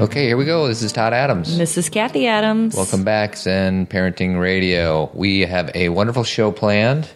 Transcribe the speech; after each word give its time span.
Okay, 0.00 0.28
here 0.28 0.38
we 0.38 0.46
go. 0.46 0.66
This 0.66 0.82
is 0.82 0.92
Todd 0.92 1.12
Adams. 1.12 1.58
This 1.58 1.76
is 1.76 1.90
Cathy 1.90 2.26
Adams. 2.26 2.74
Welcome 2.74 3.04
back, 3.04 3.36
Zen 3.36 3.86
Parenting 3.86 4.40
Radio. 4.40 5.10
We 5.12 5.40
have 5.40 5.70
a 5.74 5.90
wonderful 5.90 6.24
show 6.24 6.52
planned. 6.52 7.06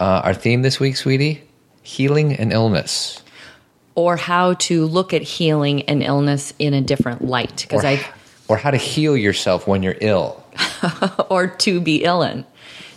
Uh, 0.00 0.22
our 0.24 0.34
theme 0.34 0.62
this 0.62 0.80
week, 0.80 0.96
sweetie 0.96 1.44
healing 1.84 2.32
and 2.32 2.52
illness. 2.52 3.22
Or 3.94 4.16
how 4.16 4.54
to 4.54 4.86
look 4.86 5.14
at 5.14 5.22
healing 5.22 5.82
and 5.82 6.02
illness 6.02 6.52
in 6.58 6.74
a 6.74 6.80
different 6.80 7.24
light. 7.24 7.64
Because 7.68 7.84
Or, 7.84 7.86
I, 7.86 8.06
or 8.48 8.56
how 8.56 8.72
to 8.72 8.76
heal 8.76 9.16
yourself 9.16 9.68
when 9.68 9.84
you're 9.84 9.96
ill. 10.00 10.44
or 11.30 11.46
to 11.46 11.80
be 11.80 12.02
ill 12.02 12.24
in. 12.24 12.44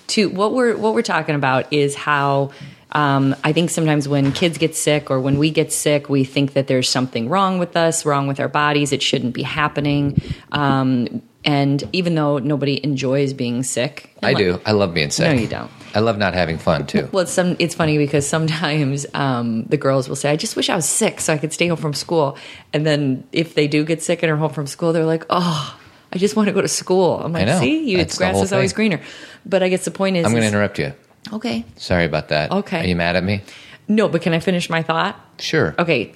To 0.07 0.29
what 0.29 0.55
we're 0.55 0.75
what 0.75 0.95
we're 0.95 1.03
talking 1.03 1.35
about 1.35 1.71
is 1.71 1.93
how 1.93 2.49
um, 2.91 3.35
I 3.43 3.53
think 3.53 3.69
sometimes 3.69 4.07
when 4.07 4.31
kids 4.31 4.57
get 4.57 4.75
sick 4.75 5.11
or 5.11 5.19
when 5.19 5.37
we 5.37 5.51
get 5.51 5.71
sick, 5.71 6.09
we 6.09 6.23
think 6.23 6.53
that 6.53 6.67
there's 6.67 6.89
something 6.89 7.29
wrong 7.29 7.59
with 7.59 7.75
us, 7.77 8.05
wrong 8.05 8.27
with 8.27 8.39
our 8.39 8.47
bodies. 8.47 8.91
It 8.91 9.01
shouldn't 9.03 9.33
be 9.33 9.43
happening. 9.43 10.21
Um, 10.51 11.21
and 11.45 11.83
even 11.93 12.15
though 12.15 12.37
nobody 12.39 12.83
enjoys 12.83 13.33
being 13.33 13.63
sick, 13.63 14.13
I 14.21 14.33
do. 14.33 14.59
I 14.65 14.71
love 14.73 14.93
being 14.93 15.09
sick. 15.09 15.33
No, 15.33 15.41
you 15.41 15.47
don't. 15.47 15.71
I 15.95 15.99
love 15.99 16.17
not 16.17 16.33
having 16.33 16.57
fun, 16.57 16.85
too. 16.85 17.07
Well, 17.13 17.23
it's 17.23 17.31
some. 17.31 17.55
It's 17.59 17.73
funny 17.73 17.97
because 17.97 18.27
sometimes 18.27 19.05
um, 19.13 19.63
the 19.65 19.77
girls 19.77 20.09
will 20.09 20.17
say, 20.17 20.29
"I 20.31 20.35
just 20.35 20.55
wish 20.55 20.69
I 20.69 20.75
was 20.75 20.87
sick 20.87 21.21
so 21.21 21.31
I 21.33 21.37
could 21.37 21.53
stay 21.53 21.67
home 21.67 21.77
from 21.77 21.93
school." 21.93 22.37
And 22.73 22.85
then 22.85 23.23
if 23.31 23.55
they 23.55 23.67
do 23.67 23.85
get 23.85 24.03
sick 24.03 24.21
and 24.21 24.31
are 24.31 24.35
home 24.35 24.51
from 24.51 24.67
school, 24.67 24.91
they're 24.93 25.05
like, 25.05 25.25
"Oh, 25.29 25.79
I 26.11 26.17
just 26.17 26.35
want 26.35 26.47
to 26.47 26.53
go 26.53 26.61
to 26.61 26.67
school." 26.67 27.19
I'm 27.23 27.31
like, 27.31 27.47
"See, 27.59 27.89
you, 27.89 28.03
grass 28.05 28.41
is 28.41 28.51
always 28.51 28.73
greener." 28.73 28.99
But 29.45 29.63
I 29.63 29.69
guess 29.69 29.85
the 29.85 29.91
point 29.91 30.17
is, 30.17 30.25
I'm 30.25 30.31
going 30.31 30.41
to 30.41 30.47
interrupt 30.47 30.77
you. 30.77 30.93
Okay, 31.33 31.65
Sorry 31.75 32.05
about 32.05 32.29
that. 32.29 32.51
Okay. 32.51 32.81
Are 32.81 32.87
you 32.87 32.95
mad 32.95 33.15
at 33.15 33.23
me? 33.23 33.41
no, 33.87 34.07
but 34.07 34.21
can 34.21 34.33
I 34.33 34.39
finish 34.39 34.69
my 34.69 34.83
thought? 34.83 35.19
Sure. 35.39 35.73
Okay, 35.79 36.13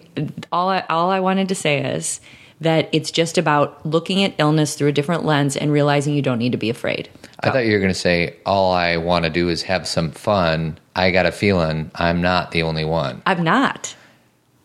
all 0.52 0.70
I, 0.70 0.82
all 0.90 1.10
I 1.10 1.20
wanted 1.20 1.50
to 1.50 1.56
say 1.56 1.84
is 1.84 2.22
that 2.62 2.88
it's 2.92 3.12
just 3.12 3.38
about 3.38 3.86
looking 3.86 4.24
at 4.24 4.34
illness 4.38 4.76
through 4.76 4.90
a 4.90 4.92
different 4.92 5.26
lens 5.26 5.58
and 5.58 5.72
realizing 5.72 6.14
you 6.16 6.22
don't 6.22 6.40
need 6.40 6.52
to 6.54 6.58
be 6.58 6.70
afraid. 6.70 7.10
I 7.40 7.50
thought 7.50 7.66
you 7.66 7.74
were 7.74 7.80
going 7.80 7.92
to 7.92 8.00
say, 8.00 8.38
all 8.46 8.72
I 8.72 8.98
want 8.98 9.26
to 9.26 9.30
do 9.30 9.50
is 9.50 9.64
have 9.64 9.86
some 9.86 10.12
fun. 10.12 10.78
I 10.96 11.12
got 11.12 11.26
a 11.26 11.32
feeling 11.32 11.92
I'm 11.96 12.22
not 12.22 12.52
the 12.52 12.64
only 12.64 12.86
one. 12.86 13.22
I'm 13.26 13.44
not 13.44 13.96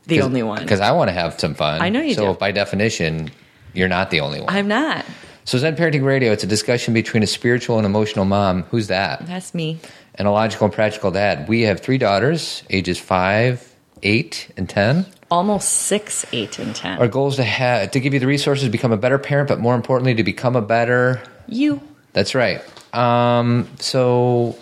the 0.06 0.22
only 0.22 0.42
one. 0.44 0.62
Because 0.62 0.80
I 0.80 0.92
want 0.92 1.08
to 1.08 1.12
have 1.12 1.40
some 1.40 1.54
fun. 1.54 1.82
I 1.82 1.88
know 1.88 2.00
you 2.00 2.14
so 2.14 2.34
do. 2.34 2.38
by 2.38 2.52
definition, 2.52 3.30
you're 3.72 3.88
not 3.88 4.10
the 4.10 4.20
only 4.20 4.40
one. 4.40 4.50
I'm 4.54 4.68
not. 4.68 5.04
so 5.44 5.58
Zen 5.58 5.74
Parenting 5.74 6.04
Radio, 6.04 6.30
it's 6.30 6.44
a 6.44 6.46
discussion 6.46 6.94
between 6.94 7.22
a 7.22 7.26
spiritual 7.26 7.78
and 7.78 7.86
emotional 7.86 8.24
mom. 8.24 8.62
Who's 8.64 8.86
that? 8.88 9.26
That's 9.26 9.54
me. 9.54 9.80
And 10.18 10.26
a 10.26 10.30
logical 10.32 10.64
and 10.64 10.74
practical 10.74 11.10
dad. 11.12 11.48
We 11.48 11.62
have 11.62 11.80
three 11.80 11.96
daughters, 11.98 12.64
ages 12.68 12.98
five, 12.98 13.72
eight, 14.02 14.52
and 14.56 14.68
ten. 14.68 15.06
Almost 15.30 15.68
six, 15.68 16.26
eight, 16.32 16.58
and 16.58 16.74
ten. 16.74 16.98
Our 16.98 17.06
goal 17.08 17.28
is 17.28 17.36
to 17.36 17.44
have 17.44 17.92
to 17.92 18.00
give 18.00 18.14
you 18.14 18.20
the 18.20 18.26
resources 18.26 18.64
to 18.64 18.70
become 18.70 18.92
a 18.92 18.96
better 18.96 19.18
parent, 19.18 19.48
but 19.48 19.60
more 19.60 19.74
importantly, 19.74 20.14
to 20.14 20.24
become 20.24 20.56
a 20.56 20.62
better. 20.62 21.22
you. 21.46 21.80
That's 22.14 22.34
right. 22.34 22.62
Um, 22.94 23.68
so 23.78 24.58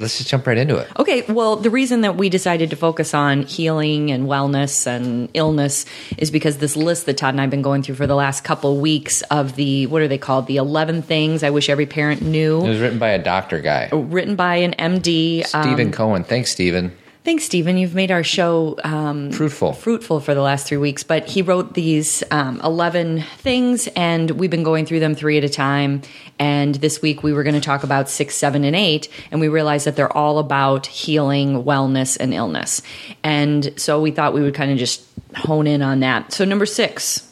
let's 0.00 0.18
just 0.18 0.28
jump 0.28 0.46
right 0.46 0.58
into 0.58 0.76
it. 0.78 0.88
Okay, 0.98 1.22
well, 1.28 1.56
the 1.56 1.70
reason 1.70 2.00
that 2.00 2.16
we 2.16 2.28
decided 2.28 2.70
to 2.70 2.76
focus 2.76 3.14
on 3.14 3.42
healing 3.42 4.10
and 4.10 4.26
wellness 4.26 4.86
and 4.86 5.28
illness 5.34 5.86
is 6.18 6.30
because 6.30 6.58
this 6.58 6.76
list 6.76 7.06
that 7.06 7.16
Todd 7.18 7.34
and 7.34 7.40
I 7.40 7.44
have 7.44 7.50
been 7.50 7.62
going 7.62 7.82
through 7.82 7.94
for 7.96 8.06
the 8.06 8.14
last 8.16 8.42
couple 8.42 8.78
weeks 8.80 9.22
of 9.30 9.56
the, 9.56 9.86
what 9.86 10.02
are 10.02 10.08
they 10.08 10.18
called? 10.18 10.46
The 10.46 10.56
11 10.56 11.02
things 11.02 11.42
I 11.42 11.50
wish 11.50 11.68
every 11.68 11.86
parent 11.86 12.22
knew. 12.22 12.64
It 12.64 12.68
was 12.68 12.80
written 12.80 12.98
by 12.98 13.10
a 13.10 13.22
doctor 13.22 13.60
guy, 13.60 13.88
written 13.92 14.36
by 14.36 14.56
an 14.56 14.72
MD. 14.78 15.44
Stephen 15.46 15.88
Um, 15.88 15.92
Cowan. 15.92 16.24
Thanks, 16.24 16.50
Stephen. 16.50 16.92
Thanks, 17.24 17.44
Stephen. 17.44 17.76
You've 17.76 17.94
made 17.94 18.10
our 18.10 18.22
show 18.24 18.78
um, 18.84 19.30
Fruitful. 19.30 19.72
fruitful 19.72 20.20
for 20.20 20.34
the 20.34 20.40
last 20.40 20.66
three 20.66 20.78
weeks. 20.78 21.02
But 21.02 21.28
he 21.28 21.42
wrote 21.42 21.74
these 21.74 22.22
um, 22.30 22.60
11 22.62 23.22
things, 23.38 23.88
and 23.96 24.30
we've 24.32 24.50
been 24.50 24.62
going 24.62 24.86
through 24.86 25.00
them 25.00 25.14
three 25.14 25.38
at 25.38 25.44
a 25.44 25.48
time. 25.48 26.02
And 26.38 26.74
this 26.76 27.00
week 27.02 27.22
we 27.22 27.32
were 27.32 27.42
going 27.42 27.54
to 27.54 27.60
talk 27.60 27.82
about 27.82 28.08
six, 28.08 28.34
seven, 28.34 28.64
and 28.64 28.74
eight. 28.76 29.08
And 29.30 29.40
we 29.40 29.48
realized 29.48 29.86
that 29.86 29.96
they're 29.96 30.16
all 30.16 30.38
about 30.38 30.86
healing, 30.86 31.62
wellness, 31.64 32.16
and 32.18 32.34
illness. 32.34 32.82
And 33.22 33.72
so 33.76 34.00
we 34.00 34.10
thought 34.10 34.34
we 34.34 34.42
would 34.42 34.54
kind 34.54 34.70
of 34.72 34.78
just 34.78 35.04
hone 35.36 35.66
in 35.66 35.82
on 35.82 36.00
that. 36.00 36.32
So, 36.32 36.44
number 36.44 36.66
six. 36.66 37.29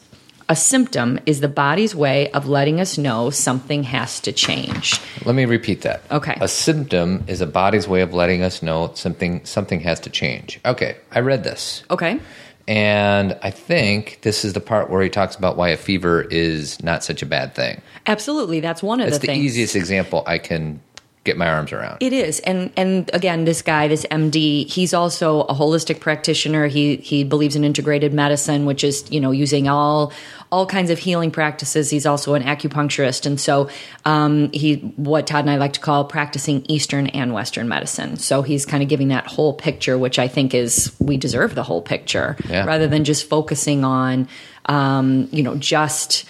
A 0.50 0.56
symptom 0.56 1.20
is 1.26 1.41
the 1.41 1.48
body's 1.48 1.94
way 1.94 2.31
of 2.31 2.48
letting 2.48 2.81
us 2.81 2.97
know 2.97 3.28
something 3.28 3.82
has 3.82 4.19
to 4.20 4.32
change. 4.32 4.98
Let 5.26 5.34
me 5.34 5.44
repeat 5.44 5.82
that. 5.82 6.00
Okay. 6.10 6.36
A 6.41 6.48
symptom 6.48 7.25
is 7.26 7.42
a 7.42 7.47
body's 7.47 7.86
way 7.86 8.00
of 8.00 8.14
letting 8.14 8.42
us 8.42 8.62
know 8.62 8.91
something 8.94 9.44
something 9.44 9.81
has 9.81 10.00
to 10.00 10.10
change. 10.10 10.58
Okay, 10.64 10.97
I 11.12 11.20
read 11.20 11.44
this. 11.44 11.82
Okay. 11.91 12.19
And 12.66 13.38
I 13.42 13.50
think 13.50 14.19
this 14.22 14.44
is 14.44 14.53
the 14.53 14.60
part 14.60 14.91
where 14.91 15.03
he 15.03 15.08
talks 15.08 15.34
about 15.37 15.56
why 15.56 15.70
a 15.70 15.76
fever 15.76 16.22
is 16.22 16.82
not 16.82 17.03
such 17.03 17.22
a 17.22 17.26
bad 17.26 17.54
thing. 17.54 17.81
Absolutely. 18.06 18.60
That's 18.60 18.82
one 18.82 19.00
of 19.00 19.06
That's 19.06 19.19
the 19.19 19.26
the 19.26 19.32
things. 19.34 19.44
easiest 19.44 19.75
example 19.76 20.22
I 20.26 20.37
can 20.38 20.81
get 21.25 21.37
my 21.37 21.49
arms 21.49 21.73
around. 21.73 21.99
It 22.03 22.12
is, 22.12 22.41
and 22.41 22.71
and 22.77 23.11
again, 23.12 23.45
this 23.45 23.62
guy, 23.62 23.89
this 23.89 24.06
MD, 24.11 24.67
he's 24.69 24.95
also 24.95 25.43
a 25.43 25.55
holistic 25.55 26.01
practitioner. 26.01 26.67
He 26.69 26.97
he 26.97 27.25
believes 27.25 27.56
in 27.56 27.65
integrated 27.65 28.15
medicine, 28.15 28.65
which 28.67 28.83
is 28.84 29.05
you 29.11 29.21
know 29.21 29.31
using 29.31 29.69
all 29.69 30.12
all 30.51 30.65
kinds 30.65 30.91
of 30.91 30.99
healing 30.99 31.31
practices. 31.31 31.91
He's 31.91 32.06
also 32.06 32.33
an 32.34 32.43
acupuncturist, 32.43 33.27
and 33.27 33.39
so 33.39 33.69
um, 34.06 34.51
he 34.53 34.77
what 34.97 35.27
Todd 35.27 35.41
and 35.41 35.51
I 35.51 35.56
like 35.56 35.75
to 35.75 35.81
call 35.81 36.05
practicing 36.06 36.65
Eastern 36.69 37.09
and 37.09 37.35
Western 37.35 37.69
medicine. 37.69 38.17
So 38.17 38.41
he's 38.43 38.65
kind 38.65 38.83
of 38.83 38.89
giving 38.89 39.09
that 39.09 39.27
whole 39.27 39.53
picture, 39.53 39.99
which 39.99 40.19
I 40.19 40.29
think 40.29 40.55
is 40.55 40.95
we 40.99 41.17
deserve 41.19 41.55
the 41.55 41.62
whole 41.62 41.83
picture 41.83 42.37
Yeah. 42.49 42.65
rather 42.65 42.87
than 42.87 43.05
just 43.05 43.29
focusing 43.29 43.85
on 43.85 44.29
um, 44.67 45.29
you 45.33 45.43
know 45.43 45.56
just 45.56 46.25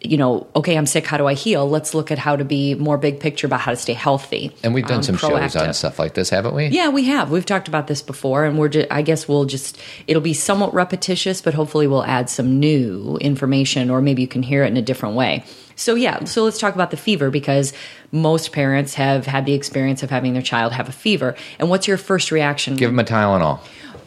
you 0.00 0.16
know, 0.16 0.46
okay, 0.54 0.76
I'm 0.76 0.86
sick. 0.86 1.06
How 1.06 1.16
do 1.16 1.26
I 1.26 1.34
heal? 1.34 1.68
Let's 1.68 1.92
look 1.92 2.10
at 2.12 2.18
how 2.18 2.36
to 2.36 2.44
be 2.44 2.74
more 2.74 2.96
big 2.96 3.18
picture 3.18 3.46
about 3.46 3.60
how 3.60 3.72
to 3.72 3.76
stay 3.76 3.94
healthy. 3.94 4.54
And 4.62 4.72
we've 4.72 4.86
done 4.86 4.98
um, 4.98 5.02
some 5.02 5.16
shows 5.16 5.56
on 5.56 5.74
stuff 5.74 5.98
like 5.98 6.14
this, 6.14 6.30
haven't 6.30 6.54
we? 6.54 6.66
Yeah, 6.66 6.88
we 6.88 7.04
have. 7.04 7.30
We've 7.30 7.44
talked 7.44 7.66
about 7.68 7.88
this 7.88 8.00
before, 8.02 8.44
and 8.44 8.58
we're. 8.58 8.68
Just, 8.68 8.86
I 8.90 9.02
guess 9.02 9.26
we'll 9.26 9.44
just. 9.44 9.78
It'll 10.06 10.22
be 10.22 10.34
somewhat 10.34 10.72
repetitious, 10.72 11.40
but 11.40 11.54
hopefully 11.54 11.86
we'll 11.86 12.04
add 12.04 12.30
some 12.30 12.60
new 12.60 13.16
information, 13.20 13.90
or 13.90 14.00
maybe 14.00 14.22
you 14.22 14.28
can 14.28 14.42
hear 14.42 14.62
it 14.62 14.68
in 14.68 14.76
a 14.76 14.82
different 14.82 15.16
way. 15.16 15.44
So 15.74 15.94
yeah, 15.94 16.24
so 16.24 16.44
let's 16.44 16.58
talk 16.58 16.74
about 16.74 16.90
the 16.90 16.96
fever 16.96 17.30
because 17.30 17.72
most 18.10 18.52
parents 18.52 18.94
have 18.94 19.26
had 19.26 19.46
the 19.46 19.54
experience 19.54 20.02
of 20.02 20.10
having 20.10 20.32
their 20.32 20.42
child 20.42 20.72
have 20.72 20.88
a 20.88 20.92
fever. 20.92 21.36
And 21.58 21.70
what's 21.70 21.86
your 21.86 21.96
first 21.96 22.32
reaction? 22.32 22.74
Give 22.76 22.90
them 22.90 22.98
a 22.98 23.04
Tylenol. 23.04 23.60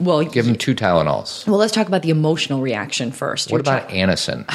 Well, 0.04 0.24
Give 0.24 0.46
them 0.46 0.56
two 0.56 0.74
Tylenols. 0.76 1.48
well, 1.48 1.58
let's 1.58 1.74
talk 1.74 1.88
about 1.88 2.02
the 2.02 2.10
emotional 2.10 2.62
reaction 2.62 3.12
first. 3.12 3.52
What 3.52 3.62
about 3.62 3.90
Anacin? 3.90 4.46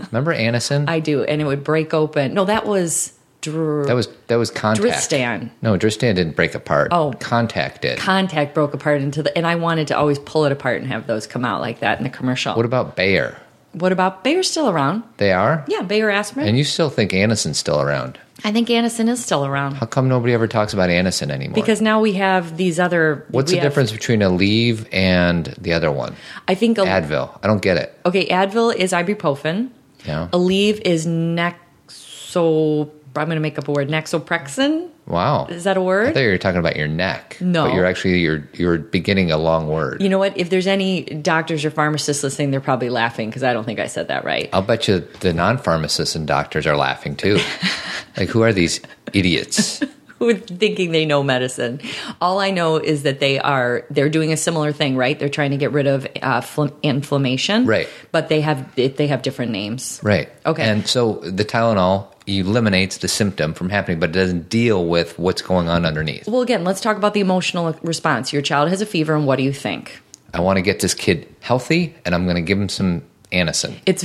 Remember 0.12 0.34
Anacin? 0.34 0.88
I 0.88 1.00
do, 1.00 1.24
and 1.24 1.40
it 1.40 1.44
would 1.44 1.64
break 1.64 1.92
open. 1.94 2.34
No, 2.34 2.44
that 2.44 2.66
was. 2.66 3.12
Dr- 3.40 3.86
that 3.88 3.94
was 3.94 4.08
that 4.28 4.36
was 4.36 4.50
Contac. 4.50 4.76
Dristan. 4.76 5.50
No, 5.60 5.76
Dristan 5.76 6.14
didn't 6.14 6.34
break 6.34 6.54
apart. 6.54 6.88
Oh. 6.92 7.12
Contac 7.18 7.80
did. 7.82 7.98
Contac 7.98 8.54
broke 8.54 8.72
apart 8.72 9.02
into 9.02 9.22
the, 9.22 9.36
and 9.36 9.46
I 9.46 9.56
wanted 9.56 9.88
to 9.88 9.98
always 9.98 10.18
pull 10.18 10.46
it 10.46 10.52
apart 10.52 10.80
and 10.80 10.86
have 10.90 11.06
those 11.06 11.26
come 11.26 11.44
out 11.44 11.60
like 11.60 11.80
that 11.80 11.98
in 11.98 12.04
the 12.04 12.10
commercial. 12.10 12.54
what 12.54 12.64
about 12.64 12.96
Bayer? 12.96 13.36
What 13.74 13.92
about 13.92 14.24
Bayer's 14.24 14.50
still 14.50 14.68
around? 14.70 15.02
They 15.18 15.32
are. 15.32 15.64
Yeah, 15.68 15.82
Bayer 15.82 16.10
aspirin. 16.10 16.46
And 16.48 16.56
you 16.56 16.64
still 16.64 16.90
think 16.90 17.12
Anacin's 17.12 17.58
still 17.58 17.80
around? 17.80 18.18
I 18.46 18.52
think 18.52 18.68
Anacin 18.68 19.08
is 19.08 19.24
still 19.24 19.46
around 19.46 19.74
How 19.76 19.86
come 19.86 20.06
nobody 20.06 20.34
ever 20.34 20.46
talks 20.46 20.74
about 20.74 20.90
Anacin 20.90 21.30
anymore? 21.30 21.54
because 21.54 21.80
now 21.80 22.00
we 22.00 22.12
have 22.14 22.56
these 22.58 22.78
other. 22.78 23.24
What's 23.30 23.50
the 23.50 23.56
have- 23.56 23.64
difference 23.64 23.90
between 23.90 24.20
Aleve 24.20 24.86
and 24.92 25.46
the 25.58 25.72
other 25.72 25.90
one? 25.90 26.14
I 26.46 26.54
think. 26.54 26.76
A, 26.78 26.82
Advil. 26.82 27.30
I 27.42 27.46
don't 27.46 27.62
get 27.62 27.76
it. 27.78 27.98
okay, 28.04 28.26
Advil 28.28 28.74
is 28.74 28.92
ibuprofen. 28.92 29.70
Yeah. 30.04 30.28
Aleve 30.32 30.80
is 30.84 31.06
Nexo. 31.06 32.90
I'm 33.16 33.26
going 33.26 33.36
to 33.36 33.40
make 33.40 33.58
up 33.58 33.68
a 33.68 33.72
word. 33.72 33.88
Nexoprexin. 33.88 34.90
Wow. 35.06 35.46
Is 35.46 35.64
that 35.64 35.76
a 35.76 35.82
word? 35.82 36.08
I 36.08 36.12
thought 36.12 36.20
you 36.20 36.28
were 36.30 36.38
talking 36.38 36.58
about 36.58 36.76
your 36.76 36.88
neck. 36.88 37.36
No. 37.40 37.66
But 37.66 37.74
you're 37.74 37.84
actually 37.84 38.20
you're 38.20 38.48
you're 38.54 38.78
beginning 38.78 39.30
a 39.30 39.36
long 39.36 39.68
word. 39.68 40.00
You 40.02 40.08
know 40.08 40.18
what? 40.18 40.36
If 40.36 40.50
there's 40.50 40.66
any 40.66 41.02
doctors 41.04 41.64
or 41.64 41.70
pharmacists 41.70 42.22
listening, 42.22 42.50
they're 42.50 42.60
probably 42.60 42.88
laughing 42.90 43.28
because 43.28 43.42
I 43.42 43.52
don't 43.52 43.64
think 43.64 43.80
I 43.80 43.86
said 43.86 44.08
that 44.08 44.24
right. 44.24 44.48
I'll 44.52 44.62
bet 44.62 44.88
you 44.88 45.00
the 45.20 45.32
non-pharmacists 45.32 46.14
and 46.14 46.26
doctors 46.26 46.66
are 46.66 46.76
laughing 46.76 47.16
too. 47.16 47.38
like 48.16 48.30
who 48.30 48.42
are 48.42 48.52
these 48.52 48.80
idiots? 49.12 49.82
who 50.18 50.30
are 50.30 50.34
thinking 50.34 50.92
they 50.92 51.04
know 51.04 51.22
medicine. 51.22 51.80
All 52.20 52.38
I 52.40 52.50
know 52.50 52.76
is 52.76 53.02
that 53.02 53.20
they 53.20 53.38
are 53.38 53.84
they're 53.90 54.08
doing 54.08 54.32
a 54.32 54.36
similar 54.36 54.72
thing, 54.72 54.96
right? 54.96 55.18
They're 55.18 55.28
trying 55.28 55.50
to 55.50 55.56
get 55.56 55.72
rid 55.72 55.86
of 55.86 56.06
uh, 56.22 56.40
fl- 56.40 56.68
inflammation, 56.82 57.66
Right. 57.66 57.88
But 58.12 58.28
they 58.28 58.40
have 58.40 58.74
they 58.74 59.06
have 59.08 59.22
different 59.22 59.52
names, 59.52 60.00
Right. 60.02 60.30
Okay. 60.46 60.62
And 60.62 60.86
so 60.86 61.14
the 61.14 61.44
Tylenol 61.44 62.06
eliminates 62.26 62.98
the 62.98 63.08
symptom 63.08 63.52
from 63.54 63.68
happening, 63.68 64.00
but 64.00 64.10
it 64.10 64.12
doesn't 64.12 64.48
deal 64.48 64.86
with 64.86 65.18
what's 65.18 65.42
going 65.42 65.68
on 65.68 65.84
underneath. 65.84 66.26
Well, 66.26 66.42
again, 66.42 66.64
let's 66.64 66.80
talk 66.80 66.96
about 66.96 67.14
the 67.14 67.20
emotional 67.20 67.76
response. 67.82 68.32
Your 68.32 68.42
child 68.42 68.70
has 68.70 68.80
a 68.80 68.86
fever, 68.86 69.14
and 69.14 69.26
what 69.26 69.36
do 69.36 69.42
you 69.42 69.52
think? 69.52 70.00
I 70.32 70.40
want 70.40 70.56
to 70.56 70.62
get 70.62 70.80
this 70.80 70.94
kid 70.94 71.32
healthy, 71.40 71.94
and 72.04 72.14
I'm 72.14 72.24
going 72.24 72.36
to 72.36 72.42
give 72.42 72.58
him 72.58 72.68
some 72.68 73.02
Anacin. 73.34 73.76
It's 73.86 74.04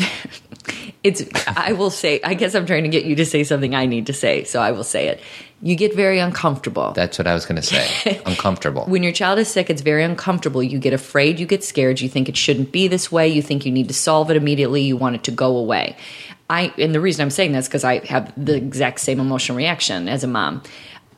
it's 1.04 1.24
I 1.48 1.74
will 1.74 1.90
say 1.92 2.20
I 2.24 2.34
guess 2.34 2.56
I'm 2.56 2.66
trying 2.66 2.84
to 2.84 2.90
get 2.90 3.06
you 3.06 3.16
to 3.16 3.26
say 3.26 3.44
something 3.44 3.76
I 3.76 3.86
need 3.86 4.08
to 4.08 4.14
say, 4.14 4.44
so 4.44 4.60
I 4.60 4.72
will 4.72 4.84
say 4.84 5.08
it. 5.08 5.22
you 5.62 5.76
get 5.76 5.96
very 5.96 6.20
uncomfortable. 6.20 6.92
That's 6.94 7.18
what 7.18 7.28
I 7.28 7.34
was 7.34 7.46
going 7.46 7.58
to 7.58 7.62
say. 7.62 8.22
Uncomfortable. 8.26 8.86
when 8.86 9.04
your 9.04 9.12
child 9.12 9.40
is 9.40 9.48
sick, 9.48 9.70
it's 9.70 9.82
very 9.82 10.04
uncomfortable. 10.04 10.64
You 10.64 10.80
get 10.80 10.94
afraid, 10.94 11.40
you 11.40 11.46
get 11.46 11.64
scared, 11.64 12.02
you 12.02 12.10
think 12.10 12.28
it 12.28 12.38
shouldn't 12.38 12.72
be 12.72 12.88
this 12.88 13.12
way, 13.12 13.28
you 13.28 13.42
think 13.42 13.66
you 13.66 13.72
need 13.72 13.88
to 13.88 13.94
solve 13.94 14.32
it 14.32 14.38
immediately, 14.38 14.82
you 14.82 14.98
want 14.98 15.16
it 15.16 15.24
to 15.26 15.32
go 15.32 15.58
away. 15.58 15.96
I 16.50 16.74
and 16.78 16.94
the 16.94 17.00
reason 17.00 17.22
I'm 17.22 17.30
saying 17.30 17.52
that 17.52 17.60
is 17.60 17.68
because 17.68 17.84
I 17.84 18.06
have 18.08 18.34
the 18.36 18.56
exact 18.56 19.00
same 19.00 19.20
emotional 19.20 19.58
reaction 19.58 20.08
as 20.08 20.24
a 20.24 20.28
mom. 20.28 20.64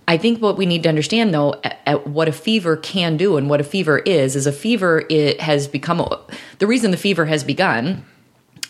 I 0.07 0.17
think 0.17 0.41
what 0.41 0.57
we 0.57 0.65
need 0.65 0.83
to 0.83 0.89
understand, 0.89 1.33
though, 1.33 1.55
at, 1.63 1.79
at 1.85 2.07
what 2.07 2.27
a 2.27 2.33
fever 2.33 2.75
can 2.75 3.17
do 3.17 3.37
and 3.37 3.49
what 3.49 3.61
a 3.61 3.63
fever 3.63 3.99
is, 3.99 4.35
is 4.35 4.45
a 4.45 4.51
fever 4.51 5.03
it 5.09 5.39
has 5.39 5.67
become 5.67 6.01
a, 6.01 6.19
the 6.59 6.67
reason 6.67 6.91
the 6.91 6.97
fever 6.97 7.25
has 7.25 7.43
begun. 7.43 8.03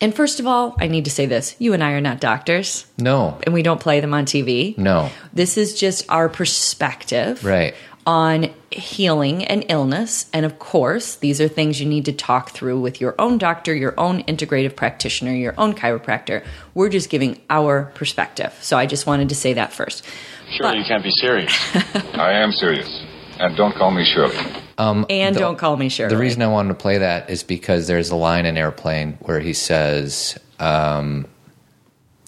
And 0.02 0.14
first 0.16 0.40
of 0.40 0.48
all, 0.48 0.76
I 0.80 0.88
need 0.88 1.06
to 1.06 1.12
say 1.12 1.26
this: 1.26 1.56
you 1.58 1.74
and 1.74 1.84
I 1.84 1.92
are 1.92 2.02
not 2.02 2.20
doctors, 2.20 2.86
no. 2.98 3.40
and 3.44 3.54
we 3.54 3.64
don't 3.64 3.80
play 3.80 4.00
them 4.00 4.14
on 4.14 4.26
TV. 4.26 4.78
No. 4.78 5.10
This 5.32 5.58
is 5.58 5.80
just 5.80 6.06
our 6.10 6.28
perspective 6.28 7.44
Right. 7.44 7.76
On 8.06 8.50
healing 8.72 9.44
and 9.46 9.66
illness. 9.70 10.28
And 10.34 10.46
of 10.46 10.60
course, 10.60 11.16
these 11.16 11.40
are 11.42 11.48
things 11.48 11.80
you 11.80 11.88
need 11.88 12.06
to 12.06 12.14
talk 12.14 12.52
through 12.52 12.80
with 12.80 13.02
your 13.02 13.16
own 13.20 13.38
doctor, 13.38 13.74
your 13.76 13.94
own 14.00 14.24
integrative 14.24 14.76
practitioner, 14.76 15.34
your 15.34 15.54
own 15.58 15.74
chiropractor. 15.74 16.44
We're 16.74 16.90
just 16.90 17.10
giving 17.10 17.40
our 17.50 17.92
perspective. 17.96 18.58
So 18.62 18.78
I 18.78 18.86
just 18.86 19.06
wanted 19.06 19.30
to 19.30 19.36
say 19.36 19.54
that 19.54 19.74
first. 19.74 20.06
Surely 20.50 20.80
you 20.80 20.86
can't 20.86 21.04
be 21.04 21.12
serious. 21.12 21.54
I 22.16 22.34
am 22.34 22.52
serious. 22.52 22.88
And 23.40 23.56
don't 23.58 23.74
call 23.76 23.92
me 23.92 24.06
Shirley. 24.06 24.38
And 24.78 25.36
The- 25.36 25.40
don't 25.40 25.58
call 25.58 25.78
me 25.78 25.90
Shirley. 25.90 26.14
The 26.14 26.20
reason 26.20 26.42
I 26.42 26.48
wanted 26.48 26.70
to 26.70 26.76
play 26.76 27.00
that 27.00 27.30
is 27.30 27.44
because 27.44 27.88
there's 27.88 28.10
a 28.10 28.16
line 28.16 28.46
in 28.46 28.58
Airplane 28.58 29.18
where 29.22 29.40
he 29.40 29.54
says 29.54 30.38
um, 30.60 31.26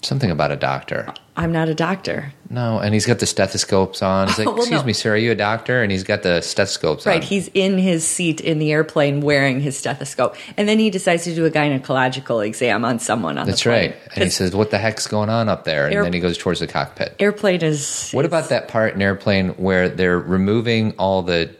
something 0.04 0.30
about 0.30 0.50
a 0.50 0.56
doctor. 0.56 1.12
I'm 1.36 1.50
not 1.50 1.68
a 1.68 1.74
doctor. 1.74 2.32
No, 2.48 2.78
and 2.78 2.94
he's 2.94 3.06
got 3.06 3.18
the 3.18 3.26
stethoscopes 3.26 4.02
on. 4.02 4.28
He's 4.28 4.38
like, 4.40 4.46
Well, 4.46 4.58
"Excuse 4.58 4.80
no. 4.82 4.86
me, 4.86 4.92
sir, 4.92 5.14
are 5.14 5.16
you 5.16 5.32
a 5.32 5.34
doctor?" 5.34 5.82
And 5.82 5.90
he's 5.90 6.04
got 6.04 6.22
the 6.22 6.40
stethoscopes 6.42 7.06
Right, 7.06 7.16
on. 7.20 7.22
he's 7.22 7.48
in 7.54 7.78
his 7.78 8.06
seat 8.06 8.40
in 8.40 8.58
the 8.60 8.70
airplane 8.72 9.20
wearing 9.20 9.60
his 9.60 9.76
stethoscope. 9.76 10.36
And 10.56 10.68
then 10.68 10.78
he 10.78 10.90
decides 10.90 11.24
to 11.24 11.34
do 11.34 11.44
a 11.44 11.50
gynecological 11.50 12.46
exam 12.46 12.84
on 12.84 12.98
someone 13.00 13.36
on 13.38 13.46
That's 13.46 13.62
the 13.64 13.70
plane. 13.70 13.90
That's 13.90 14.00
right. 14.06 14.14
And 14.14 14.24
he 14.24 14.30
says, 14.30 14.54
"What 14.54 14.70
the 14.70 14.78
heck's 14.78 15.06
going 15.08 15.28
on 15.30 15.48
up 15.48 15.64
there?" 15.64 15.86
And 15.86 15.94
Air- 15.94 16.02
then 16.04 16.12
he 16.12 16.20
goes 16.20 16.38
towards 16.38 16.60
the 16.60 16.66
cockpit. 16.68 17.16
Airplane 17.18 17.62
is. 17.62 18.10
What 18.12 18.24
about 18.24 18.50
that 18.50 18.68
part 18.68 18.94
in 18.94 19.02
Airplane 19.02 19.48
where 19.50 19.88
they're 19.88 20.18
removing 20.20 20.92
all 20.98 21.22
the 21.22 21.50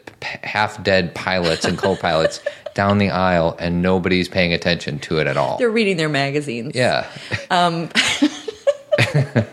half-dead 0.42 1.14
pilots 1.14 1.64
and 1.64 1.76
co-pilots 1.76 2.40
down 2.74 2.98
the 2.98 3.10
aisle, 3.10 3.56
and 3.60 3.82
nobody's 3.82 4.28
paying 4.28 4.52
attention 4.52 4.98
to 5.00 5.18
it 5.18 5.26
at 5.26 5.36
all? 5.36 5.58
They're 5.58 5.70
reading 5.70 5.96
their 5.96 6.08
magazines. 6.08 6.72
yeah, 6.74 7.06
um, 7.50 7.88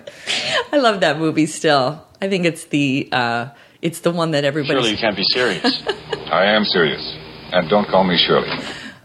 I 0.73 0.77
love 0.77 1.01
that 1.01 1.17
movie 1.19 1.45
still. 1.45 2.05
I 2.21 2.29
think 2.29 2.45
it's 2.45 2.65
the 2.65 3.09
uh, 3.11 3.49
it's 3.81 4.01
the 4.01 4.11
one 4.11 4.31
that 4.31 4.43
everybody. 4.45 4.73
Surely 4.75 4.91
you 4.91 4.97
can't 4.97 5.15
be 5.15 5.23
serious. 5.23 5.81
I 6.31 6.45
am 6.45 6.65
serious. 6.65 7.01
And 7.51 7.69
don't 7.69 7.88
call 7.88 8.03
me 8.03 8.17
Shirley. 8.17 8.49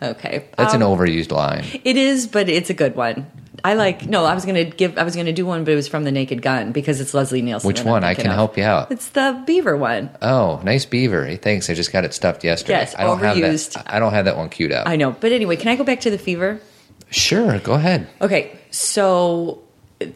Okay, 0.03 0.49
that's 0.57 0.75
Um, 0.75 0.83
an 0.83 0.89
overused 0.89 1.33
line. 1.33 1.65
It 1.83 1.97
is, 1.97 2.27
but 2.27 2.49
it's 2.49 2.71
a 2.71 2.75
good 2.75 2.95
one. 2.95 3.27
I 3.65 3.75
like. 3.75 4.07
No, 4.07 4.25
I 4.25 4.35
was 4.35 4.45
gonna 4.45 4.65
give. 4.65 4.99
I 4.99 5.03
was 5.03 5.17
gonna 5.17 5.33
do 5.33 5.47
one, 5.47 5.65
but 5.65 5.73
it 5.73 5.77
was 5.77 5.89
from 5.89 6.05
The 6.05 6.13
Naked 6.13 6.43
Gun 6.43 6.73
because 6.73 7.01
it's 7.01 7.15
Leslie 7.15 7.41
Nielsen. 7.43 7.67
Which 7.67 7.83
one? 7.83 8.05
I 8.05 8.15
can 8.15 8.27
of. 8.29 8.35
help 8.35 8.57
you 8.59 8.63
out. 8.65 8.93
It's 8.93 9.09
the 9.09 9.43
Beaver 9.47 9.77
one. 9.77 10.11
Oh, 10.23 10.61
nice 10.63 10.85
beaver. 10.85 11.25
Hey, 11.27 11.37
thanks. 11.37 11.69
I 11.71 11.75
just 11.75 11.91
got 11.93 12.05
it 12.05 12.13
stuffed 12.15 12.45
yesterday. 12.45 12.81
Yes, 12.81 12.95
I 12.97 13.05
don't 13.05 13.19
overused. 13.19 13.75
Have 13.75 13.85
that, 13.87 13.95
I 13.95 13.99
don't 13.99 14.13
have 14.13 14.27
that 14.27 14.37
one 14.37 14.51
queued 14.51 14.73
up. 14.73 14.87
I 14.87 14.97
know, 14.97 15.11
but 15.13 15.33
anyway, 15.33 15.57
can 15.57 15.69
I 15.69 15.77
go 15.77 15.85
back 15.85 16.01
to 16.01 16.11
the 16.11 16.19
fever? 16.19 16.61
sure, 17.11 17.59
go 17.61 17.73
ahead. 17.75 18.07
Okay, 18.21 18.59
so 18.71 19.63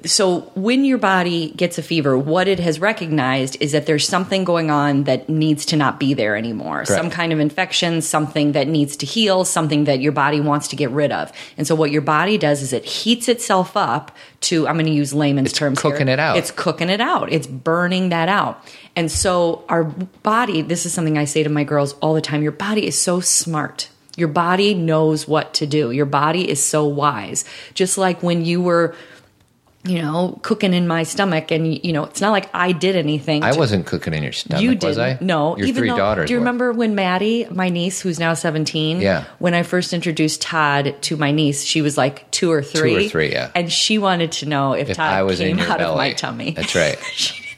so 0.05 0.41
when 0.55 0.85
your 0.85 0.99
body 0.99 1.53
gets 1.53 1.79
a 1.79 1.83
fever, 1.83 2.19
what 2.19 2.49
it 2.49 2.61
has 2.61 2.79
recognized 2.79 3.57
is 3.61 3.73
that 3.73 3.87
there's 3.87 4.07
something 4.07 4.45
going 4.45 4.71
on 4.71 5.05
that 5.05 5.31
needs 5.31 5.65
to 5.67 5.77
not 5.77 5.99
be 5.99 6.13
there 6.13 6.37
anymore. 6.37 6.85
Correct. 6.85 6.89
Some 6.89 7.09
kind 7.09 7.33
of 7.33 7.41
infection, 7.41 8.03
something 8.03 8.53
that 8.53 8.69
needs 8.69 8.95
to 8.99 9.07
heal, 9.07 9.47
something 9.47 9.85
that 9.85 10.01
your 10.01 10.13
body 10.13 10.39
wants 10.39 10.69
to 10.69 10.77
get 10.77 10.91
rid 10.91 11.13
of. 11.13 11.33
And 11.57 11.67
so 11.67 11.75
what 11.75 11.91
your 11.91 12.03
body 12.03 12.37
does 12.37 12.61
is 12.61 12.75
it 12.75 12.85
heats 12.85 13.27
itself 13.27 13.75
up 13.75 14.15
to 14.43 14.69
I'm 14.69 14.75
going 14.75 14.85
to 14.85 14.93
use 14.93 15.15
layman's 15.15 15.49
It's 15.49 15.59
terms 15.59 15.81
cooking 15.81 16.09
here. 16.09 16.15
it 16.15 16.21
out. 16.21 16.37
It's 16.37 16.51
cooking 16.51 16.91
it 16.91 17.01
out. 17.01 17.33
It's 17.33 17.47
burning 17.47 18.11
that 18.11 18.29
out. 18.29 18.63
And 18.97 19.11
so 19.11 19.65
our 19.71 19.85
body, 19.85 20.61
this 20.61 20.85
is 20.85 20.93
something 20.93 21.17
I 21.17 21.25
say 21.25 21.43
to 21.43 21.49
my 21.49 21.65
girls 21.65 21.95
all 21.95 22.13
the 22.13 22.21
time, 22.21 22.43
your 22.43 22.53
body 22.53 22.87
is 22.87 23.01
so 23.01 23.21
smart. 23.21 23.89
Your 24.17 24.29
body 24.29 24.75
knows 24.75 25.27
what 25.27 25.55
to 25.55 25.67
do. 25.67 25.91
Your 25.91 26.05
body 26.05 26.51
is 26.51 26.63
so 26.63 26.85
wise. 26.85 27.47
Just 27.73 27.97
like 27.97 28.23
when 28.23 28.45
you 28.45 28.61
were 28.61 28.95
you 29.85 30.03
know, 30.03 30.39
cooking 30.43 30.75
in 30.75 30.87
my 30.87 31.05
stomach, 31.05 31.51
and 31.51 31.83
you 31.85 31.93
know, 31.95 32.05
it's 32.05 32.21
not 32.21 32.33
like 32.33 32.51
I 32.55 32.73
did 32.73 32.97
anything. 32.97 33.43
I 33.43 33.53
to- 33.53 33.59
wasn't 33.59 33.87
cooking 33.87 34.13
in 34.13 34.23
your 34.23 34.33
stomach, 34.33 34.63
you 34.63 34.77
was 34.81 34.99
I? 34.99 35.17
No, 35.23 35.57
Your 35.57 35.67
even 35.69 35.81
three 35.81 35.89
though, 35.91 35.97
daughters. 35.97 36.27
Do 36.29 36.35
you 36.35 36.39
were. 36.39 36.45
remember 36.45 36.73
when 36.73 36.95
Maddie, 36.95 37.47
my 37.51 37.71
niece, 37.71 38.01
who's 38.01 38.19
now 38.21 38.35
seventeen, 38.35 39.01
Yeah. 39.01 39.25
when 39.39 39.55
I 39.55 39.63
first 39.63 39.93
introduced 39.95 40.43
Todd 40.43 40.95
to 41.03 41.17
my 41.17 41.31
niece, 41.31 41.65
she 41.65 41.81
was 41.81 41.97
like 41.97 42.31
two 42.31 42.53
or 42.53 42.63
three, 42.63 42.95
Two 43.01 43.07
or 43.07 43.09
three, 43.09 43.33
yeah. 43.33 43.51
and 43.55 43.73
she 43.73 43.97
wanted 43.99 44.33
to 44.33 44.47
know 44.47 44.75
if, 44.75 44.91
If 44.91 44.97
Todd 44.99 45.29
came 45.39 45.59
in 45.59 45.61
out 45.61 45.79
belly. 45.79 45.91
of 45.91 45.97
my 45.97 46.13
tummy. 46.13 46.51
That's 46.51 46.75
right. 46.75 46.99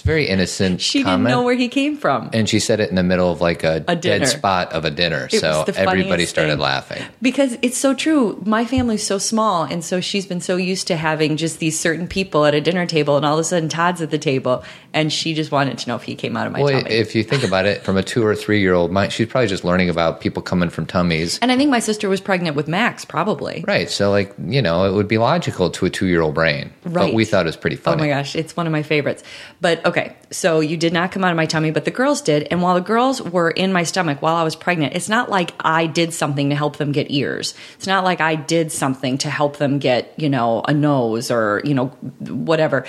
It's 0.00 0.06
very 0.06 0.26
innocent 0.28 0.80
she 0.80 1.02
comment. 1.02 1.26
didn't 1.28 1.38
know 1.38 1.42
where 1.44 1.54
he 1.54 1.68
came 1.68 1.98
from. 1.98 2.30
and 2.32 2.48
she 2.48 2.58
said 2.58 2.80
it 2.80 2.88
in 2.88 2.96
the 2.96 3.02
middle 3.02 3.30
of 3.30 3.42
like 3.42 3.64
a, 3.64 3.84
A 3.86 3.94
dead 3.94 4.26
spot 4.26 4.72
of 4.72 4.86
a 4.86 4.90
dinner. 4.90 5.28
It 5.30 5.40
so 5.40 5.64
everybody 5.76 6.24
started 6.24 6.52
thing. 6.52 6.58
laughing. 6.58 7.02
Because 7.20 7.58
it's 7.60 7.76
so 7.76 7.92
true. 7.92 8.40
My 8.46 8.64
family's 8.64 9.06
so 9.06 9.18
small, 9.18 9.64
and 9.64 9.84
so 9.84 10.00
she's 10.00 10.24
been 10.24 10.40
so 10.40 10.56
used 10.56 10.86
to 10.86 10.96
having 10.96 11.36
just 11.36 11.58
these 11.58 11.78
certain 11.78 12.08
people 12.08 12.46
at 12.46 12.54
a 12.54 12.62
dinner 12.62 12.86
table, 12.86 13.18
and 13.18 13.26
all 13.26 13.34
of 13.34 13.40
a 13.40 13.44
sudden 13.44 13.68
Todd's 13.68 14.00
at 14.00 14.10
the 14.10 14.16
table, 14.16 14.64
and 14.94 15.12
she 15.12 15.34
just 15.34 15.52
wanted 15.52 15.76
to 15.76 15.88
know 15.90 15.96
if 15.96 16.02
he 16.04 16.14
came 16.14 16.34
out 16.34 16.46
of 16.46 16.54
my 16.54 16.62
Well, 16.62 16.80
tummy. 16.80 16.90
if 16.94 17.14
you 17.14 17.22
think 17.22 17.44
about 17.44 17.66
it, 17.66 17.82
from 17.82 17.98
a 17.98 18.02
two 18.02 18.24
or 18.24 18.34
three 18.34 18.60
year 18.60 18.72
old 18.72 18.90
mind, 18.90 19.12
she's 19.12 19.26
probably 19.28 19.48
just 19.48 19.64
learning 19.64 19.90
about 19.90 20.22
people 20.22 20.40
coming 20.42 20.70
from 20.70 20.86
tummies. 20.86 21.38
and 21.42 21.52
I 21.52 21.58
think 21.58 21.70
my 21.70 21.78
sister 21.80 22.08
was 22.08 22.22
pregnant 22.22 22.56
with 22.56 22.68
Max, 22.68 23.04
probably. 23.04 23.62
Right. 23.68 23.90
So, 23.90 24.10
like, 24.10 24.32
you 24.46 24.62
know, 24.62 24.86
it 24.86 24.94
would 24.94 25.08
be 25.08 25.18
logical 25.18 25.68
to 25.72 25.84
a 25.84 25.90
two 25.90 26.06
year 26.06 26.22
old 26.22 26.32
brain. 26.34 26.70
Right. 26.84 26.94
But 27.08 27.12
we 27.14 27.26
thought 27.26 27.44
it 27.44 27.48
was 27.52 27.56
pretty 27.58 27.76
funny. 27.76 27.96
Oh 27.96 28.00
my 28.06 28.08
gosh, 28.08 28.34
it's 28.34 28.56
one 28.56 28.66
of 28.66 28.72
my 28.72 28.82
favorites. 28.82 29.22
But 29.60 29.84
okay, 29.90 30.16
so 30.30 30.60
you 30.60 30.76
did 30.76 30.92
not 30.92 31.12
come 31.12 31.22
out 31.24 31.30
of 31.30 31.36
my 31.36 31.46
tummy, 31.46 31.70
but 31.70 31.84
the 31.84 31.90
girls 31.90 32.22
did. 32.22 32.48
And 32.50 32.62
while 32.62 32.74
the 32.74 32.80
girls 32.80 33.20
were 33.20 33.50
in 33.50 33.72
my 33.72 33.82
stomach 33.82 34.22
while 34.22 34.36
I 34.36 34.42
was 34.42 34.56
pregnant, 34.56 34.94
it's 34.94 35.08
not 35.08 35.28
like 35.28 35.52
I 35.60 35.86
did 35.86 36.14
something 36.14 36.50
to 36.50 36.56
help 36.56 36.76
them 36.76 36.92
get 36.92 37.10
ears. 37.10 37.54
It's 37.76 37.86
not 37.86 38.04
like 38.04 38.20
I 38.20 38.36
did 38.36 38.72
something 38.72 39.18
to 39.18 39.30
help 39.30 39.58
them 39.58 39.78
get, 39.78 40.14
you 40.16 40.28
know, 40.28 40.62
a 40.66 40.72
nose 40.72 41.30
or, 41.30 41.60
you 41.64 41.74
know, 41.74 41.88
whatever. 42.20 42.86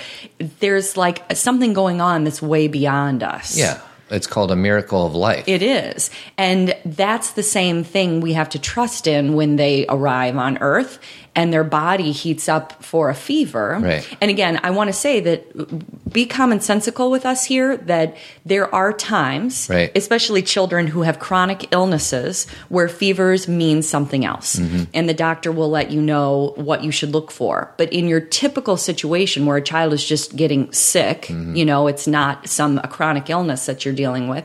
There's 0.60 0.96
like 0.96 1.36
something 1.36 1.72
going 1.72 2.00
on 2.00 2.24
that's 2.24 2.40
way 2.40 2.68
beyond 2.68 3.22
us. 3.22 3.56
Yeah. 3.56 3.80
It's 4.10 4.26
called 4.26 4.50
a 4.50 4.56
miracle 4.56 5.06
of 5.06 5.14
life. 5.14 5.48
It 5.48 5.62
is. 5.62 6.10
And 6.36 6.76
that's 6.84 7.32
the 7.32 7.42
same 7.42 7.82
thing 7.82 8.20
we 8.20 8.34
have 8.34 8.50
to 8.50 8.58
trust 8.58 9.06
in 9.06 9.32
when 9.34 9.56
they 9.56 9.86
arrive 9.88 10.36
on 10.36 10.58
Earth 10.58 10.98
and 11.34 11.50
their 11.52 11.64
body 11.64 12.12
heats 12.12 12.48
up 12.48 12.82
for 12.84 13.08
a 13.08 13.14
fever. 13.14 13.78
Right. 13.80 14.06
And 14.20 14.30
again, 14.30 14.60
I 14.62 14.70
want 14.70 14.88
to 14.88 14.92
say 14.92 15.20
that 15.20 16.12
be 16.12 16.26
commonsensical 16.26 17.10
with 17.10 17.24
us 17.24 17.44
here 17.46 17.78
that 17.78 18.16
there 18.44 18.72
are 18.74 18.92
times, 18.92 19.66
Right. 19.70 19.90
especially 19.96 20.42
children 20.42 20.86
who 20.86 21.02
have 21.02 21.18
chronic 21.18 21.72
illnesses, 21.72 22.46
where 22.68 22.86
fevers 22.86 23.48
mean 23.48 23.80
something 23.82 24.26
else. 24.26 24.56
Mm-hmm. 24.56 24.84
And 24.92 25.08
the 25.08 25.14
doctor 25.14 25.50
will 25.50 25.70
let 25.70 25.90
you 25.90 26.02
know 26.02 26.52
what 26.56 26.84
you 26.84 26.90
should 26.90 27.12
look 27.12 27.30
for. 27.30 27.72
But 27.78 27.90
in 27.92 28.08
your 28.08 28.20
typical 28.20 28.76
situation 28.76 29.46
where 29.46 29.56
a 29.56 29.62
child 29.62 29.92
is 29.94 30.04
just 30.04 30.36
getting 30.36 30.70
sick, 30.72 31.22
Mm-hmm. 31.22 31.56
you 31.56 31.64
know, 31.64 31.86
it's 31.86 32.06
not 32.06 32.48
some 32.48 32.78
a 32.78 32.88
chronic 32.88 33.30
illness 33.30 33.66
that 33.66 33.84
you're 33.84 33.94
dealing 33.94 34.28
with. 34.28 34.44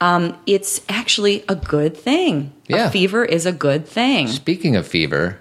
Um, 0.00 0.36
it's 0.46 0.80
actually 0.88 1.44
a 1.48 1.54
good 1.54 1.96
thing. 1.96 2.52
Yeah. 2.68 2.86
A 2.88 2.90
fever 2.90 3.24
is 3.24 3.44
a 3.46 3.52
good 3.52 3.86
thing. 3.86 4.28
Speaking 4.28 4.76
of 4.76 4.86
fever, 4.86 5.38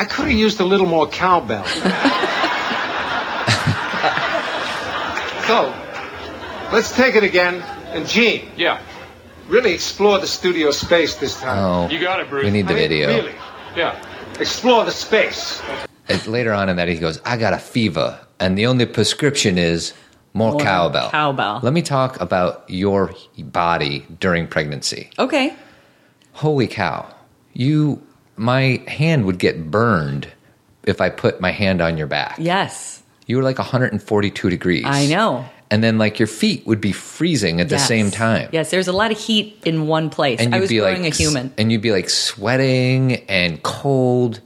I 0.00 0.04
could 0.06 0.28
have 0.28 0.38
used 0.38 0.60
a 0.60 0.64
little 0.64 0.86
more 0.86 1.06
cowbell. 1.06 1.62
so, 5.46 5.74
let's 6.72 6.90
take 6.96 7.16
it 7.16 7.22
again. 7.22 7.62
And 7.92 8.06
Gene, 8.08 8.48
Yeah. 8.56 8.78
really 9.48 9.74
explore 9.74 10.18
the 10.18 10.26
studio 10.26 10.70
space 10.70 11.16
this 11.16 11.38
time. 11.38 11.58
oh, 11.58 11.88
You 11.90 11.98
got 11.98 12.20
it, 12.20 12.30
Bruce. 12.30 12.44
we 12.44 12.50
need 12.50 12.66
the 12.66 12.72
I 12.72 12.76
mean, 12.78 12.88
video. 12.88 13.08
Really, 13.08 13.34
Yeah. 13.76 13.94
explore 14.38 14.86
the 14.86 14.90
space. 14.92 15.60
And 16.08 16.26
later 16.26 16.54
on 16.54 16.70
in 16.70 16.76
that, 16.76 16.88
he 16.88 16.94
goes, 16.96 17.20
I 17.26 17.36
got 17.36 17.52
a 17.52 17.58
fever, 17.58 18.18
and 18.38 18.56
the 18.56 18.64
only 18.66 18.86
prescription 18.86 19.58
is 19.58 19.92
more, 20.32 20.52
More 20.52 20.60
cowbell. 20.62 21.10
cowbell. 21.10 21.60
Let 21.62 21.74
me 21.74 21.82
talk 21.82 22.18
about 22.22 22.64
your 22.68 23.12
body 23.38 24.06
during 24.18 24.46
pregnancy. 24.46 25.10
Okay. 25.18 25.52
Holy 26.32 26.68
cow. 26.68 27.04
You, 27.52 28.00
my 28.40 28.82
hand 28.88 29.26
would 29.26 29.38
get 29.38 29.70
burned 29.70 30.28
if 30.84 31.00
I 31.00 31.10
put 31.10 31.40
my 31.40 31.50
hand 31.52 31.80
on 31.80 31.98
your 31.98 32.06
back. 32.06 32.36
Yes. 32.38 33.02
You 33.26 33.36
were 33.36 33.42
like 33.42 33.58
142 33.58 34.50
degrees. 34.50 34.84
I 34.86 35.06
know. 35.06 35.44
And 35.70 35.84
then, 35.84 35.98
like, 35.98 36.18
your 36.18 36.26
feet 36.26 36.66
would 36.66 36.80
be 36.80 36.90
freezing 36.90 37.60
at 37.60 37.68
the 37.68 37.78
same 37.78 38.10
time. 38.10 38.48
Yes, 38.50 38.72
there's 38.72 38.88
a 38.88 38.92
lot 38.92 39.12
of 39.12 39.18
heat 39.18 39.56
in 39.64 39.86
one 39.86 40.10
place. 40.10 40.40
And 40.40 40.52
I 40.52 40.56
you'd 40.56 40.62
was 40.62 40.70
be 40.70 40.80
like, 40.80 40.98
a 40.98 41.10
human. 41.10 41.54
and 41.56 41.70
you'd 41.70 41.80
be 41.82 41.92
like 41.92 42.10
sweating 42.10 43.16
and 43.28 43.62
cold. 43.62 44.40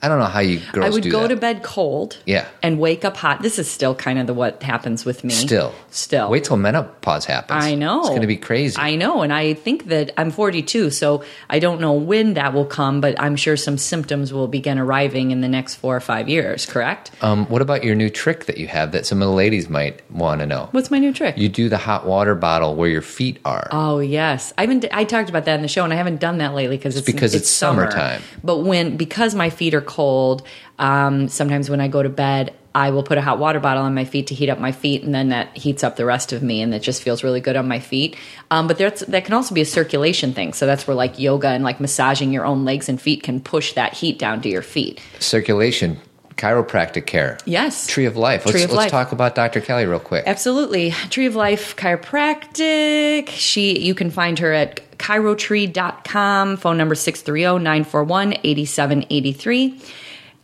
I 0.00 0.06
don't 0.08 0.20
know 0.20 0.26
how 0.26 0.40
you 0.40 0.60
girls 0.72 0.86
I 0.86 0.90
would 0.90 1.10
go 1.10 1.22
that. 1.22 1.28
to 1.28 1.36
bed 1.36 1.62
cold. 1.64 2.18
Yeah. 2.24 2.46
And 2.62 2.78
wake 2.78 3.04
up 3.04 3.16
hot. 3.16 3.42
This 3.42 3.58
is 3.58 3.68
still 3.68 3.94
kind 3.96 4.18
of 4.18 4.28
the 4.28 4.34
what 4.34 4.62
happens 4.62 5.04
with 5.04 5.24
me. 5.24 5.34
Still, 5.34 5.74
Still. 5.90 6.30
Wait 6.30 6.44
till 6.44 6.56
menopause 6.56 7.24
happens. 7.24 7.64
I 7.64 7.74
know. 7.74 8.00
it's 8.00 8.10
going 8.10 8.20
to 8.20 8.28
be 8.28 8.36
crazy. 8.36 8.76
I 8.78 8.94
know. 8.94 9.22
And 9.22 9.32
I 9.32 9.54
think 9.54 9.86
that 9.86 10.12
I'm 10.16 10.30
42, 10.30 10.90
so 10.90 11.24
I 11.50 11.58
don't 11.58 11.80
know 11.80 11.94
when 11.94 12.34
that 12.34 12.52
will 12.54 12.64
come, 12.64 13.00
but 13.00 13.20
I'm 13.20 13.34
sure 13.34 13.56
some 13.56 13.76
symptoms 13.76 14.32
will 14.32 14.46
begin 14.46 14.78
arriving 14.78 15.32
in 15.32 15.40
the 15.40 15.48
next 15.48 15.74
four 15.76 15.96
or 15.96 16.00
five 16.00 16.28
years, 16.28 16.64
correct? 16.66 17.10
um, 17.22 17.46
what 17.46 17.60
about 17.62 17.82
your 17.82 17.94
new 17.96 18.10
trick 18.10 18.44
that 18.44 18.58
you 18.58 18.68
have 18.68 18.92
that 18.92 19.04
some 19.06 19.20
of 19.20 19.28
the 19.28 19.34
ladies 19.34 19.68
might 19.68 20.08
want 20.12 20.40
to 20.40 20.46
know? 20.46 20.68
What's 20.70 20.90
my 20.92 20.98
new 20.98 21.12
trick? 21.12 21.36
You 21.36 21.48
do 21.48 21.68
the 21.68 21.78
hot 21.78 22.06
water 22.06 22.34
bottle 22.36 22.76
where 22.76 22.88
your 22.88 23.02
feet 23.02 23.38
are. 23.44 23.66
Oh 23.72 23.98
yes, 23.98 24.52
I 24.56 24.60
haven't. 24.62 24.84
I 24.92 25.02
talked 25.04 25.28
about 25.28 25.44
that 25.46 25.56
in 25.56 25.62
the 25.62 25.68
show, 25.68 25.82
and 25.82 25.92
I 25.92 25.96
haven't 25.96 26.20
done 26.20 26.38
that 26.38 26.54
lately 26.54 26.76
because 26.76 26.96
it's 26.96 27.06
because 27.06 27.34
it's 27.34 27.50
summer. 27.50 27.90
summertime. 27.90 28.22
But 28.44 28.58
when 28.58 28.96
because 28.96 29.34
my 29.34 29.50
feet 29.50 29.74
are 29.74 29.80
cold, 29.88 30.46
um, 30.78 31.26
sometimes 31.26 31.68
when 31.68 31.80
I 31.80 31.88
go 31.88 32.02
to 32.02 32.08
bed, 32.08 32.54
I 32.74 32.90
will 32.90 33.02
put 33.02 33.18
a 33.18 33.22
hot 33.22 33.40
water 33.40 33.58
bottle 33.58 33.82
on 33.82 33.94
my 33.94 34.04
feet 34.04 34.28
to 34.28 34.34
heat 34.36 34.48
up 34.48 34.60
my 34.60 34.70
feet, 34.70 35.02
and 35.02 35.12
then 35.12 35.30
that 35.30 35.56
heats 35.56 35.82
up 35.82 35.96
the 35.96 36.04
rest 36.04 36.32
of 36.32 36.44
me, 36.44 36.62
and 36.62 36.72
it 36.72 36.80
just 36.80 37.02
feels 37.02 37.24
really 37.24 37.40
good 37.40 37.56
on 37.56 37.66
my 37.66 37.80
feet. 37.80 38.16
Um, 38.52 38.68
but 38.68 38.78
that's 38.78 39.00
that 39.06 39.24
can 39.24 39.34
also 39.34 39.52
be 39.52 39.62
a 39.62 39.66
circulation 39.66 40.32
thing. 40.32 40.52
So 40.52 40.64
that's 40.64 40.86
where 40.86 40.94
like 40.94 41.18
yoga 41.18 41.48
and 41.48 41.64
like 41.64 41.80
massaging 41.80 42.32
your 42.32 42.44
own 42.44 42.64
legs 42.64 42.88
and 42.88 43.00
feet 43.00 43.24
can 43.24 43.40
push 43.40 43.72
that 43.72 43.94
heat 43.94 44.18
down 44.18 44.42
to 44.42 44.48
your 44.48 44.62
feet. 44.62 45.00
Circulation, 45.18 45.98
chiropractic 46.36 47.06
care. 47.06 47.38
Yes. 47.46 47.86
Tree 47.88 48.06
of 48.06 48.16
Life. 48.16 48.46
Let's, 48.46 48.52
Tree 48.52 48.62
of 48.62 48.70
let's 48.70 48.84
Life. 48.84 48.90
talk 48.90 49.12
about 49.12 49.34
Dr. 49.34 49.60
Kelly 49.60 49.84
real 49.86 49.98
quick. 49.98 50.24
Absolutely. 50.26 50.92
Tree 51.10 51.26
of 51.26 51.34
Life 51.34 51.74
Chiropractic. 51.74 53.28
She 53.30 53.78
you 53.80 53.94
can 53.94 54.10
find 54.10 54.38
her 54.38 54.52
at 54.52 54.87
chirotree.com, 54.98 56.56
phone 56.56 56.76
number 56.76 56.94
630-941-8783. 56.94 59.92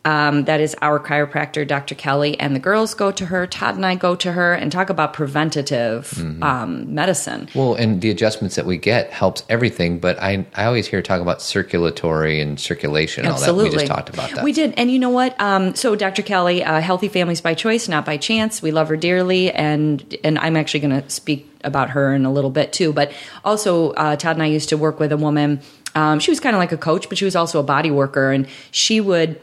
Um, 0.07 0.45
that 0.45 0.61
is 0.61 0.77
our 0.83 1.01
chiropractor, 1.01 1.67
Dr. 1.67 1.95
Kelly, 1.95 2.39
and 2.39 2.55
the 2.55 2.61
girls 2.61 2.93
go 2.93 3.11
to 3.13 3.25
her. 3.27 3.47
Todd 3.47 3.77
and 3.77 3.87
I 3.87 3.95
go 3.95 4.15
to 4.17 4.33
her 4.33 4.53
and 4.53 4.71
talk 4.71 4.91
about 4.91 5.15
preventative 5.15 6.11
Mm-hmm. 6.15 6.43
um, 6.43 6.95
medicine. 6.95 7.49
Well, 7.55 7.75
and 7.75 8.01
the 8.03 8.11
adjustments 8.11 8.57
that 8.57 8.67
we 8.67 8.77
get 8.77 9.11
helps 9.11 9.43
everything, 9.49 9.99
but 9.99 10.19
I 10.21 10.47
I 10.55 10.65
always 10.67 10.87
hear 10.87 11.01
talk 11.03 11.21
about 11.21 11.41
circulatory 11.41 12.41
and 12.41 12.59
circulation 12.61 13.25
and 13.25 13.33
all 13.33 13.39
that. 13.41 13.49
Absolutely. 13.49 13.71
We 13.71 13.77
just 13.77 13.87
talked 13.87 14.09
about 14.11 14.31
that. 14.33 14.45
We 14.45 14.53
did. 14.53 14.75
And 14.77 14.91
you 14.91 14.99
know 14.99 15.11
what? 15.11 15.41
Um, 15.41 15.75
so 15.75 15.97
Dr. 15.97 16.23
Kelly, 16.23 16.63
uh, 16.63 16.81
Healthy 16.81 17.09
Families 17.09 17.41
by 17.41 17.55
Choice, 17.55 17.89
not 17.89 18.05
by 18.05 18.17
chance. 18.17 18.61
We 18.63 18.71
love 18.73 18.89
her 18.89 18.97
dearly. 18.97 19.51
And, 19.53 20.17
and 20.23 20.39
I'm 20.39 20.57
actually 20.57 20.81
going 20.81 21.03
to 21.03 21.09
speak 21.11 21.49
about 21.65 21.91
her 21.91 22.15
in 22.15 22.27
a 22.27 22.33
little 22.33 22.51
bit 22.51 22.73
too. 22.73 22.93
But 22.93 23.13
also, 23.45 23.93
uh, 23.93 24.17
Todd 24.17 24.37
and 24.37 24.43
I 24.43 24.47
used 24.47 24.69
to 24.69 24.77
work 24.77 25.01
with 25.01 25.13
a 25.13 25.17
woman. 25.17 25.61
Um, 25.95 26.19
she 26.21 26.31
was 26.31 26.41
kind 26.41 26.55
of 26.55 26.61
like 26.61 26.73
a 26.73 26.77
coach, 26.77 27.09
but 27.09 27.17
she 27.19 27.25
was 27.25 27.35
also 27.37 27.59
a 27.59 27.63
body 27.63 27.91
worker. 27.91 28.31
And 28.33 28.47
she 28.71 29.01
would 29.01 29.41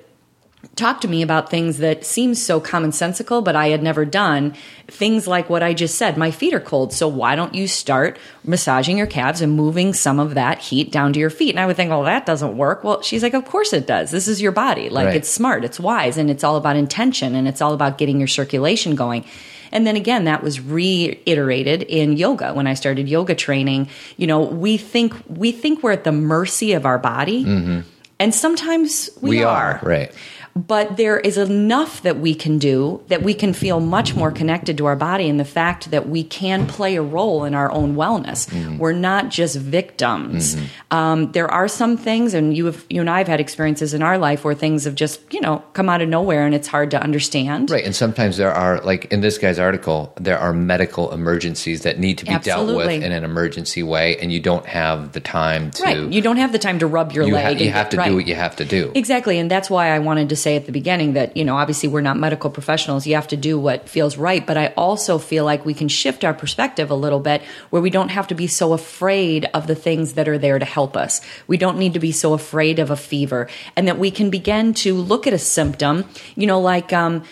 talk 0.75 1.01
to 1.01 1.07
me 1.07 1.21
about 1.21 1.49
things 1.49 1.77
that 1.79 2.05
seem 2.05 2.35
so 2.35 2.61
commonsensical, 2.61 3.43
but 3.43 3.55
I 3.55 3.69
had 3.69 3.81
never 3.83 4.05
done. 4.05 4.53
Things 4.87 5.27
like 5.27 5.49
what 5.49 5.63
I 5.63 5.73
just 5.73 5.95
said. 5.95 6.17
My 6.17 6.31
feet 6.31 6.53
are 6.53 6.59
cold, 6.59 6.93
so 6.93 7.07
why 7.07 7.35
don't 7.35 7.55
you 7.55 7.67
start 7.67 8.17
massaging 8.43 8.97
your 8.97 9.07
calves 9.07 9.41
and 9.41 9.53
moving 9.53 9.93
some 9.93 10.19
of 10.19 10.35
that 10.35 10.59
heat 10.59 10.91
down 10.91 11.13
to 11.13 11.19
your 11.19 11.29
feet? 11.29 11.51
And 11.51 11.59
I 11.59 11.65
would 11.65 11.75
think, 11.75 11.89
well, 11.89 12.03
that 12.03 12.25
doesn't 12.25 12.57
work. 12.57 12.83
Well, 12.83 13.01
she's 13.01 13.23
like, 13.23 13.33
of 13.33 13.45
course 13.45 13.73
it 13.73 13.87
does. 13.87 14.11
This 14.11 14.27
is 14.27 14.41
your 14.41 14.51
body. 14.51 14.89
Like 14.89 15.07
Right. 15.07 15.15
it's 15.17 15.29
smart, 15.29 15.63
it's 15.63 15.79
wise, 15.79 16.17
and 16.17 16.29
it's 16.29 16.43
all 16.43 16.57
about 16.57 16.75
intention, 16.75 17.35
and 17.35 17.47
it's 17.47 17.61
all 17.61 17.73
about 17.73 17.97
getting 17.97 18.19
your 18.19 18.27
circulation 18.27 18.95
going. 18.95 19.25
And 19.71 19.87
then 19.87 19.95
again, 19.95 20.25
that 20.25 20.43
was 20.43 20.59
reiterated 20.59 21.83
in 21.83 22.17
yoga 22.17 22.53
when 22.53 22.67
I 22.67 22.73
started 22.73 23.07
yoga 23.07 23.35
training. 23.35 23.87
You 24.17 24.27
know, 24.27 24.41
we 24.41 24.77
think 24.77 25.13
we 25.27 25.51
think 25.51 25.81
we're 25.83 25.93
at 25.93 26.03
the 26.03 26.11
mercy 26.11 26.73
of 26.73 26.85
our 26.85 26.97
body, 26.99 27.83
and 28.19 28.35
sometimes 28.35 29.09
we, 29.21 29.21
Mm-hmm. 29.21 29.27
we 29.29 29.43
are 29.43 29.79
right. 29.83 30.11
But 30.55 30.97
there 30.97 31.19
is 31.19 31.37
enough 31.37 32.01
that 32.01 32.17
we 32.17 32.35
can 32.35 32.57
do 32.57 33.01
that 33.07 33.23
we 33.23 33.33
can 33.33 33.53
feel 33.53 33.79
much 33.79 34.15
more 34.15 34.31
connected 34.31 34.77
to 34.77 34.85
our 34.85 34.95
body 34.95 35.29
and 35.29 35.39
the 35.39 35.45
fact 35.45 35.91
that 35.91 36.09
we 36.09 36.23
can 36.23 36.67
play 36.67 36.95
a 36.95 37.01
role 37.01 37.45
in 37.45 37.55
our 37.55 37.71
own 37.71 37.95
wellness. 37.95 38.49
Mm-hmm. 38.49 38.77
We're 38.77 38.93
not 38.93 39.29
just 39.29 39.55
victims. 39.55 40.57
Um, 40.89 41.31
there 41.31 41.49
are 41.49 41.67
some 41.67 41.97
things, 41.97 42.33
and 42.33 42.55
you 42.55 42.65
have, 42.65 42.85
you 42.89 43.01
and 43.01 43.09
I 43.09 43.19
have 43.19 43.27
had 43.27 43.39
experiences 43.39 43.93
in 43.93 44.01
our 44.01 44.17
life 44.17 44.43
where 44.43 44.53
things 44.53 44.83
have 44.83 44.95
just 44.95 45.21
you 45.33 45.41
know 45.41 45.63
come 45.73 45.89
out 45.89 46.01
of 46.01 46.09
nowhere 46.09 46.45
and 46.45 46.53
it's 46.53 46.67
hard 46.67 46.91
to 46.91 47.01
understand. 47.01 47.69
Right, 47.69 47.85
and 47.85 47.95
sometimes 47.95 48.37
there 48.37 48.53
are, 48.53 48.81
like 48.81 49.05
in 49.05 49.21
this 49.21 49.37
guy's 49.37 49.59
article, 49.59 50.13
there 50.19 50.37
are 50.37 50.53
medical 50.53 51.11
emergencies 51.11 51.83
that 51.83 51.99
need 51.99 52.17
to 52.19 52.25
be 52.25 52.37
dealt 52.39 52.75
with 52.75 52.89
in 52.89 53.11
an 53.11 53.23
emergency 53.23 53.83
way, 53.83 54.17
and 54.17 54.31
you 54.31 54.39
don't 54.39 54.65
have 54.65 55.13
the 55.13 55.21
time 55.21 55.71
to. 55.71 55.83
Right. 55.83 56.11
You 56.11 56.21
don't 56.21 56.37
have 56.37 56.51
the 56.51 56.59
time 56.59 56.79
to 56.79 56.87
rub 56.87 57.11
your 57.13 57.25
you, 57.25 57.33
leg. 57.33 57.57
ha- 57.57 57.63
you 57.63 57.71
have 57.71 57.89
to 57.89 57.97
right. 57.97 58.09
do 58.09 58.15
what 58.15 58.27
you 58.27 58.35
have 58.35 58.57
to 58.57 58.65
do. 58.65 58.91
Exactly. 58.95 59.39
And 59.39 59.49
that's 59.49 59.69
why 59.69 59.89
I 59.89 59.99
wanted 59.99 60.29
to 60.29 60.35
say 60.41 60.55
at 60.55 60.65
the 60.65 60.71
beginning 60.71 61.13
that, 61.13 61.35
you 61.37 61.45
know, 61.45 61.55
obviously 61.55 61.89
we're 61.89 62.01
not 62.01 62.17
medical 62.17 62.49
professionals. 62.49 63.05
You 63.05 63.15
have 63.15 63.27
to 63.29 63.37
do 63.37 63.59
what 63.59 63.87
feels 63.87 64.17
right. 64.17 64.45
But 64.45 64.57
I 64.57 64.67
also 64.77 65.17
feel 65.17 65.45
like 65.45 65.65
we 65.65 65.73
can 65.73 65.87
shift 65.87 66.23
our 66.23 66.33
perspective 66.33 66.91
a 66.91 66.95
little 66.95 67.19
bit 67.19 67.41
where 67.69 67.81
we 67.81 67.89
don't 67.89 68.09
have 68.09 68.27
to 68.27 68.35
be 68.35 68.47
so 68.47 68.73
afraid 68.73 69.45
of 69.53 69.67
the 69.67 69.75
things 69.75 70.13
that 70.13 70.27
are 70.27 70.37
there 70.37 70.59
to 70.59 70.65
help 70.65 70.97
us. 70.97 71.21
We 71.47 71.57
don't 71.57 71.77
need 71.77 71.93
to 71.93 71.99
be 71.99 72.11
so 72.11 72.33
afraid 72.33 72.79
of 72.79 72.91
a 72.91 72.97
fever 72.97 73.47
and 73.75 73.87
that 73.87 73.97
we 73.97 74.11
can 74.11 74.29
begin 74.29 74.73
to 74.75 74.95
look 74.95 75.27
at 75.27 75.33
a 75.33 75.39
symptom, 75.39 76.05
you 76.35 76.47
know, 76.47 76.59
like, 76.59 76.91
um, 76.91 77.23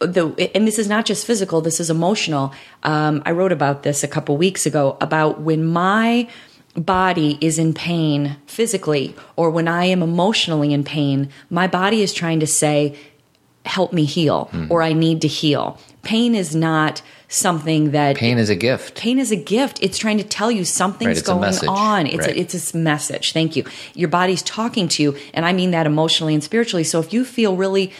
the, 0.00 0.50
and 0.54 0.66
this 0.66 0.78
is 0.78 0.88
not 0.88 1.06
just 1.06 1.26
physical, 1.26 1.60
this 1.60 1.80
is 1.80 1.90
emotional. 1.90 2.52
Um, 2.82 3.22
I 3.26 3.32
wrote 3.32 3.52
about 3.52 3.82
this 3.82 4.04
a 4.04 4.08
couple 4.08 4.36
weeks 4.36 4.66
ago 4.66 4.96
about 5.00 5.40
when 5.40 5.64
my 5.64 6.28
body 6.80 7.38
is 7.40 7.58
in 7.58 7.74
pain 7.74 8.36
physically 8.46 9.14
or 9.36 9.50
when 9.50 9.68
I 9.68 9.84
am 9.86 10.02
emotionally 10.02 10.72
in 10.72 10.84
pain, 10.84 11.28
my 11.50 11.66
body 11.66 12.02
is 12.02 12.12
trying 12.12 12.40
to 12.40 12.46
say, 12.46 12.96
help 13.64 13.92
me 13.92 14.04
heal 14.04 14.48
Mm-hmm. 14.52 14.72
or 14.72 14.82
I 14.82 14.92
need 14.92 15.20
to 15.22 15.28
heal. 15.28 15.78
Pain 16.02 16.34
is 16.34 16.54
not 16.54 17.02
something 17.30 17.90
that 17.90 18.16
Pain 18.16 18.38
is 18.38 18.48
a 18.48 18.54
gift. 18.56 18.96
pain 18.98 19.18
is 19.18 19.30
a 19.30 19.36
gift. 19.36 19.78
It's 19.82 19.98
trying 19.98 20.16
to 20.16 20.24
tell 20.24 20.50
you 20.50 20.64
something's 20.64 21.18
Right, 21.18 21.24
going 21.26 21.68
on. 21.68 22.06
It's 22.06 22.26
Right. 22.26 22.34
a, 22.36 22.40
it's 22.40 22.72
a 22.72 22.78
message. 22.78 23.32
Thank 23.34 23.54
you. 23.56 23.64
Your 23.94 24.08
body's 24.08 24.40
talking 24.42 24.88
to 24.88 25.02
you, 25.02 25.16
and 25.34 25.44
I 25.44 25.52
mean 25.52 25.72
that 25.72 25.84
emotionally 25.86 26.32
and 26.32 26.42
spiritually. 26.42 26.84
So 26.84 27.00
if 27.00 27.12
you 27.12 27.26
feel 27.26 27.54
really 27.56 27.92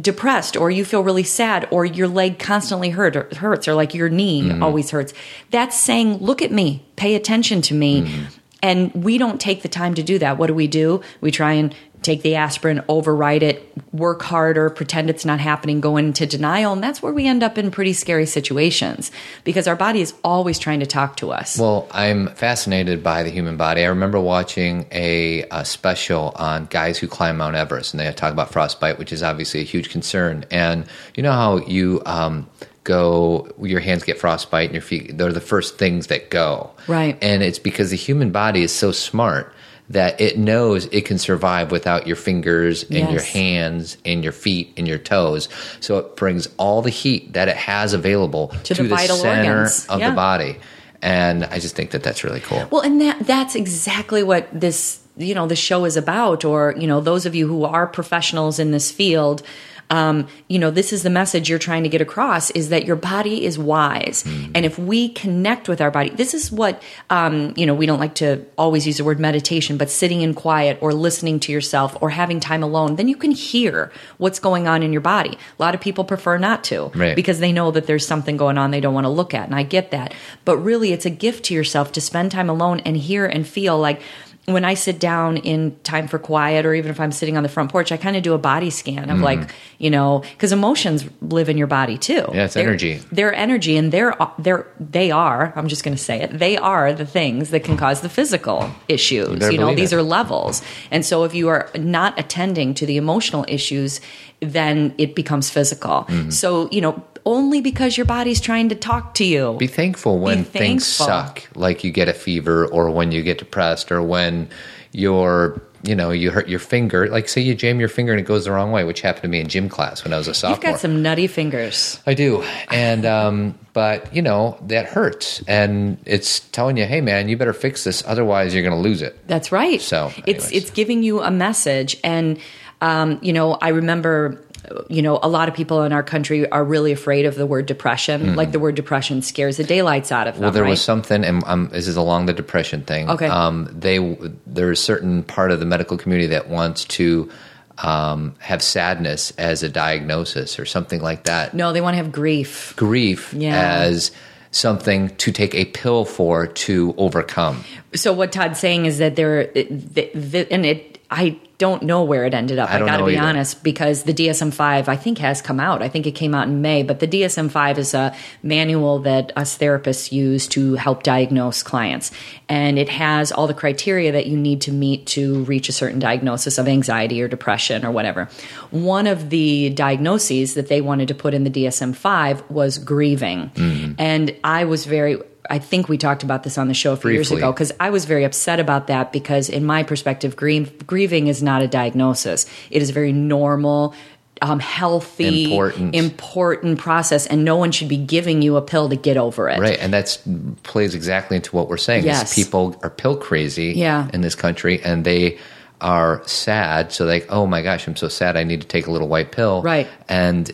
depressed 0.00 0.56
or 0.56 0.70
you 0.70 0.84
feel 0.84 1.02
really 1.04 1.22
sad 1.22 1.68
or 1.70 1.84
your 1.84 2.08
leg 2.08 2.38
constantly 2.38 2.90
hurt 2.90 3.14
or 3.16 3.28
hurts 3.36 3.68
or 3.68 3.74
like 3.74 3.94
your 3.94 4.08
knee 4.08 4.42
Mm-hmm. 4.42 4.62
always 4.62 4.90
hurts. 4.90 5.12
That's 5.50 5.76
saying 5.76 6.18
look 6.18 6.42
at 6.42 6.50
me. 6.52 6.84
Pay 6.96 7.14
attention 7.14 7.62
to 7.62 7.74
me. 7.74 8.02
Mm-hmm. 8.02 8.24
and 8.62 8.92
we 8.92 9.18
don't 9.18 9.40
take 9.40 9.62
the 9.62 9.68
time 9.68 9.94
to 9.94 10.02
do 10.02 10.18
that. 10.18 10.36
What 10.36 10.48
do 10.48 10.54
we 10.54 10.66
do? 10.66 11.00
We 11.20 11.30
try 11.30 11.52
and 11.52 11.72
take 12.08 12.22
the 12.22 12.34
aspirin 12.36 12.82
override 12.88 13.42
it 13.42 13.70
work 13.92 14.22
harder 14.22 14.70
pretend 14.70 15.10
it's 15.10 15.26
not 15.26 15.40
happening 15.40 15.80
go 15.80 15.96
into 15.98 16.24
denial 16.26 16.72
and 16.72 16.82
that's 16.82 17.02
where 17.02 17.12
we 17.12 17.26
end 17.26 17.42
up 17.42 17.58
in 17.58 17.70
pretty 17.70 17.92
scary 17.92 18.24
situations 18.24 19.10
because 19.44 19.68
our 19.68 19.76
body 19.76 20.00
is 20.00 20.14
always 20.24 20.58
trying 20.58 20.80
to 20.80 20.86
talk 20.86 21.16
to 21.16 21.30
us 21.30 21.58
Well, 21.58 21.86
I'm 21.90 22.28
fascinated 22.28 23.02
by 23.02 23.22
the 23.22 23.30
human 23.30 23.56
body. 23.56 23.82
I 23.82 23.88
remember 23.88 24.20
watching 24.20 24.86
a, 24.90 25.44
a 25.50 25.64
special 25.64 26.32
on 26.36 26.66
guys 26.66 26.98
who 26.98 27.08
climb 27.08 27.38
Mount 27.38 27.56
Everest, 27.56 27.92
and 27.92 28.00
they 28.00 28.10
talk 28.12 28.32
about 28.32 28.50
frostbite, 28.50 28.98
which 28.98 29.12
is 29.12 29.22
obviously 29.22 29.60
a 29.60 29.64
huge 29.64 29.90
concern. 29.90 30.44
And 30.50 30.86
you 31.14 31.22
know 31.22 31.32
how 31.32 31.58
you 31.58 32.00
um, 32.06 32.48
go, 32.84 33.50
your 33.60 33.80
hands 33.80 34.02
get 34.04 34.18
frostbite, 34.18 34.66
and 34.66 34.74
your 34.74 34.82
feet, 34.82 35.18
they're 35.18 35.32
the 35.32 35.40
first 35.40 35.78
things 35.78 36.06
that 36.06 36.30
go. 36.30 36.70
Right. 36.86 37.18
And 37.22 37.42
it's 37.42 37.58
because 37.58 37.90
the 37.90 37.96
human 37.96 38.30
body 38.30 38.62
is 38.62 38.72
so 38.72 38.92
smart 38.92 39.52
that 39.90 40.20
it 40.20 40.38
knows 40.38 40.86
it 40.86 41.06
can 41.06 41.18
survive 41.18 41.70
without 41.70 42.06
your 42.06 42.16
fingers 42.16 42.82
and 42.84 43.10
your 43.10 43.22
hands 43.22 43.96
and 44.04 44.22
your 44.22 44.32
feet 44.32 44.72
and 44.76 44.86
your 44.86 44.98
toes. 44.98 45.48
So 45.80 45.98
it 45.98 46.14
brings 46.16 46.48
all 46.58 46.82
the 46.82 46.90
heat 46.90 47.32
that 47.32 47.48
it 47.48 47.56
has 47.56 47.94
available 47.94 48.48
To 48.64 48.74
to, 48.74 48.82
the 48.82 48.82
the, 48.82 48.88
vital 48.94 49.16
center 49.16 49.58
organs. 49.60 49.86
of 49.86 50.00
Yeah. 50.00 50.10
the 50.10 50.16
body. 50.16 50.56
And 51.00 51.44
I 51.44 51.58
just 51.58 51.74
think 51.76 51.92
that 51.92 52.02
that's 52.02 52.24
really 52.24 52.40
cool. 52.40 52.66
Well, 52.70 52.82
and 52.82 53.00
that 53.00 53.20
that's 53.20 53.54
exactly 53.54 54.22
what 54.22 54.48
this 54.52 54.98
you 55.16 55.34
know 55.34 55.46
the 55.46 55.56
show 55.56 55.84
is 55.84 55.96
about. 55.96 56.44
Or 56.44 56.74
you 56.76 56.86
know 56.86 57.00
those 57.00 57.24
of 57.24 57.34
you 57.34 57.46
who 57.48 57.64
are 57.64 57.86
professionals 57.86 58.58
in 58.58 58.72
this 58.72 58.90
field. 58.90 59.42
Um, 59.90 60.26
you 60.48 60.58
know, 60.58 60.70
this 60.70 60.92
is 60.92 61.02
the 61.02 61.10
message 61.10 61.48
you're 61.48 61.58
trying 61.58 61.82
to 61.82 61.88
get 61.88 62.00
across 62.00 62.50
is 62.50 62.68
that 62.68 62.84
your 62.84 62.96
body 62.96 63.44
is 63.44 63.58
wise. 63.58 64.24
And 64.54 64.64
if 64.66 64.78
we 64.78 65.08
connect 65.08 65.68
with 65.68 65.80
our 65.80 65.90
body, 65.90 66.10
this 66.10 66.34
is 66.34 66.52
what, 66.52 66.82
um, 67.10 67.54
you 67.56 67.64
know, 67.66 67.74
we 67.74 67.86
don't 67.86 67.98
like 67.98 68.14
to 68.16 68.44
always 68.58 68.86
use 68.86 68.98
the 68.98 69.04
word 69.04 69.18
meditation, 69.18 69.78
but 69.78 69.90
sitting 69.90 70.20
in 70.20 70.34
quiet 70.34 70.78
or 70.80 70.92
listening 70.92 71.40
to 71.40 71.52
yourself 71.52 71.96
or 72.02 72.10
having 72.10 72.38
time 72.40 72.62
alone, 72.62 72.96
then 72.96 73.08
you 73.08 73.16
can 73.16 73.30
hear 73.30 73.90
what's 74.18 74.38
going 74.38 74.68
on 74.68 74.82
in 74.82 74.92
your 74.92 75.00
body. 75.00 75.30
A 75.58 75.62
lot 75.62 75.74
of 75.74 75.80
people 75.80 76.04
prefer 76.04 76.38
not 76.38 76.64
to 76.64 76.90
Right. 76.94 77.16
because 77.16 77.38
they 77.40 77.52
know 77.52 77.70
that 77.70 77.86
there's 77.86 78.06
something 78.06 78.36
going 78.36 78.58
on 78.58 78.70
they 78.70 78.80
don't 78.80 78.94
want 78.94 79.04
to 79.06 79.10
look 79.10 79.32
at. 79.34 79.46
And 79.46 79.54
I 79.54 79.62
get 79.62 79.90
that. 79.92 80.12
But 80.44 80.58
really, 80.58 80.92
it's 80.92 81.06
a 81.06 81.10
gift 81.10 81.46
to 81.46 81.54
yourself 81.54 81.92
to 81.92 82.00
spend 82.00 82.30
time 82.30 82.50
alone 82.50 82.80
and 82.84 82.96
hear 82.96 83.24
and 83.26 83.46
feel 83.46 83.78
like, 83.78 84.02
when 84.52 84.64
I 84.64 84.74
sit 84.74 84.98
down 84.98 85.36
in 85.36 85.76
time 85.82 86.08
for 86.08 86.18
quiet, 86.18 86.64
or 86.66 86.74
even 86.74 86.90
if 86.90 86.98
I'm 87.00 87.12
sitting 87.12 87.36
on 87.36 87.42
the 87.42 87.48
front 87.48 87.70
porch, 87.70 87.92
I 87.92 87.96
kind 87.98 88.16
of 88.16 88.22
do 88.22 88.32
a 88.32 88.38
body 88.38 88.70
scan 88.70 89.10
of 89.10 89.20
like, 89.20 89.50
you 89.78 89.90
know, 89.90 90.20
because 90.32 90.52
emotions 90.52 91.04
live 91.20 91.48
in 91.48 91.58
your 91.58 91.66
body 91.66 91.98
too. 91.98 92.22
Mm-hmm. 92.22 92.34
Yeah, 92.34 92.44
it's 92.46 92.54
They're- 92.54 92.66
energy. 92.68 93.00
They're 93.12 93.34
energy, 93.34 93.76
and 93.76 93.92
they're 93.92 94.16
they're 94.38 94.66
they 94.80 95.10
are. 95.10 95.52
I'm 95.54 95.68
just 95.68 95.84
going 95.84 95.96
to 95.96 96.02
say 96.02 96.22
it. 96.22 96.38
They 96.38 96.56
are 96.56 96.92
the 96.92 97.06
things 97.06 97.50
that 97.50 97.60
can 97.64 97.76
cause 97.76 98.00
the 98.00 98.08
physical 98.08 98.70
issues. 98.88 99.38
better 99.38 99.52
You 99.52 99.58
know, 99.58 99.74
these 99.74 99.92
it. 99.92 99.96
are 99.96 100.02
levels, 100.02 100.62
and 100.90 101.04
so 101.04 101.24
if 101.24 101.34
you 101.34 101.48
are 101.48 101.68
not 101.76 102.18
attending 102.18 102.74
to 102.74 102.86
the 102.86 102.96
emotional 102.96 103.44
issues, 103.48 104.00
then 104.40 104.94
it 104.98 105.14
becomes 105.14 105.50
physical. 105.50 106.04
Mm-hmm. 106.08 106.30
So 106.30 106.68
you 106.70 106.80
know, 106.80 107.02
only 107.28 107.60
because 107.60 107.98
your 107.98 108.06
body's 108.06 108.40
trying 108.40 108.70
to 108.70 108.74
talk 108.74 109.12
to 109.14 109.24
you. 109.24 109.54
Be 109.58 109.66
thankful 109.66 110.18
when 110.18 110.44
things 110.44 110.96
thankful. 110.96 111.06
suck, 111.06 111.48
like 111.54 111.84
you 111.84 111.92
get 111.92 112.08
a 112.08 112.14
fever 112.14 112.66
or 112.66 112.90
when 112.90 113.12
you 113.12 113.22
get 113.22 113.36
depressed 113.36 113.92
or 113.92 114.00
when 114.00 114.48
you're, 114.92 115.60
you 115.82 115.94
know, 115.94 116.10
you 116.10 116.30
hurt 116.30 116.48
your 116.48 116.58
finger. 116.58 117.06
Like, 117.08 117.28
say 117.28 117.42
you 117.42 117.54
jam 117.54 117.78
your 117.78 117.90
finger 117.90 118.12
and 118.12 118.20
it 118.20 118.24
goes 118.24 118.46
the 118.46 118.52
wrong 118.52 118.72
way, 118.72 118.84
which 118.84 119.02
happened 119.02 119.22
to 119.22 119.28
me 119.28 119.40
in 119.40 119.48
gym 119.48 119.68
class 119.68 120.02
when 120.04 120.14
I 120.14 120.16
was 120.16 120.26
a 120.26 120.32
sophomore. 120.32 120.56
You've 120.56 120.72
got 120.72 120.80
some 120.80 121.02
nutty 121.02 121.26
fingers. 121.26 122.00
I 122.06 122.14
do. 122.14 122.42
And, 122.70 123.04
um, 123.04 123.58
but, 123.74 124.12
you 124.14 124.22
know, 124.22 124.56
that 124.62 124.86
hurts. 124.86 125.42
And 125.46 125.98
it's 126.06 126.40
telling 126.40 126.78
you, 126.78 126.86
hey, 126.86 127.02
man, 127.02 127.28
you 127.28 127.36
better 127.36 127.52
fix 127.52 127.84
this. 127.84 128.02
Otherwise, 128.06 128.54
you're 128.54 128.64
going 128.64 128.74
to 128.74 128.80
lose 128.80 129.02
it. 129.02 129.28
That's 129.28 129.52
right. 129.52 129.80
So, 129.80 130.10
it's 130.26 130.50
it's 130.50 130.70
giving 130.70 131.02
you 131.02 131.20
a 131.20 131.30
message, 131.30 131.96
and 132.02 132.40
um, 132.80 133.18
you 133.22 133.32
know, 133.32 133.52
I 133.60 133.68
remember. 133.68 134.42
You 134.88 135.02
know, 135.02 135.18
a 135.22 135.28
lot 135.28 135.48
of 135.48 135.54
people 135.54 135.82
in 135.82 135.92
our 135.92 136.02
country 136.02 136.48
are 136.50 136.64
really 136.64 136.92
afraid 136.92 137.26
of 137.26 137.34
the 137.34 137.46
word 137.46 137.66
depression. 137.66 138.36
Like 138.36 138.52
the 138.52 138.58
word 138.58 138.74
depression 138.74 139.22
scares 139.22 139.56
the 139.56 139.64
daylights 139.64 140.12
out 140.12 140.26
of 140.28 140.34
them. 140.34 140.42
Well, 140.42 140.50
there 140.50 140.62
right? 140.64 140.70
was 140.70 140.82
something, 140.82 141.24
and 141.24 141.42
um, 141.46 141.68
this 141.68 141.88
is 141.88 141.96
along 141.96 142.26
the 142.26 142.32
depression 142.32 142.82
thing. 142.82 143.08
Okay. 143.10 143.26
Um, 143.26 143.68
they 143.72 143.98
there's 144.46 144.78
a 144.78 144.82
certain 144.82 145.22
part 145.22 145.50
of 145.50 145.60
the 145.60 145.66
medical 145.66 145.96
community 145.96 146.28
that 146.28 146.48
wants 146.48 146.84
to 146.86 147.30
um, 147.78 148.34
have 148.38 148.62
sadness 148.62 149.32
as 149.38 149.62
a 149.62 149.68
diagnosis 149.68 150.58
or 150.58 150.64
something 150.64 151.00
like 151.00 151.24
that. 151.24 151.54
no, 151.54 151.72
they 151.72 151.80
want 151.80 151.94
to 151.94 151.98
have 151.98 152.12
grief. 152.12 152.74
Grief 152.76 153.32
Yeah. 153.32 153.54
as 153.54 154.10
something 154.50 155.10
to 155.16 155.30
take 155.30 155.54
a 155.54 155.66
pill 155.66 156.04
for 156.04 156.46
to 156.46 156.94
overcome. 156.96 157.64
So 157.94 158.12
what 158.12 158.32
Todd's 158.32 158.58
saying 158.60 158.86
is 158.86 158.98
that 158.98 159.16
there, 159.16 159.46
the, 159.46 160.10
the, 160.14 160.46
and 160.52 160.66
it, 160.66 160.98
I 161.10 161.40
don't 161.56 161.82
know 161.84 162.04
where 162.04 162.26
it 162.26 162.34
ended 162.34 162.58
up. 162.58 162.70
I 162.70 162.76
I, 162.76 162.78
got 162.80 162.98
to 162.98 163.06
be 163.06 163.16
either. 163.16 163.22
honest 163.26 163.64
because 163.64 164.02
the 164.02 164.12
DSM-5 164.12 164.88
I 164.88 164.94
think 164.94 165.18
has 165.18 165.40
come 165.40 165.58
out. 165.58 165.80
I 165.82 165.88
think 165.88 166.06
it 166.06 166.12
came 166.12 166.34
out 166.34 166.46
in 166.48 166.60
May, 166.60 166.82
but 166.82 167.00
the 167.00 167.08
DSM-5 167.08 167.78
is 167.78 167.94
a 167.94 168.14
manual 168.42 168.98
that 169.00 169.32
us 169.36 169.56
therapists 169.56 170.12
use 170.12 170.46
to 170.48 170.74
help 170.74 171.02
diagnose 171.02 171.62
clients, 171.62 172.10
and 172.48 172.78
it 172.78 172.90
has 172.90 173.32
all 173.32 173.46
the 173.46 173.54
criteria 173.54 174.12
that 174.12 174.26
you 174.26 174.36
need 174.36 174.60
to 174.62 174.70
meet 174.72 175.06
to 175.06 175.42
reach 175.44 175.70
a 175.70 175.72
certain 175.72 175.98
diagnosis 175.98 176.58
of 176.58 176.68
anxiety 176.68 177.22
or 177.22 177.26
depression 177.26 177.86
or 177.86 177.90
whatever. 177.90 178.28
One 178.70 179.06
of 179.06 179.30
the 179.30 179.70
diagnoses 179.70 180.54
that 180.54 180.68
they 180.68 180.82
wanted 180.82 181.08
to 181.08 181.14
put 181.14 181.32
in 181.32 181.42
the 181.44 181.50
DSM-5 181.50 182.50
was 182.50 182.76
grieving, 182.78 183.50
Mm-hmm. 183.54 183.92
and 183.98 184.36
I 184.44 184.64
was 184.66 184.84
very. 184.84 185.16
I 185.50 185.58
think 185.58 185.88
we 185.88 185.96
talked 185.98 186.22
about 186.22 186.42
this 186.42 186.58
on 186.58 186.68
the 186.68 186.74
show 186.74 186.92
a 186.92 186.96
few 186.96 187.10
years 187.10 187.30
ago 187.30 187.52
because 187.52 187.72
I 187.80 187.90
was 187.90 188.04
very 188.04 188.24
upset 188.24 188.60
about 188.60 188.86
that 188.88 189.12
because, 189.12 189.48
in 189.48 189.64
my 189.64 189.82
perspective, 189.82 190.36
grieving 190.36 191.26
is 191.26 191.42
not 191.42 191.62
a 191.62 191.68
diagnosis. 191.68 192.46
It 192.70 192.82
is 192.82 192.90
a 192.90 192.92
very 192.92 193.12
normal, 193.12 193.94
um, 194.42 194.60
healthy, 194.60 195.44
Important. 195.44 195.94
important 195.94 196.78
process, 196.78 197.26
and 197.26 197.44
no 197.44 197.56
one 197.56 197.72
should 197.72 197.88
be 197.88 197.96
giving 197.96 198.42
you 198.42 198.56
a 198.56 198.62
pill 198.62 198.88
to 198.88 198.96
get 198.96 199.16
over 199.16 199.48
it. 199.48 199.58
Right, 199.58 199.78
and 199.80 199.92
that 199.94 200.18
plays 200.62 200.94
exactly 200.94 201.36
into 201.36 201.56
what 201.56 201.68
we're 201.68 201.76
saying. 201.76 202.04
Yes. 202.04 202.34
people 202.34 202.76
are 202.82 202.90
pill 202.90 203.16
crazy 203.16 203.72
Yeah. 203.74 204.08
in 204.12 204.20
this 204.20 204.34
country, 204.34 204.80
and 204.82 205.04
they 205.04 205.38
are 205.80 206.22
sad. 206.26 206.92
So 206.92 207.04
like, 207.06 207.26
oh 207.30 207.46
my 207.46 207.62
gosh, 207.62 207.86
I'm 207.86 207.96
so 207.96 208.08
sad. 208.08 208.36
I 208.36 208.44
need 208.44 208.60
to 208.60 208.66
take 208.66 208.86
a 208.86 208.90
little 208.90 209.08
white 209.08 209.32
pill. 209.32 209.62
Right. 209.62 209.86
and 210.08 210.50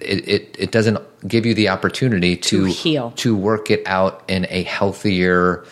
it 0.00 0.28
it, 0.28 0.56
it 0.58 0.70
doesn't 0.72 0.98
give 1.26 1.46
you 1.46 1.54
the 1.54 1.68
opportunity 1.68 2.36
to, 2.36 2.64
To 2.66 2.72
heal. 2.72 3.12
to 3.16 3.36
work 3.36 3.70
it 3.70 3.82
out 3.86 4.22
in 4.28 4.46
a 4.50 4.62
healthier 4.64 5.64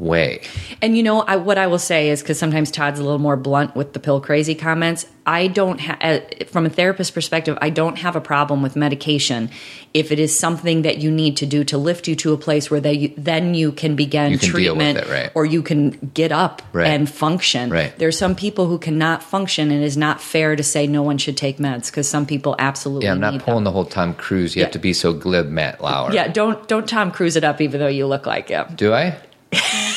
way. 0.00 0.40
And 0.82 0.96
you 0.96 1.02
know, 1.02 1.20
I, 1.22 1.36
what 1.36 1.58
I 1.58 1.66
will 1.66 1.78
say 1.78 2.08
is 2.10 2.22
because 2.22 2.38
sometimes 2.38 2.70
Todd's 2.70 2.98
a 2.98 3.02
little 3.04 3.18
more 3.18 3.36
blunt 3.36 3.76
with 3.76 3.92
the 3.92 4.00
pill 4.00 4.20
crazy 4.20 4.54
comments. 4.54 5.06
I 5.26 5.46
don't, 5.46 5.78
ha- 5.80 5.98
uh, 6.00 6.20
from 6.46 6.66
a 6.66 6.70
therapist 6.70 7.14
perspective, 7.14 7.56
I 7.60 7.70
don't 7.70 7.98
have 7.98 8.16
a 8.16 8.20
problem 8.20 8.62
with 8.62 8.74
medication 8.74 9.50
if 9.92 10.10
it 10.10 10.18
is 10.18 10.36
something 10.36 10.82
that 10.82 10.98
you 10.98 11.10
need 11.10 11.36
to 11.36 11.46
do 11.46 11.62
to 11.64 11.78
lift 11.78 12.08
you 12.08 12.16
to 12.16 12.32
a 12.32 12.36
place 12.36 12.70
where 12.70 12.80
they, 12.80 13.08
then 13.18 13.54
you 13.54 13.70
can 13.70 13.94
begin 13.94 14.32
You 14.32 14.38
can 14.38 14.52
deal 14.52 14.74
with 14.74 14.86
treatment, 14.86 14.98
it, 15.06 15.12
right. 15.12 15.30
or 15.34 15.44
you 15.44 15.62
can 15.62 15.90
get 16.14 16.32
up 16.32 16.62
Right. 16.72 16.86
and 16.88 17.08
function. 17.08 17.70
Right. 17.70 17.96
There's 17.98 18.16
some 18.18 18.34
people 18.34 18.66
who 18.66 18.78
cannot 18.78 19.22
function, 19.22 19.70
and 19.70 19.82
it 19.82 19.86
is 19.86 19.96
not 19.96 20.20
fair 20.20 20.56
to 20.56 20.62
say 20.62 20.86
no 20.86 21.02
one 21.02 21.18
should 21.18 21.36
take 21.36 21.58
meds 21.58 21.86
because 21.90 22.08
some 22.08 22.24
people 22.26 22.56
absolutely. 22.58 23.04
Yeah, 23.06 23.12
I'm 23.12 23.20
not 23.20 23.40
pulling 23.42 23.58
them. 23.58 23.64
the 23.64 23.72
whole 23.72 23.84
Tom 23.84 24.14
Cruise. 24.14 24.56
You 24.56 24.62
have 24.62 24.72
to 24.72 24.78
be 24.78 24.92
so 24.92 25.12
glib, 25.12 25.48
Matt 25.48 25.80
Lauer. 25.82 26.12
Yeah, 26.12 26.28
don't 26.28 26.66
don't 26.66 26.88
Tom 26.88 27.10
Cruise 27.12 27.36
it 27.36 27.44
up, 27.44 27.60
even 27.60 27.78
though 27.78 27.86
you 27.88 28.06
look 28.06 28.26
like 28.26 28.48
him. 28.48 28.66
Do 28.76 28.94
I? 28.94 29.16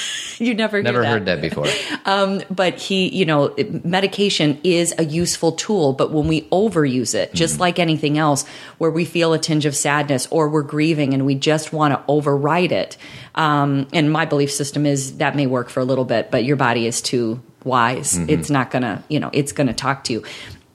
You 0.47 0.53
never 0.53 0.83
Never 0.83 1.01
that. 1.01 1.07
heard 1.07 1.25
that 1.25 1.41
before. 1.41 1.67
Um, 2.05 2.41
but 2.51 2.75
he, 2.75 3.07
you 3.07 3.25
know, 3.25 3.55
medication 3.85 4.59
is 4.65 4.93
a 4.97 5.05
useful 5.05 5.53
tool, 5.53 5.93
but 5.93 6.11
when 6.11 6.27
we 6.27 6.41
overuse 6.49 7.15
it, 7.15 7.33
just 7.33 7.53
mm-hmm. 7.53 7.61
like 7.61 7.79
anything 7.79 8.17
else, 8.17 8.45
where 8.77 8.91
we 8.91 9.05
feel 9.05 9.31
a 9.31 9.39
tinge 9.39 9.65
of 9.65 9.73
sadness 9.73 10.27
or 10.29 10.49
we're 10.49 10.63
grieving 10.63 11.13
and 11.13 11.25
we 11.25 11.33
just 11.33 11.71
want 11.71 11.93
to 11.93 12.03
override 12.11 12.73
it, 12.73 12.97
um, 13.35 13.87
and 13.93 14.11
my 14.11 14.25
belief 14.25 14.51
system 14.51 14.85
is 14.85 15.17
that 15.19 15.33
may 15.33 15.47
work 15.47 15.69
for 15.69 15.79
a 15.79 15.85
little 15.85 16.03
bit, 16.03 16.29
but 16.29 16.43
your 16.43 16.57
body 16.57 16.87
is 16.87 17.01
too 17.01 17.41
wise. 17.63 18.17
Mm-hmm. 18.17 18.29
It's 18.29 18.49
not 18.49 18.69
gonna, 18.69 19.01
you 19.07 19.21
know, 19.21 19.29
it's 19.31 19.53
gonna 19.53 19.73
talk 19.73 20.03
to 20.05 20.13
you. 20.13 20.23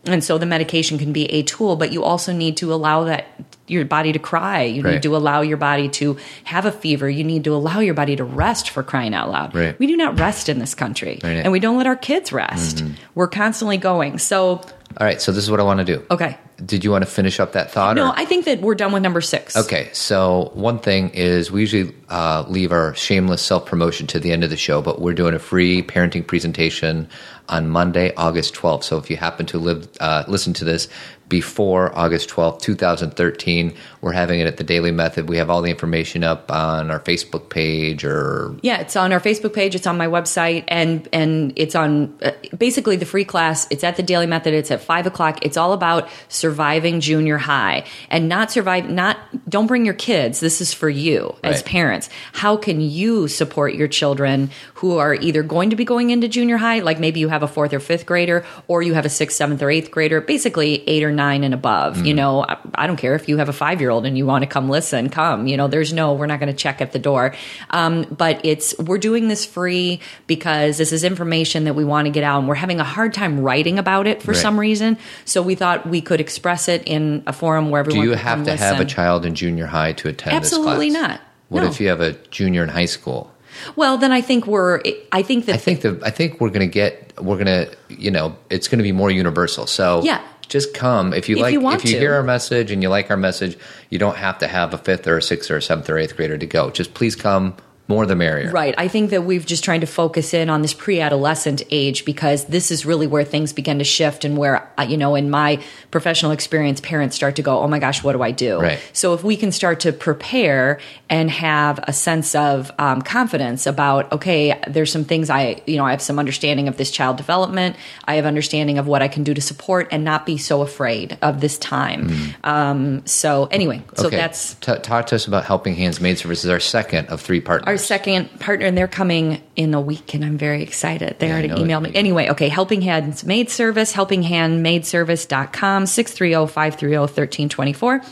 And 0.04 0.24
so 0.24 0.38
the 0.38 0.46
medication 0.46 0.96
can 0.96 1.12
be 1.12 1.26
a 1.26 1.42
tool, 1.42 1.76
but 1.76 1.92
you 1.92 2.02
also 2.04 2.33
need 2.33 2.57
to 2.59 2.72
allow 2.72 3.04
that 3.04 3.26
your 3.70 3.85
body 3.85 4.12
to 4.12 4.18
cry. 4.18 4.62
You 4.62 4.83
Right. 4.83 4.94
need 4.94 5.02
to 5.02 5.16
allow 5.16 5.40
your 5.42 5.57
body 5.57 5.88
to 5.90 6.16
have 6.44 6.64
a 6.66 6.72
fever. 6.72 7.09
You 7.09 7.24
need 7.24 7.44
to 7.44 7.54
allow 7.54 7.81
your 7.81 7.94
body 7.94 8.16
to 8.16 8.24
rest 8.24 8.70
for 8.70 8.83
crying 8.83 9.14
out 9.14 9.31
loud. 9.31 9.54
Right. 9.54 9.78
We 9.78 9.87
do 9.87 9.96
not 9.96 10.18
rest 10.18 10.48
in 10.48 10.59
this 10.59 10.74
country. 10.74 11.20
Right. 11.22 11.37
And 11.37 11.52
we 11.52 11.61
don't 11.61 11.76
let 11.76 11.87
our 11.87 11.96
kids 11.96 12.33
rest. 12.33 12.83
We're 13.14 13.28
constantly 13.28 13.76
going. 13.76 14.18
So, 14.18 14.61
All 15.00 15.07
right, 15.07 15.20
so 15.20 15.33
this 15.33 15.44
is 15.44 15.50
what 15.50 15.61
I 15.61 15.62
want 15.64 15.78
to 15.78 15.85
do. 15.85 16.02
okay. 16.11 16.38
Did 16.64 16.83
you 16.83 16.90
want 16.90 17.04
to 17.04 17.11
finish 17.11 17.38
up 17.38 17.52
that 17.52 17.70
thought? 17.70 17.94
No, 17.94 18.09
or? 18.09 18.14
I 18.16 18.24
think 18.24 18.44
that 18.46 18.61
we're 18.61 18.74
done 18.74 18.90
with 18.90 19.00
number 19.00 19.20
six. 19.20 19.57
Okay, 19.57 19.90
so 19.92 20.50
one 20.54 20.81
thing 20.81 21.11
is 21.11 21.52
we 21.52 21.61
usually 21.61 21.94
uh, 22.09 22.44
leave 22.48 22.72
our 22.72 22.96
shameless 22.96 23.42
self 23.42 23.64
promotion 23.64 24.09
to 24.09 24.18
the 24.18 24.33
end 24.33 24.42
of 24.42 24.50
the 24.50 24.57
show, 24.57 24.83
but 24.83 25.00
we're 25.00 25.14
doing 25.14 25.35
a 25.35 25.38
free 25.38 25.83
parenting 25.85 26.26
presentation 26.26 27.09
on 27.48 27.68
Monday, 27.68 28.12
August 28.16 28.54
12th. 28.54 28.83
So 28.83 28.98
if 28.98 29.09
you 29.09 29.16
happen 29.16 29.46
to 29.46 29.59
live, 29.59 29.87
uh, 30.00 30.24
listen 30.26 30.52
to 30.54 30.64
this 30.64 30.88
before 31.28 31.96
August 31.98 32.28
12th, 32.30 32.60
2013, 32.62 33.74
we're 34.00 34.12
having 34.12 34.40
it 34.40 34.46
at 34.46 34.56
the 34.56 34.64
Dailey 34.64 34.94
Method. 34.94 35.28
We 35.28 35.36
have 35.36 35.50
all 35.50 35.60
the 35.62 35.70
information 35.70 36.24
up 36.24 36.50
on 36.50 36.90
our 36.90 37.00
Facebook 37.00 37.48
page 37.50 38.04
or 38.04 38.54
Yeah, 38.62 38.80
it's 38.80 38.96
on 38.96 39.12
our 39.12 39.20
Facebook 39.20 39.52
page. 39.52 39.74
It's 39.74 39.86
on 39.86 39.96
my 39.98 40.06
website, 40.06 40.64
and 40.68 41.08
and 41.12 41.52
it's 41.56 41.74
on 41.74 42.16
uh, 42.22 42.30
basically 42.56 42.96
the 42.96 43.04
free 43.06 43.24
class. 43.24 43.66
It's 43.70 43.84
at 43.84 43.96
the 43.96 44.02
Dailey 44.02 44.28
Method. 44.28 44.54
It's 44.54 44.70
at 44.70 44.80
five 44.80 45.06
o'clock. 45.06 45.44
It's 45.44 45.56
all 45.56 45.72
about 45.72 46.08
surviving 46.28 47.00
junior 47.00 47.38
high 47.38 47.84
and 48.10 48.28
not 48.28 48.50
survive. 48.50 48.88
Not 48.88 49.18
don't 49.48 49.66
bring 49.66 49.84
your 49.84 49.94
kids. 49.94 50.40
This 50.40 50.60
is 50.60 50.72
for 50.72 50.88
you 50.88 51.34
as 51.42 51.56
Right. 51.56 51.64
parents. 51.64 52.08
How 52.32 52.56
can 52.56 52.80
you 52.80 53.28
support 53.28 53.74
your 53.74 53.88
children 53.88 54.50
who 54.74 54.98
are 54.98 55.14
either 55.14 55.42
going 55.42 55.70
to 55.70 55.76
be 55.76 55.84
going 55.84 56.10
into 56.10 56.28
junior 56.28 56.56
high, 56.56 56.78
like 56.80 57.00
maybe 57.00 57.20
you 57.20 57.28
have 57.28 57.42
a 57.42 57.48
fourth 57.48 57.72
or 57.74 57.80
fifth 57.80 58.06
grader, 58.06 58.44
or 58.68 58.80
you 58.82 58.94
have 58.94 59.04
a 59.04 59.08
sixth, 59.08 59.36
seventh, 59.36 59.62
or 59.62 59.70
eighth 59.70 59.90
grader, 59.90 60.20
basically 60.20 60.84
eight 60.88 61.02
or 61.02 61.10
nine 61.18 61.44
and 61.44 61.52
above. 61.52 62.07
You 62.07 62.14
know, 62.14 62.42
I, 62.44 62.57
I 62.74 62.87
don't 62.87 62.96
care 62.96 63.14
if 63.14 63.28
you 63.28 63.37
have 63.37 63.50
a 63.50 63.52
five 63.52 63.83
year 63.83 63.90
old 63.90 64.07
and 64.07 64.16
you 64.16 64.24
want 64.24 64.42
to 64.44 64.46
come 64.48 64.70
listen, 64.70 65.11
come. 65.11 65.46
You 65.46 65.59
know, 65.59 65.68
there's 65.68 65.92
no, 65.92 66.14
we're 66.14 66.24
not 66.26 66.40
going 66.40 66.50
to 66.50 66.57
check 66.57 66.81
at 66.81 66.92
the 66.92 66.98
door. 66.98 67.35
Um, 67.70 68.07
but 68.11 68.40
it's, 68.44 68.74
we're 68.78 68.96
doing 68.98 69.28
this 69.28 69.44
free 69.44 70.00
because 70.26 70.78
this 70.78 70.92
is 70.92 71.04
information 71.04 71.64
that 71.64 71.74
we 71.74 71.85
want 71.85 72.07
to 72.07 72.11
get 72.11 72.24
out 72.24 72.38
and 72.38 72.48
we're 72.48 72.54
having 72.54 72.81
a 72.81 72.85
hard 72.85 73.12
time 73.12 73.40
writing 73.40 73.78
about 73.78 74.07
it 74.07 74.22
for 74.22 74.33
Right. 74.33 74.40
some 74.40 74.59
reason. 74.59 74.96
So 75.26 75.42
we 75.42 75.54
thought 75.54 75.87
we 75.87 76.00
could 76.00 76.20
express 76.20 76.68
it 76.68 76.83
in 76.87 77.22
a 77.26 77.33
forum 77.35 77.68
where 77.70 77.81
everyone 77.81 78.04
do 78.04 78.11
you 78.11 78.16
have 78.16 78.44
to 78.44 78.57
have 78.57 78.81
a 78.81 78.85
child 78.87 79.26
in 79.26 79.35
junior 79.35 79.66
high 79.66 79.92
to 79.94 80.09
attend 80.09 80.37
Absolutely 80.37 80.88
this 80.90 80.98
class? 80.98 81.11
not. 81.18 81.20
What 81.48 81.62
No. 81.62 81.68
if 81.68 81.81
you 81.81 81.88
have 81.88 82.00
a 82.00 82.12
junior 82.31 82.62
in 82.62 82.68
high 82.68 82.85
school? 82.87 83.33
Well, 83.74 83.98
then 83.98 84.12
I 84.12 84.20
think 84.20 84.46
we're, 84.46 84.81
I 85.11 85.22
think 85.22 85.46
that 85.46 85.54
I 85.54 85.59
think 85.59 85.81
the 85.81 85.98
I 86.04 86.11
think 86.11 86.40
we're 86.40 86.50
gonna 86.50 86.66
get 86.66 87.12
we're 87.20 87.38
gonna 87.38 87.66
you 87.88 88.11
know 88.11 88.37
it's 88.50 88.68
gonna 88.68 88.85
be 88.85 88.92
more 88.92 89.11
universal. 89.11 89.66
So 89.66 90.02
Yeah. 90.04 90.20
Just 90.48 90.74
come 90.74 91.12
if 91.12 91.28
you 91.28 91.37
If 91.37 91.42
like 91.42 91.52
you 91.52 91.68
if 91.70 91.84
you 91.84 91.92
to. 91.92 91.98
hear 91.98 92.14
our 92.14 92.22
message 92.22 92.70
and 92.70 92.82
you 92.82 92.88
like 92.88 93.11
our 93.11 93.16
message. 93.16 93.58
You 93.90 93.98
don't 93.98 94.16
have 94.16 94.38
to 94.38 94.48
have 94.48 94.74
a 94.74 94.78
fifth 94.78 95.06
or 95.06 95.18
a 95.18 95.22
sixth 95.22 95.50
or 95.50 95.56
a 95.56 95.62
seventh 95.62 95.88
or 95.90 95.98
eighth 95.98 96.16
grader 96.16 96.38
to 96.38 96.46
go. 96.46 96.70
Just 96.70 96.94
please 96.94 97.14
come 97.16 97.54
more 97.88 98.05
the 98.07 98.14
merrier. 98.14 98.51
Right. 98.51 98.74
I 98.79 98.87
think 98.88 99.11
that 99.11 99.24
we've 99.24 99.44
just 99.46 99.64
trying 99.64 99.81
to 99.81 99.87
focus 99.87 100.35
in 100.35 100.51
on 100.51 100.62
this 100.62 100.74
pre-adolescent 100.74 101.62
age 101.70 102.05
because 102.05 102.44
this 102.44 102.70
is 102.70 102.85
really 102.87 103.07
where 103.07 103.24
things 103.24 103.53
begin 103.53 103.79
to 103.79 103.85
shift 103.85 104.24
and 104.24 104.37
where 104.37 104.68
uh, 104.79 104.83
you 104.83 104.96
know 104.98 105.14
in 105.14 105.31
my 105.31 105.61
professional 105.90 106.33
experience 106.33 106.81
parents 106.81 107.16
start 107.16 107.37
to 107.37 107.42
go, 107.42 107.59
"Oh 107.61 107.66
my 107.68 107.79
gosh, 107.79 108.05
what 108.05 108.12
do 108.12 108.22
I 108.22 108.31
do?" 108.31 108.61
Right. 108.61 108.79
So 108.92 109.14
if 109.14 109.24
we 109.24 109.37
can 109.37 109.53
start 109.53 109.81
to 109.81 109.92
prepare 109.92 110.79
and 111.09 111.31
have 111.31 111.81
a 111.85 111.92
sense 111.92 112.35
of 112.35 112.70
um, 112.79 113.01
confidence 113.01 113.66
about, 113.66 114.12
okay, 114.12 114.61
there's 114.68 114.92
some 114.92 115.05
things 115.05 115.31
I, 115.31 115.62
you 115.66 115.77
know, 115.79 115.87
I 115.87 115.92
have 115.92 116.03
some 116.03 116.18
understanding 116.18 116.68
of 116.68 116.77
this 116.77 116.90
child 116.90 117.16
development. 117.16 117.77
I 118.05 118.16
have 118.16 118.27
understanding 118.27 118.77
of 118.79 118.87
what 118.87 119.01
I 119.01 119.09
can 119.09 119.24
do 119.24 119.33
to 119.33 119.40
support 119.40 119.88
and 119.90 120.05
not 120.05 120.27
be 120.27 120.37
so 120.37 120.61
afraid 120.61 121.16
of 121.22 121.40
this 121.40 121.57
time. 121.57 122.11
Um, 122.44 123.07
so 123.07 123.48
anyway, 123.51 123.83
so 123.94 124.05
Mm. 124.05 124.07
Okay. 124.09 124.16
that's 124.16 124.55
T- 124.55 124.74
talk 124.83 125.07
to 125.07 125.14
us 125.14 125.27
about 125.27 125.44
Helping 125.44 125.74
Hands 125.74 125.98
Maid 126.01 126.18
Services, 126.18 126.51
our 126.51 126.61
second 126.61 127.09
of 127.09 127.20
three 127.22 127.40
partners. 127.40 127.66
our 127.68 127.77
second 127.78 128.40
partner, 128.40 128.66
and 128.66 128.76
they're 128.76 128.88
coming 128.88 129.40
in 129.56 129.74
a 129.74 129.80
week, 129.80 130.14
and 130.14 130.24
I'm 130.24 130.38
very 130.38 130.62
excited. 130.62 131.16
They 131.18 131.26
Yeah, 131.28 131.32
already 131.32 131.48
emailed 131.50 131.82
me. 131.82 131.92
Anyway, 131.94 132.28
okay, 132.30 132.48
Helping 132.48 132.82
Hands 132.82 133.24
Maid 133.24 133.50
Service, 133.50 133.92
helpinghandmaidservice.com, 133.92 135.84
630-530-1324. 135.84 138.04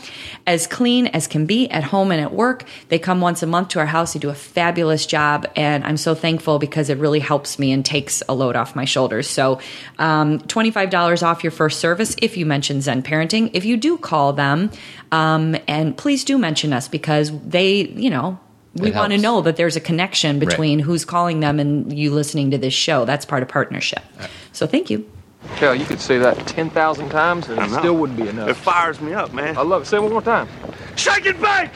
As 0.45 0.67
clean 0.67 1.07
as 1.07 1.27
can 1.27 1.45
be 1.45 1.69
at 1.69 1.83
home 1.83 2.11
and 2.11 2.21
at 2.21 2.33
work. 2.33 2.63
They 2.89 2.99
come 2.99 3.21
once 3.21 3.43
a 3.43 3.47
month 3.47 3.69
to 3.69 3.79
our 3.79 3.85
house. 3.85 4.13
They 4.13 4.19
do 4.19 4.29
a 4.29 4.33
fabulous 4.35 5.05
job, 5.05 5.47
and 5.55 5.83
I'm 5.83 5.97
so 5.97 6.15
thankful 6.15 6.59
because 6.59 6.89
it 6.89 6.97
really 6.97 7.19
helps 7.19 7.59
me 7.59 7.71
and 7.71 7.85
takes 7.85 8.23
a 8.27 8.33
load 8.33 8.55
off 8.55 8.75
my 8.75 8.85
shoulders. 8.85 9.29
So, 9.29 9.59
um, 9.99 10.39
$25 10.39 11.23
off 11.23 11.43
your 11.43 11.51
first 11.51 11.79
service 11.79 12.15
if 12.21 12.37
you 12.37 12.45
mention 12.45 12.81
Zen 12.81 13.03
Parenting. 13.03 13.51
If 13.53 13.65
you 13.65 13.77
do 13.77 13.97
call 13.97 14.33
them, 14.33 14.71
um, 15.11 15.55
and 15.67 15.95
please 15.97 16.23
do 16.23 16.37
mention 16.37 16.73
us 16.73 16.87
because 16.87 17.31
they, 17.41 17.87
you 17.87 18.09
know, 18.09 18.39
we 18.75 18.91
want 18.91 19.11
to 19.13 19.17
know 19.17 19.41
that 19.41 19.55
there's 19.57 19.75
a 19.75 19.79
connection 19.81 20.39
between 20.39 20.79
who's 20.79 21.03
calling 21.05 21.39
them 21.39 21.59
and 21.59 21.97
you 21.97 22.11
listening 22.13 22.51
to 22.51 22.57
this 22.57 22.73
show. 22.73 23.05
That's 23.05 23.25
part 23.25 23.41
of 23.43 23.49
partnership. 23.49 24.03
So 24.51 24.67
thank 24.67 24.89
you. 24.89 25.09
Hell, 25.55 25.73
you 25.73 25.85
could 25.85 26.01
say 26.01 26.17
that 26.17 26.35
10,000 26.47 27.09
times 27.09 27.47
and 27.47 27.59
it 27.59 27.69
still 27.77 27.95
wouldn't 27.95 28.19
be 28.19 28.27
enough. 28.27 28.49
It 28.49 28.55
fires 28.55 28.99
me 28.99 29.13
up, 29.13 29.33
man. 29.33 29.57
I 29.57 29.61
love 29.61 29.83
it. 29.83 29.85
Say 29.85 29.97
it 29.97 30.01
one 30.03 30.11
more 30.11 30.21
time. 30.21 30.47
Shake 30.95 31.25
it 31.25 31.39
back! 31.41 31.73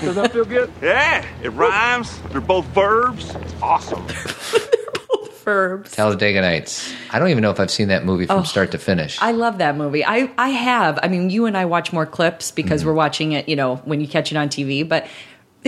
Does 0.00 0.14
that 0.16 0.32
feel 0.32 0.44
good? 0.44 0.70
Yeah, 0.82 1.24
it 1.42 1.48
rhymes. 1.50 2.18
They're 2.30 2.40
both 2.40 2.66
verbs. 2.66 3.34
It's 3.34 3.54
awesome. 3.62 4.04
They're 4.52 5.06
both 5.08 5.42
verbs. 5.44 5.92
Talladega 5.92 6.40
Nights. 6.40 6.92
I 7.10 7.18
don't 7.18 7.30
even 7.30 7.42
know 7.42 7.50
if 7.50 7.58
I've 7.60 7.70
seen 7.70 7.88
that 7.88 8.04
movie 8.04 8.26
from 8.26 8.44
start 8.44 8.72
to 8.72 8.78
finish. 8.78 9.18
Oh, 9.22 9.26
I 9.26 9.30
love 9.32 9.58
that 9.58 9.76
movie. 9.76 10.04
I, 10.04 10.30
I 10.36 10.50
have. 10.50 10.98
I 11.02 11.08
mean, 11.08 11.30
you 11.30 11.46
and 11.46 11.56
I 11.56 11.64
watch 11.64 11.92
more 11.92 12.04
clips 12.06 12.50
because 12.50 12.80
Mm-hmm. 12.82 12.88
we're 12.90 12.94
watching 12.94 13.32
it, 13.32 13.48
you 13.48 13.56
know, 13.56 13.76
when 13.84 14.00
you 14.00 14.06
catch 14.08 14.30
it 14.32 14.36
on 14.36 14.48
TV. 14.48 14.86
But 14.86 15.06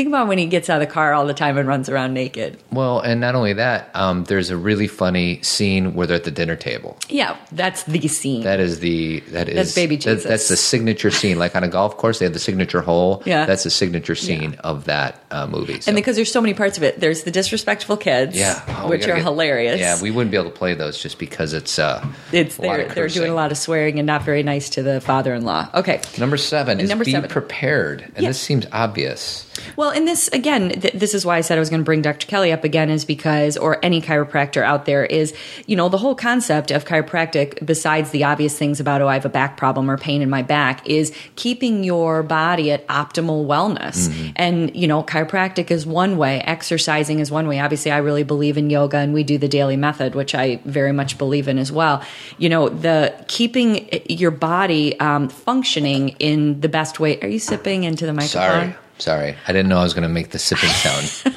think 0.01 0.09
about 0.09 0.29
when 0.29 0.39
he 0.39 0.47
gets 0.47 0.71
out 0.71 0.81
of 0.81 0.89
the 0.89 0.93
car 0.93 1.13
all 1.13 1.27
the 1.27 1.35
time 1.35 1.59
and 1.59 1.69
runs 1.69 1.91
around 1.91 2.15
naked. 2.15 2.57
well, 2.73 3.01
and 3.01 3.21
not 3.21 3.35
only 3.35 3.53
that, 3.53 3.91
um, 3.95 4.25
there's 4.25 4.49
a 4.49 4.57
really 4.57 4.87
funny 4.87 5.43
scene 5.43 5.93
where 5.95 6.07
they're 6.07 6.17
at 6.17 6.25
the 6.25 6.31
dinner 6.31 6.57
table. 6.57 6.97
Yeah, 7.11 7.37
that's 7.53 7.83
the 7.85 8.09
scene. 8.09 8.43
That 8.45 8.61
is 8.61 8.81
the 8.81 9.21
that 9.33 9.49
is 9.51 9.57
That's 9.57 9.75
baby 9.75 9.97
that- 9.97 10.03
Jesus. 10.03 10.25
that's 10.25 10.49
the 10.49 10.57
signature 10.57 11.11
scene. 11.11 11.39
Like 11.39 11.55
on 11.55 11.65
a 11.65 11.69
golf 11.69 11.99
course, 11.99 12.19
they 12.19 12.25
have 12.25 12.33
the 12.33 12.39
signature 12.41 12.81
hole. 12.81 13.23
Yeah. 13.27 13.45
that's 13.45 13.65
the 13.65 13.71
signature 13.71 14.15
scene 14.15 14.55
of 14.65 14.87
that 14.87 15.23
uh, 15.31 15.47
movie. 15.47 15.81
So. 15.83 15.91
and 15.91 15.97
because 15.97 16.17
there's 16.17 16.33
so 16.33 16.41
many 16.41 16.55
parts 16.55 16.79
of 16.79 16.83
it, 16.83 16.99
there's 16.99 17.25
the 17.25 17.31
disrespectful 17.31 17.97
kids, 17.99 18.35
yeah, 18.37 18.63
Oh, 18.83 18.89
which 18.89 19.05
are 19.05 19.17
get- 19.17 19.23
hilarious. 19.25 19.79
Yeah, 19.81 20.01
we 20.01 20.11
wouldn't 20.11 20.31
be 20.31 20.39
able 20.39 20.51
to 20.51 20.57
play 20.57 20.73
those 20.75 21.01
just 21.03 21.19
because 21.19 21.53
it's 21.53 21.79
uh, 21.79 22.03
it's 22.33 22.59
a 22.59 22.63
they're, 22.63 22.81
of 22.87 22.95
they're 22.95 23.09
doing 23.09 23.31
a 23.31 23.35
lot 23.35 23.53
of 23.53 23.59
swearing 23.59 23.99
and 23.99 24.07
not 24.07 24.23
very 24.23 24.43
nice 24.43 24.71
to 24.71 24.83
the 24.83 25.01
father-in-law. 25.03 25.69
Okay, 25.75 26.01
Number 26.19 26.37
seven 26.39 26.81
is 26.81 26.89
Number 26.89 27.05
be 27.05 27.13
seven. 27.13 27.29
prepared, 27.29 28.03
and 28.15 28.23
Yeah. 28.25 28.31
this 28.31 28.41
seems 28.41 28.67
obvious. 28.73 29.47
Well, 29.77 29.90
and 29.90 30.07
this 30.07 30.29
again, 30.29 30.70
th- 30.70 30.94
this 30.94 31.14
is 31.14 31.25
why 31.25 31.37
I 31.37 31.40
said 31.40 31.59
I 31.59 31.61
was 31.61 31.70
going 31.70 31.81
to 31.81 31.85
bring 31.85 32.03
Dr. 32.03 32.27
Kelly 32.27 32.53
up 32.53 32.64
again, 32.64 32.90
is 32.90 33.05
because, 33.05 33.57
or 33.57 33.85
any 33.85 34.01
chiropractor 34.01 34.62
out 34.62 34.85
there, 34.85 35.05
is 35.05 35.35
you 35.66 35.77
know 35.77 35.88
the 35.88 35.99
whole 35.99 36.14
concept 36.14 36.70
of 36.70 36.85
chiropractic, 36.85 37.64
besides 37.64 38.11
the 38.11 38.25
obvious 38.25 38.57
things 38.59 38.81
about 38.81 39.03
oh 39.03 39.09
I 39.09 39.14
have 39.14 39.25
a 39.25 39.31
back 39.31 39.57
problem 39.57 39.90
or 39.90 39.96
pain 39.96 40.23
in 40.23 40.31
my 40.31 40.42
back, 40.42 40.87
is 40.88 41.14
keeping 41.37 41.85
your 41.85 42.23
body 42.23 42.70
at 42.70 42.87
optimal 42.88 43.46
wellness. 43.46 44.11
And 44.37 44.75
you 44.75 44.87
know, 44.87 45.03
chiropractic 45.03 45.70
is 45.70 45.87
one 45.87 46.16
way, 46.16 46.40
exercising 46.40 47.18
is 47.18 47.31
one 47.31 47.49
way. 47.49 47.61
Obviously, 47.61 47.90
I 47.90 47.99
really 47.99 48.23
believe 48.23 48.57
in 48.57 48.70
yoga, 48.70 48.99
and 48.99 49.12
we 49.12 49.25
do 49.25 49.38
the 49.38 49.49
Dailey 49.49 49.79
Method, 49.79 50.14
which 50.14 50.35
I 50.35 50.61
very 50.64 50.92
much 50.92 51.18
believe 51.18 51.49
in 51.49 51.59
as 51.59 51.73
well. 51.73 52.03
You 52.38 52.49
know, 52.49 52.68
the 52.68 53.14
keeping 53.29 53.88
your 54.09 54.31
body 54.31 54.99
um, 55.01 55.29
functioning 55.29 56.11
in 56.18 56.61
the 56.61 56.68
best 56.68 57.01
way. 57.01 57.20
Are 57.20 57.29
you 57.29 57.38
sipping 57.38 57.85
into 57.85 58.07
the 58.07 58.12
microphone? 58.12 58.73
Sorry, 58.73 58.75
sorry, 59.01 59.37
I 59.47 59.53
didn't 59.53 59.69
know 59.69 59.79
I 59.79 59.83
was 59.83 59.95
going 59.95 60.03
to 60.03 60.09
make 60.09 60.31
the 60.31 60.39
sipping 60.39 60.71
sound. 60.71 61.37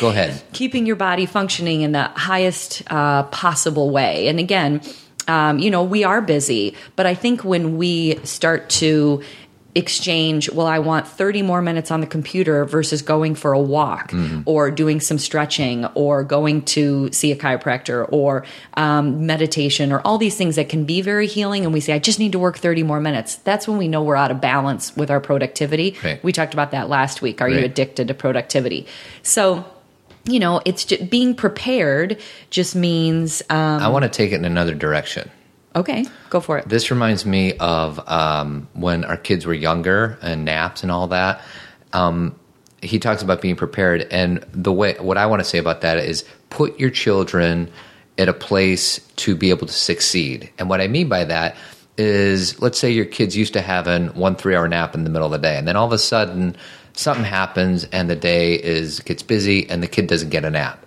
Go 0.00 0.08
ahead. 0.08 0.42
keeping 0.52 0.86
your 0.86 0.96
body 0.96 1.26
functioning 1.26 1.82
in 1.82 1.92
the 1.92 2.04
highest 2.04 2.82
uh, 2.90 3.24
possible 3.24 3.90
way. 3.90 4.28
And 4.28 4.38
again, 4.38 4.80
um, 5.28 5.58
you 5.58 5.70
know, 5.70 5.84
we 5.84 6.04
are 6.04 6.20
busy, 6.20 6.74
but 6.96 7.06
I 7.06 7.14
think 7.14 7.44
when 7.44 7.76
we 7.76 8.16
start 8.24 8.68
to 8.70 9.22
exchange, 9.74 10.50
well, 10.50 10.66
I 10.66 10.80
want 10.80 11.06
30 11.06 11.42
more 11.42 11.62
minutes 11.62 11.90
on 11.90 12.00
the 12.00 12.06
computer 12.06 12.64
versus 12.64 13.02
going 13.02 13.34
for 13.34 13.52
a 13.52 13.60
walk 13.60 14.12
or 14.46 14.70
doing 14.70 15.00
some 15.00 15.18
stretching 15.18 15.86
or 15.94 16.24
going 16.24 16.62
to 16.62 17.10
see 17.12 17.30
a 17.30 17.36
chiropractor 17.36 18.08
or 18.10 18.44
um, 18.74 19.26
meditation 19.26 19.92
or 19.92 20.00
all 20.00 20.18
these 20.18 20.36
things 20.36 20.56
that 20.56 20.68
can 20.68 20.84
be 20.84 21.00
very 21.00 21.26
healing. 21.26 21.64
And 21.64 21.72
we 21.72 21.80
say, 21.80 21.92
I 21.92 22.00
just 22.00 22.18
need 22.18 22.32
to 22.32 22.38
work 22.38 22.58
30 22.58 22.82
more 22.82 23.00
minutes. 23.00 23.36
That's 23.36 23.68
when 23.68 23.78
we 23.78 23.86
know 23.86 24.02
we're 24.02 24.16
out 24.16 24.30
of 24.30 24.40
balance 24.40 24.96
with 24.96 25.10
our 25.10 25.20
productivity. 25.20 25.96
Right. 26.02 26.22
We 26.24 26.32
talked 26.32 26.52
about 26.52 26.72
that 26.72 26.88
last 26.88 27.22
week. 27.22 27.40
Are 27.40 27.48
you 27.48 27.60
addicted 27.60 28.08
to 28.08 28.14
productivity? 28.14 28.86
So, 29.22 29.64
you 30.24 30.40
know, 30.40 30.60
it's 30.64 30.84
just 30.84 31.08
being 31.10 31.34
prepared 31.34 32.20
just 32.50 32.74
means 32.74 33.42
um, 33.50 33.82
I 33.82 33.88
want 33.88 34.02
to 34.02 34.08
take 34.08 34.32
it 34.32 34.36
in 34.36 34.44
another 34.44 34.74
direction. 34.74 35.30
Okay, 35.74 36.06
go 36.30 36.40
for 36.40 36.58
it. 36.58 36.68
This 36.68 36.90
reminds 36.90 37.24
me 37.24 37.56
of 37.58 38.00
um, 38.08 38.68
when 38.74 39.04
our 39.04 39.16
kids 39.16 39.46
were 39.46 39.54
younger 39.54 40.18
and 40.22 40.44
naps 40.44 40.82
and 40.82 40.90
all 40.90 41.08
that. 41.08 41.42
Um, 41.92 42.34
he 42.82 42.98
talks 42.98 43.22
about 43.22 43.42
being 43.42 43.56
prepared, 43.56 44.02
and 44.10 44.44
the 44.52 44.72
way 44.72 44.94
what 44.98 45.18
I 45.18 45.26
want 45.26 45.40
to 45.40 45.44
say 45.44 45.58
about 45.58 45.82
that 45.82 45.98
is 45.98 46.24
put 46.48 46.78
your 46.80 46.90
children 46.90 47.70
at 48.18 48.28
a 48.28 48.32
place 48.32 49.00
to 49.16 49.34
be 49.34 49.50
able 49.50 49.66
to 49.66 49.72
succeed. 49.72 50.50
And 50.58 50.68
what 50.68 50.80
I 50.80 50.88
mean 50.88 51.08
by 51.08 51.24
that 51.24 51.56
is, 51.96 52.60
let's 52.60 52.78
say 52.78 52.90
your 52.90 53.04
kids 53.04 53.36
used 53.36 53.52
to 53.52 53.60
having 53.60 54.08
one 54.08 54.34
three 54.36 54.54
hour 54.54 54.68
nap 54.68 54.94
in 54.94 55.04
the 55.04 55.10
middle 55.10 55.26
of 55.26 55.32
the 55.32 55.38
day, 55.38 55.56
and 55.56 55.68
then 55.68 55.76
all 55.76 55.86
of 55.86 55.92
a 55.92 55.98
sudden 55.98 56.56
something 56.94 57.24
happens 57.24 57.84
and 57.84 58.10
the 58.10 58.16
day 58.16 58.54
is 58.54 59.00
gets 59.00 59.22
busy 59.22 59.68
and 59.68 59.82
the 59.82 59.86
kid 59.86 60.06
doesn't 60.06 60.30
get 60.30 60.44
a 60.44 60.50
nap. 60.50 60.84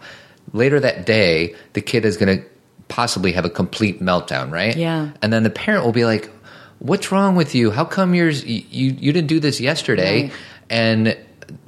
Later 0.52 0.80
that 0.80 1.06
day, 1.06 1.56
the 1.74 1.82
kid 1.82 2.06
is 2.06 2.18
going 2.18 2.40
to 2.40 2.46
possibly 2.94 3.32
have 3.32 3.44
a 3.44 3.50
complete 3.50 4.00
meltdown, 4.04 4.52
right? 4.52 4.78
Yeah. 4.78 5.10
And 5.24 5.34
then 5.34 5.42
the 5.42 5.50
parent 5.50 5.84
will 5.84 5.94
be 5.94 6.06
like, 6.06 6.30
"What's 6.78 7.12
wrong 7.12 7.36
with 7.36 7.56
you? 7.56 7.72
How 7.72 7.86
come 7.86 8.14
yours 8.14 8.46
you 8.46 8.62
you, 8.70 9.12
didn't 9.12 9.26
do 9.26 9.40
this 9.40 9.60
yesterday?" 9.60 10.24
Right. 10.24 10.34
And 10.70 11.18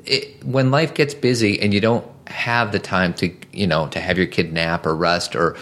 it, 0.05 0.45
when 0.45 0.69
life 0.69 0.93
gets 0.93 1.15
busy 1.15 1.59
and 1.59 1.73
you 1.73 1.81
don't 1.81 2.05
have 2.27 2.71
the 2.71 2.77
time 2.77 3.15
to 3.15 3.33
you 3.51 3.65
know 3.65 3.87
to 3.87 3.99
have 3.99 4.19
your 4.19 4.27
kid 4.27 4.53
nap 4.53 4.85
or 4.85 4.95
rest 4.95 5.35
or 5.35 5.57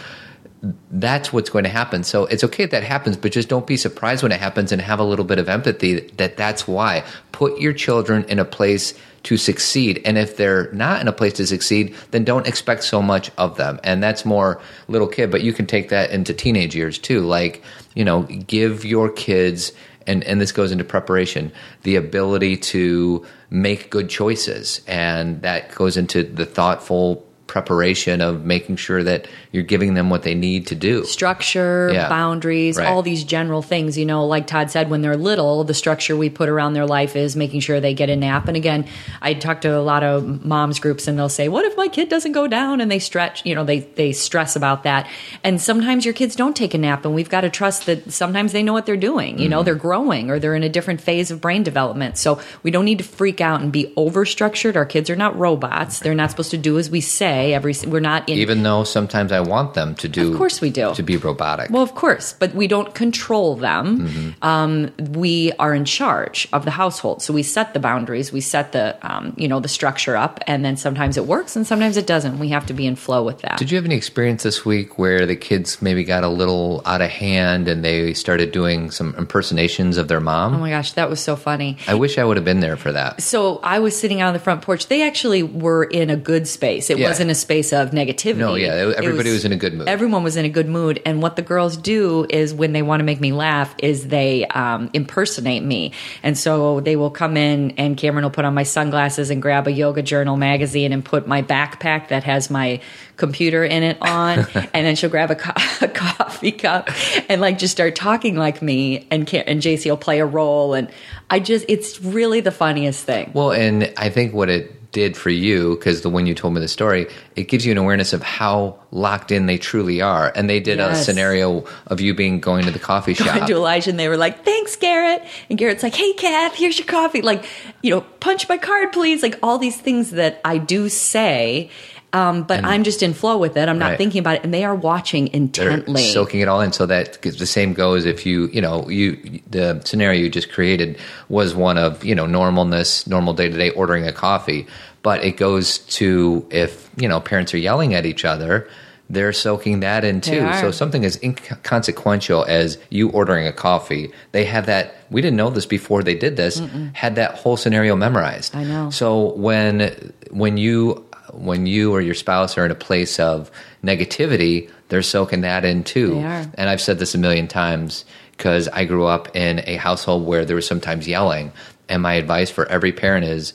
that's 0.91 1.33
what's 1.33 1.49
going 1.49 1.65
to 1.65 1.69
happen. 1.69 2.03
So 2.03 2.25
it's 2.25 2.43
okay 2.43 2.63
if 2.63 2.71
that 2.71 2.83
happens, 2.83 3.17
but 3.17 3.31
just 3.33 3.49
don't 3.49 3.67
be 3.67 3.75
surprised 3.75 4.23
when 4.23 4.31
it 4.31 4.39
happens 4.39 4.71
and 4.71 4.81
have 4.81 4.99
a 4.99 5.03
little 5.03 5.25
bit 5.25 5.37
of 5.37 5.49
empathy 5.49 5.99
that 6.17 6.37
that's 6.37 6.67
why. 6.67 7.03
Put 7.33 7.59
your 7.59 7.73
children 7.73 8.23
in 8.25 8.39
a 8.39 8.45
place 8.45 8.93
to 9.23 9.37
succeed. 9.37 10.01
And 10.05 10.17
if 10.17 10.37
they're 10.37 10.71
not 10.71 11.01
in 11.01 11.07
a 11.07 11.13
place 11.13 11.33
to 11.33 11.47
succeed, 11.47 11.95
then 12.11 12.23
don't 12.23 12.47
expect 12.47 12.83
so 12.83 13.01
much 13.01 13.29
of 13.37 13.57
them. 13.57 13.79
And 13.83 14.01
that's 14.01 14.25
more 14.25 14.61
little 14.87 15.07
kid, 15.07 15.31
but 15.31 15.41
you 15.43 15.53
can 15.53 15.65
take 15.65 15.89
that 15.89 16.11
into 16.11 16.33
teenage 16.33 16.75
years 16.75 16.97
too. 16.97 17.21
Like, 17.21 17.61
you 17.93 18.05
know, 18.05 18.23
give 18.23 18.85
your 18.85 19.09
kids 19.09 19.73
and, 20.05 20.23
and 20.25 20.39
this 20.39 20.51
goes 20.51 20.71
into 20.71 20.83
preparation, 20.83 21.51
the 21.83 21.95
ability 21.95 22.57
to 22.57 23.25
make 23.49 23.89
good 23.89 24.09
choices. 24.09 24.81
And 24.87 25.41
that 25.41 25.73
goes 25.73 25.95
into 25.97 26.23
the 26.23 26.45
thoughtful 26.45 27.25
preparation 27.53 28.19
of 28.19 28.43
making 28.43 28.75
sure 28.75 29.03
that 29.03 29.27
you're 29.51 29.61
giving 29.63 29.93
them 29.93 30.09
what 30.09 30.23
they 30.23 30.33
need 30.33 30.65
to 30.67 30.73
do. 30.75 31.03
structure, 31.05 31.91
Yeah. 31.93 32.09
boundaries, 32.09 32.77
Right. 32.77 32.87
all 32.87 33.03
these 33.03 33.23
general 33.23 33.61
things. 33.61 33.95
You 33.95 34.05
know, 34.07 34.25
like 34.25 34.47
Todd 34.47 34.71
said, 34.71 34.89
when 34.89 35.01
they're 35.03 35.15
little, 35.15 35.63
the 35.63 35.75
structure 35.75 36.17
we 36.17 36.29
put 36.29 36.49
around 36.49 36.73
their 36.73 36.87
life 36.87 37.15
is 37.15 37.35
making 37.35 37.59
sure 37.59 37.79
they 37.79 37.93
get 37.93 38.09
a 38.09 38.15
nap. 38.15 38.47
And 38.47 38.57
again, 38.57 38.85
I 39.21 39.35
talk 39.35 39.61
to 39.61 39.77
a 39.77 39.81
lot 39.81 40.03
of 40.03 40.43
moms 40.43 40.79
groups 40.79 41.07
and 41.07 41.17
they'll 41.17 41.29
say, 41.29 41.47
What 41.47 41.63
if 41.65 41.77
my 41.77 41.87
kid 41.87 42.09
doesn't 42.09 42.31
go 42.31 42.47
down? 42.47 42.81
And 42.81 42.89
they 42.91 42.97
stretch, 42.99 43.45
you 43.45 43.53
know, 43.53 43.63
they, 43.63 43.79
they 43.81 44.11
stress 44.13 44.55
about 44.55 44.81
that. 44.83 45.07
And 45.43 45.61
sometimes 45.61 46.05
your 46.05 46.15
kids 46.15 46.35
don't 46.35 46.55
take 46.55 46.73
a 46.73 46.79
nap, 46.79 47.05
and 47.05 47.13
we've 47.13 47.29
got 47.29 47.41
to 47.41 47.51
trust 47.51 47.85
that 47.85 48.11
sometimes 48.11 48.51
they 48.51 48.63
know 48.63 48.73
what 48.73 48.87
they're 48.87 48.97
doing. 48.97 49.37
You 49.37 49.47
know, 49.49 49.59
Mm-hmm. 49.59 49.65
they're 49.65 49.75
growing 49.75 50.29
or 50.31 50.39
they're 50.39 50.55
in 50.55 50.63
a 50.63 50.69
different 50.77 50.99
phase 51.01 51.29
of 51.29 51.39
brain 51.39 51.61
development. 51.63 52.17
So 52.17 52.39
we 52.63 52.71
don't 52.71 52.85
need 52.85 52.97
to 52.97 53.03
freak 53.03 53.39
out 53.41 53.61
and 53.61 53.71
be 53.71 53.93
over 53.95 54.25
structured. 54.25 54.75
Our 54.75 54.85
kids 54.85 55.09
are 55.11 55.15
not 55.15 55.37
robots, 55.37 55.99
they're 55.99 56.15
not 56.15 56.31
supposed 56.31 56.51
to 56.51 56.57
do 56.57 56.79
as 56.79 56.89
we 56.89 57.01
say. 57.01 57.42
Day. 57.43 57.53
Every 57.53 57.73
we're 57.87 57.99
not 58.13 58.27
in 58.29 58.37
Even 58.37 58.63
though 58.63 58.83
sometimes 58.83 59.31
I 59.31 59.41
want 59.53 59.73
them 59.73 59.95
to 59.95 60.07
do, 60.07 60.31
Of 60.31 60.37
course 60.37 60.61
we 60.61 60.69
do. 60.69 60.93
to 60.93 61.03
be 61.03 61.17
robotic. 61.17 61.69
Well, 61.69 61.83
of 61.83 61.93
course, 61.95 62.33
but 62.41 62.53
we 62.61 62.67
don't 62.67 62.93
control 63.03 63.55
them. 63.55 63.85
Mm-hmm. 64.07 64.29
Um, 64.51 64.91
we 65.23 65.51
are 65.59 65.73
in 65.73 65.85
charge 65.85 66.47
of 66.53 66.61
the 66.65 66.71
household, 66.71 67.21
so 67.21 67.33
we 67.33 67.43
set 67.43 67.73
the 67.73 67.79
boundaries, 67.79 68.31
we 68.31 68.41
set 68.41 68.71
the 68.71 68.85
um, 69.09 69.33
you 69.37 69.47
know 69.47 69.59
the 69.59 69.67
structure 69.79 70.15
up, 70.25 70.39
and 70.47 70.63
then 70.65 70.75
sometimes 70.77 71.17
it 71.17 71.25
works 71.25 71.55
and 71.55 71.65
sometimes 71.67 71.97
it 71.97 72.07
doesn't. 72.07 72.39
We 72.39 72.49
have 72.49 72.65
to 72.67 72.73
be 72.73 72.85
in 72.85 72.95
flow 72.95 73.23
with 73.23 73.39
that. 73.45 73.57
Did 73.57 73.71
you 73.71 73.77
have 73.77 73.85
any 73.85 73.95
experience 73.95 74.43
this 74.43 74.65
week 74.65 74.97
where 74.97 75.25
the 75.25 75.35
kids 75.35 75.81
maybe 75.81 76.03
got 76.03 76.23
a 76.23 76.29
little 76.41 76.81
out 76.85 77.01
of 77.01 77.09
hand 77.09 77.67
and 77.67 77.83
they 77.83 78.13
started 78.13 78.51
doing 78.51 78.91
some 78.91 79.15
impersonations 79.17 79.97
of 79.97 80.07
their 80.07 80.19
mom? 80.21 80.55
oh 80.55 80.59
my 80.59 80.69
gosh, 80.69 80.93
that 80.93 81.09
was 81.09 81.19
so 81.19 81.35
funny. 81.35 81.77
I 81.87 81.95
wish 81.95 82.17
I 82.17 82.23
would 82.23 82.37
have 82.37 82.45
been 82.45 82.59
there 82.59 82.77
for 82.77 82.91
that. 82.91 83.21
So 83.21 83.59
I 83.63 83.79
was 83.79 83.97
sitting 83.99 84.21
out 84.21 84.27
on 84.27 84.33
the 84.33 84.39
front 84.39 84.61
porch. 84.61 84.87
They 84.87 85.01
actually 85.07 85.43
were 85.43 85.83
in 85.83 86.09
a 86.09 86.15
good 86.17 86.47
space. 86.47 86.89
It 86.89 86.97
Yeah. 86.97 87.07
wasn't 87.09 87.31
a 87.33 87.35
space 87.35 87.73
of 87.73 87.91
negativity. 87.91 88.37
No, 88.37 88.55
yeah, 88.55 88.93
everybody 88.95 89.31
was 89.31 89.43
in 89.43 89.51
a 89.51 89.57
good 89.57 89.73
mood. 89.73 89.87
Everyone 89.87 90.23
was 90.23 90.37
in 90.37 90.45
a 90.45 90.49
good 90.49 90.69
mood. 90.69 91.01
And 91.05 91.21
what 91.21 91.35
the 91.35 91.41
girls 91.41 91.75
do 91.75 92.25
is 92.29 92.53
when 92.53 92.73
they 92.73 92.81
want 92.81 92.99
to 92.99 93.03
make 93.03 93.19
me 93.19 93.33
laugh, 93.33 93.73
is 93.79 94.07
they 94.07 94.45
um, 94.47 94.89
impersonate 94.93 95.63
me. 95.63 95.91
And 96.21 96.37
so 96.37 96.79
they 96.79 96.95
will 96.95 97.09
come 97.09 97.35
in, 97.35 97.71
and 97.71 97.97
Cameron 97.97 98.23
will 98.23 98.31
put 98.31 98.45
on 98.45 98.53
my 98.53 98.63
sunglasses 98.63 99.29
and 99.31 99.41
grab 99.41 99.67
a 99.67 99.71
yoga 99.71 100.03
journal 100.03 100.37
magazine 100.37 100.93
and 100.93 101.03
put 101.03 101.27
my 101.27 101.41
backpack 101.41 102.09
that 102.09 102.23
has 102.23 102.49
my 102.49 102.79
computer 103.17 103.63
in 103.63 103.83
it 103.83 103.97
on, 104.01 104.39
and 104.53 104.85
then 104.85 104.95
she'll 104.95 105.09
grab 105.09 105.31
a, 105.31 105.35
co- 105.35 105.53
a 105.85 105.89
coffee 105.89 106.51
cup 106.51 106.89
and 107.29 107.41
like 107.41 107.57
just 107.57 107.73
start 107.73 107.95
talking 107.95 108.35
like 108.35 108.61
me. 108.61 109.07
And 109.09 109.27
Ca- 109.27 109.43
and 109.47 109.61
JC 109.61 109.89
will 109.89 109.97
play 109.97 110.19
a 110.19 110.25
role, 110.25 110.75
and 110.75 110.89
I 111.29 111.39
just 111.39 111.65
it's 111.67 111.99
really 112.01 112.41
the 112.41 112.51
funniest 112.51 113.03
thing. 113.03 113.31
Well, 113.33 113.51
and 113.51 113.91
I 113.97 114.09
think 114.09 114.33
what 114.33 114.49
it 114.49 114.82
did 114.93 115.17
for 115.17 115.29
you, 115.29 115.75
because 115.75 116.01
the 116.01 116.09
when 116.09 116.25
you 116.25 116.33
told 116.33 116.53
me 116.53 116.61
the 116.61 116.67
story, 116.69 117.07
it 117.35 117.49
gives 117.49 117.65
you 117.65 117.73
an 117.73 117.77
awareness 117.77 118.13
of 118.13 118.23
how 118.23 118.79
locked 118.91 119.31
in 119.31 119.47
they 119.47 119.57
truly 119.57 120.01
are. 120.01 120.31
And 120.35 120.49
they 120.49 120.61
did 120.61 120.79
a 120.79 120.95
scenario 120.95 121.65
of 121.87 121.99
you 121.99 122.13
being 122.13 122.39
going 122.39 122.63
to 122.65 122.71
the 122.71 122.79
coffee 122.79 123.13
shop. 123.13 123.47
to 123.47 123.53
Elijah 123.53 123.89
and 123.89 123.99
they 123.99 124.07
were 124.07 124.17
like, 124.17 124.45
thanks, 124.45 124.77
Garrett. 124.77 125.23
And 125.49 125.57
Garrett's 125.59 125.83
like, 125.83 125.95
hey, 125.95 126.13
Kath, 126.13 126.55
here's 126.55 126.77
your 126.77 126.87
coffee. 126.87 127.21
Like, 127.21 127.45
you 127.81 127.89
know, 127.89 128.01
punch 128.21 128.47
my 128.47 128.57
card, 128.57 128.93
please. 128.93 129.21
Like 129.21 129.37
all 129.43 129.57
these 129.57 129.81
things 129.81 130.11
that 130.11 130.39
I 130.45 130.59
do 130.59 130.87
say. 130.87 131.69
Um, 132.13 132.43
but 132.43 132.63
I'm 132.63 132.83
just 132.83 133.01
in 133.01 133.13
flow 133.13 133.37
with 133.37 133.57
it. 133.57 133.67
I'm 133.67 133.79
not 133.79 133.89
Right. 133.89 133.97
thinking 133.97 134.19
about 134.19 134.35
it. 134.35 134.43
And 134.43 134.53
they 134.53 134.63
are 134.63 134.75
watching 134.75 135.25
They're 135.25 135.35
intently. 135.71 136.03
soaking 136.03 136.41
it 136.41 136.47
all 136.47 136.61
in. 136.61 136.71
So 136.71 136.85
that 136.85 137.19
the 137.23 137.45
same 137.47 137.73
goes 137.73 138.05
if 138.05 138.23
you, 138.25 138.49
you 138.53 138.61
know, 138.61 138.87
you 138.87 139.17
the 139.49 139.81
scenario 139.83 140.19
you 140.21 140.29
just 140.29 140.51
created 140.51 140.97
was 141.27 141.55
one 141.55 141.77
of 141.79 142.05
you 142.05 142.13
know 142.13 142.25
normalness, 142.25 143.07
normal 143.07 143.33
day 143.33 143.49
to 143.49 143.57
day 143.57 143.71
ordering 143.71 144.07
a 144.07 144.11
coffee. 144.13 144.67
But 145.01 145.23
it 145.25 145.37
goes 145.37 145.79
to 145.99 146.45
if 146.51 146.89
you 146.97 147.07
know 147.09 147.19
parents 147.19 147.53
are 147.53 147.57
yelling 147.57 147.93
at 147.95 148.05
each 148.05 148.23
other, 148.25 148.69
they're 149.09 149.33
soaking 149.33 149.79
that 149.81 150.05
in 150.05 150.21
too. 150.21 150.53
So 150.61 150.69
something 150.71 151.03
as 151.03 151.17
inconsequential 151.23 152.45
as 152.47 152.77
you 152.89 153.09
ordering 153.09 153.47
a 153.47 153.51
coffee, 153.51 154.11
they 154.33 154.45
have 154.45 154.65
that. 154.67 154.95
We 155.09 155.21
didn't 155.21 155.37
know 155.37 155.49
this 155.49 155.65
before 155.65 156.03
they 156.03 156.15
did 156.15 156.37
this. 156.37 156.61
Had 156.93 157.15
that 157.15 157.35
whole 157.35 157.57
scenario 157.57 157.95
memorized. 157.95 158.55
I 158.55 158.63
know. 158.63 158.89
So 158.91 159.33
when 159.33 160.13
when 160.29 160.57
you 160.57 161.03
when 161.33 161.65
you 161.65 161.91
or 161.91 162.01
your 162.01 162.13
spouse 162.13 162.57
are 162.57 162.65
in 162.65 162.71
a 162.71 162.75
place 162.75 163.19
of 163.19 163.51
negativity, 163.83 164.69
they're 164.89 165.01
soaking 165.01 165.41
that 165.41 165.65
in 165.65 165.83
too. 165.83 166.15
And 166.55 166.69
I've 166.69 166.81
said 166.81 166.99
this 166.99 167.15
a 167.15 167.17
million 167.17 167.47
times 167.47 168.05
because 168.37 168.67
I 168.67 168.85
grew 168.85 169.05
up 169.05 169.35
in 169.35 169.61
a 169.67 169.75
household 169.75 170.25
where 170.25 170.45
there 170.45 170.55
was 170.55 170.67
sometimes 170.67 171.07
yelling. 171.07 171.51
And 171.89 172.01
my 172.01 172.13
advice 172.13 172.49
for 172.49 172.65
every 172.67 172.91
parent 172.91 173.25
is 173.25 173.53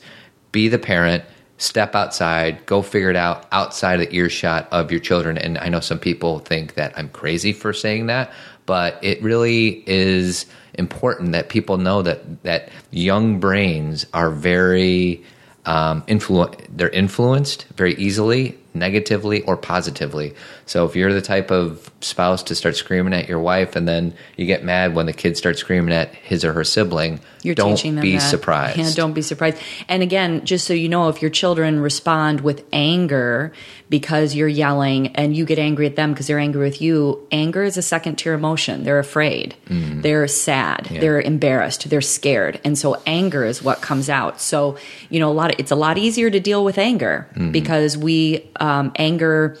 be 0.51 0.67
the 0.67 0.79
parent, 0.79 1.23
step 1.57 1.95
outside, 1.95 2.65
go 2.65 2.81
figure 2.81 3.09
it 3.09 3.15
out 3.15 3.45
outside 3.51 3.99
of 3.99 4.07
the 4.07 4.15
earshot 4.15 4.67
of 4.71 4.91
your 4.91 4.99
children. 4.99 5.37
And 5.37 5.57
I 5.57 5.69
know 5.69 5.79
some 5.79 5.99
people 5.99 6.39
think 6.39 6.75
that 6.75 6.93
I'm 6.97 7.09
crazy 7.09 7.53
for 7.53 7.73
saying 7.73 8.07
that, 8.07 8.31
but 8.65 8.97
it 9.03 9.21
really 9.21 9.83
is 9.87 10.45
important 10.75 11.33
that 11.33 11.49
people 11.49 11.77
know 11.77 12.01
that 12.01 12.43
that 12.43 12.69
young 12.91 13.39
brains 13.39 14.05
are 14.13 14.29
very 14.29 15.23
um, 15.69 16.01
influ- 16.07 16.59
they're 16.75 16.89
influenced 16.89 17.67
very 17.75 17.93
easily 17.95 18.57
negatively 18.73 19.43
or 19.43 19.55
positively 19.55 20.33
so 20.69 20.85
if 20.85 20.95
you're 20.95 21.11
the 21.11 21.19
type 21.19 21.49
of 21.49 21.89
spouse 21.99 22.43
to 22.43 22.53
start 22.53 22.75
screaming 22.75 23.11
at 23.11 23.27
your 23.27 23.39
wife 23.39 23.75
and 23.75 23.87
then 23.87 24.13
you 24.37 24.45
get 24.45 24.63
mad 24.63 24.93
when 24.93 25.07
the 25.07 25.13
kid 25.13 25.35
starts 25.35 25.61
screaming 25.61 25.91
at 25.91 26.13
his 26.13 26.45
or 26.45 26.53
her 26.53 26.63
sibling 26.63 27.19
You're 27.41 27.55
don't 27.55 27.75
teaching 27.75 27.95
them 27.95 28.03
be 28.03 28.17
that. 28.17 28.19
surprised 28.19 28.77
Yeah, 28.77 28.91
don't 28.93 29.13
be 29.13 29.23
surprised. 29.23 29.57
And 29.87 30.03
again, 30.03 30.45
just 30.45 30.67
so 30.67 30.75
you 30.75 30.87
know, 30.87 31.09
if 31.09 31.23
your 31.23 31.31
children 31.31 31.79
respond 31.79 32.41
with 32.41 32.63
anger 32.71 33.51
because 33.89 34.35
you're 34.35 34.47
yelling 34.47 35.07
and 35.15 35.35
you 35.35 35.43
get 35.43 35.57
angry 35.57 35.87
at 35.87 35.95
them 35.95 36.13
because 36.13 36.27
they're 36.27 36.37
angry 36.37 36.63
with 36.63 36.83
you, 36.83 37.27
anger 37.31 37.63
is 37.63 37.75
a 37.75 37.81
second 37.81 38.17
tier 38.17 38.35
emotion. 38.35 38.83
They're 38.83 38.99
afraid, 38.99 39.55
they're 39.67 40.27
sad, 40.27 40.87
they're 40.91 41.19
embarrassed, 41.19 41.89
they're 41.89 41.99
scared, 41.99 42.61
and 42.63 42.77
so 42.77 43.01
anger 43.07 43.43
is 43.43 43.63
what 43.63 43.81
comes 43.81 44.07
out. 44.07 44.39
So 44.39 44.77
you 45.09 45.19
know, 45.19 45.31
a 45.31 45.33
lot. 45.33 45.51
Of, 45.51 45.59
it's 45.59 45.71
a 45.71 45.75
lot 45.75 45.97
easier 45.97 46.29
to 46.29 46.39
deal 46.39 46.63
with 46.63 46.77
anger 46.77 47.27
because 47.51 47.97
we 47.97 48.47
um, 48.59 48.91
anger 48.95 49.57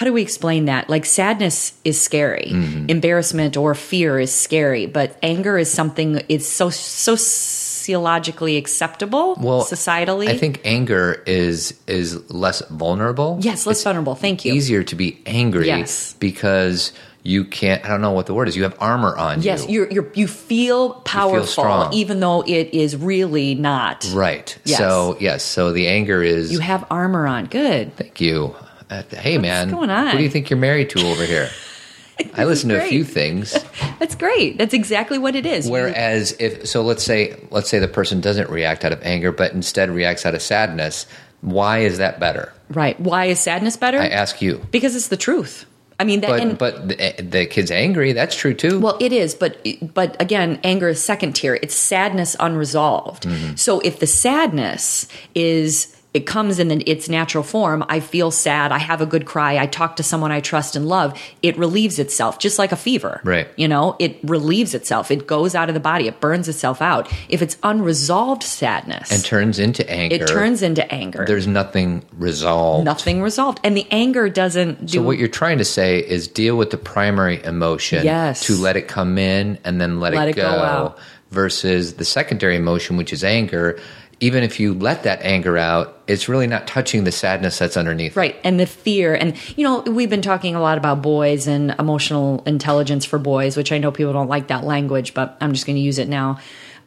how 0.00 0.06
do 0.06 0.14
we 0.14 0.22
explain 0.22 0.64
that? 0.64 0.88
Like 0.88 1.04
sadness 1.04 1.74
is 1.84 2.00
scary, 2.00 2.52
mm-hmm. 2.54 2.88
embarrassment 2.88 3.58
or 3.58 3.74
fear 3.74 4.18
is 4.18 4.32
scary, 4.34 4.86
but 4.86 5.14
anger 5.22 5.58
is 5.58 5.70
something 5.70 6.22
it's 6.30 6.48
so 6.48 6.70
so 6.70 7.16
sociologically 7.16 8.56
acceptable, 8.56 9.36
well 9.38 9.62
societally. 9.64 10.28
i 10.28 10.38
think 10.38 10.60
anger 10.64 11.22
is 11.26 11.78
is 11.86 12.30
less 12.30 12.62
vulnerable 12.70 13.38
yes, 13.42 13.66
less 13.66 13.76
It's 13.76 13.84
vulnerable. 13.84 14.14
Thank 14.14 14.44
you. 14.46 14.54
easier 14.54 14.82
to 14.84 14.94
be 14.94 15.20
angry 15.26 15.66
Yes. 15.66 16.14
because 16.18 16.92
you 17.22 17.44
can't 17.44 17.84
i 17.84 17.88
don't 17.88 18.00
know 18.00 18.12
what 18.12 18.24
the 18.26 18.32
word 18.34 18.48
is 18.48 18.56
you 18.56 18.62
have 18.62 18.76
armor 18.80 19.14
on 19.16 19.42
Yes, 19.42 19.66
you 19.68 19.80
you're, 19.82 19.90
you're 19.92 20.12
you 20.14 20.26
feel 20.28 20.94
powerful, 21.04 21.46
strong. 21.46 21.92
even 21.92 22.20
though 22.20 22.40
it 22.46 22.72
is 22.72 22.96
really 22.96 23.54
not. 23.54 24.08
right 24.14 24.56
Yes. 24.64 24.78
so 24.78 25.16
yes 25.20 25.42
so 25.42 25.72
the 25.72 25.88
anger 25.88 26.22
is 26.22 26.50
You 26.52 26.60
have 26.60 26.86
armor 26.90 27.26
on. 27.26 27.46
Good. 27.46 27.94
Thank 27.96 28.20
you. 28.20 28.54
Uh, 28.90 29.02
hey, 29.12 29.38
man. 29.38 29.70
going 29.70 29.88
on? 29.88 30.08
Who 30.08 30.18
do 30.18 30.22
you 30.24 30.30
think 30.30 30.50
you're 30.50 30.58
married 30.58 30.90
to 30.90 31.06
over 31.06 31.24
here? 31.24 31.48
I 32.34 32.44
listen 32.44 32.68
to 32.70 32.82
a 32.84 32.86
few 32.88 33.04
things. 33.04 33.56
That's 33.98 34.14
great. 34.14 34.58
That's 34.58 34.74
exactly 34.74 35.16
what 35.16 35.34
it 35.36 35.46
is. 35.46 35.70
Whereas, 35.70 36.32
if 36.38 36.66
so, 36.66 36.82
let's 36.82 37.02
say 37.02 37.40
let's 37.50 37.70
say 37.70 37.78
the 37.78 37.88
person 37.88 38.20
doesn't 38.20 38.50
react 38.50 38.84
out 38.84 38.92
of 38.92 39.00
anger, 39.02 39.32
but 39.32 39.52
instead 39.52 39.90
reacts 39.90 40.26
out 40.26 40.34
of 40.34 40.42
sadness. 40.42 41.06
Why 41.40 41.78
is 41.78 41.98
that 41.98 42.20
better? 42.20 42.52
right. 42.68 42.98
Why 43.00 43.26
is 43.26 43.40
sadness 43.40 43.76
better? 43.76 43.98
I 43.98 44.08
ask 44.08 44.42
you. 44.42 44.60
because 44.70 44.94
it's 44.94 45.08
the 45.08 45.16
truth. 45.16 45.64
I 45.98 46.04
mean, 46.04 46.20
that, 46.22 46.30
But 46.30 46.40
and, 46.40 46.58
but 46.58 46.88
the, 46.88 47.22
the 47.22 47.46
kid's 47.46 47.70
angry. 47.70 48.12
That's 48.12 48.34
true 48.34 48.54
too. 48.54 48.80
Well, 48.80 48.96
it 49.00 49.12
is, 49.12 49.34
but 49.34 49.66
but 49.94 50.20
again, 50.20 50.58
anger 50.64 50.88
is 50.88 51.02
second 51.02 51.34
tier. 51.34 51.58
It's 51.62 51.74
sadness 51.74 52.36
unresolved. 52.40 53.24
Mm-hmm. 53.24 53.56
So 53.56 53.80
if 53.80 54.00
the 54.00 54.06
sadness 54.06 55.08
is 55.34 55.94
it 56.12 56.26
comes 56.26 56.58
in 56.58 56.82
its 56.88 57.08
natural 57.08 57.44
form, 57.44 57.84
I 57.88 58.00
feel 58.00 58.30
sad, 58.30 58.72
I 58.72 58.78
have 58.78 59.00
a 59.00 59.06
good 59.06 59.26
cry, 59.26 59.58
I 59.58 59.66
talk 59.66 59.96
to 59.96 60.02
someone 60.02 60.32
I 60.32 60.40
trust 60.40 60.74
and 60.74 60.88
love, 60.88 61.16
it 61.42 61.56
relieves 61.56 61.98
itself 62.00 62.38
just 62.40 62.58
like 62.58 62.72
a 62.72 62.76
fever. 62.76 63.20
Right. 63.22 63.46
You 63.56 63.68
know, 63.68 63.94
it 64.00 64.18
relieves 64.24 64.74
itself. 64.74 65.10
It 65.10 65.26
goes 65.26 65.54
out 65.54 65.68
of 65.68 65.74
the 65.74 65.80
body, 65.80 66.08
it 66.08 66.20
burns 66.20 66.48
itself 66.48 66.82
out. 66.82 67.08
If 67.28 67.42
it's 67.42 67.56
unresolved 67.62 68.42
sadness, 68.42 69.12
and 69.12 69.24
turns 69.24 69.58
into 69.58 69.88
anger. 69.88 70.16
it 70.16 70.26
turns 70.26 70.62
into 70.62 70.90
anger. 70.92 71.24
There's 71.26 71.46
nothing 71.46 72.04
resolved. 72.18 72.84
nothing 72.84 73.22
resolved. 73.22 73.60
And 73.62 73.76
the 73.76 73.86
anger 73.90 74.28
doesn't 74.28 74.86
do 74.86 74.98
So 74.98 75.02
what 75.02 75.16
you're 75.18 75.28
trying 75.28 75.58
to 75.58 75.64
say 75.64 75.98
is 76.00 76.26
deal 76.26 76.56
with 76.56 76.70
the 76.70 76.76
primary 76.78 77.42
emotion 77.44 78.04
Yes. 78.04 78.46
to 78.46 78.56
let 78.56 78.76
it 78.76 78.88
come 78.88 79.16
in 79.16 79.58
and 79.64 79.80
then 79.80 80.00
let, 80.00 80.14
Let 80.14 80.28
it, 80.28 80.36
go 80.36 80.42
out. 80.48 80.98
versus 81.30 81.94
the 81.94 82.04
secondary 82.04 82.56
emotion 82.56 82.96
which 82.96 83.12
is 83.12 83.22
anger. 83.22 83.78
Even 84.20 84.42
if 84.42 84.60
you 84.60 84.74
let 84.74 85.04
that 85.04 85.22
anger 85.22 85.56
out, 85.56 85.98
it's 86.06 86.28
really 86.28 86.46
not 86.46 86.66
touching 86.66 87.04
the 87.04 87.12
sadness 87.12 87.58
that's 87.58 87.76
underneath. 87.76 88.12
it. 88.12 88.16
Right. 88.16 88.36
And 88.44 88.60
the 88.60 88.66
fear. 88.66 89.14
And, 89.14 89.34
you 89.56 89.64
know, 89.64 89.80
we've 89.80 90.10
been 90.10 90.22
talking 90.22 90.54
a 90.54 90.60
lot 90.60 90.76
about 90.76 91.00
boys 91.00 91.46
and 91.46 91.74
emotional 91.78 92.42
intelligence 92.44 93.06
for 93.06 93.18
boys, 93.18 93.56
which 93.56 93.72
I 93.72 93.78
know 93.78 93.90
people 93.90 94.12
don't 94.12 94.28
like 94.28 94.48
that 94.48 94.64
language, 94.64 95.14
but 95.14 95.38
I'm 95.40 95.52
just 95.54 95.64
going 95.66 95.76
to 95.76 95.82
use 95.82 95.98
it 95.98 96.08
now. 96.08 96.38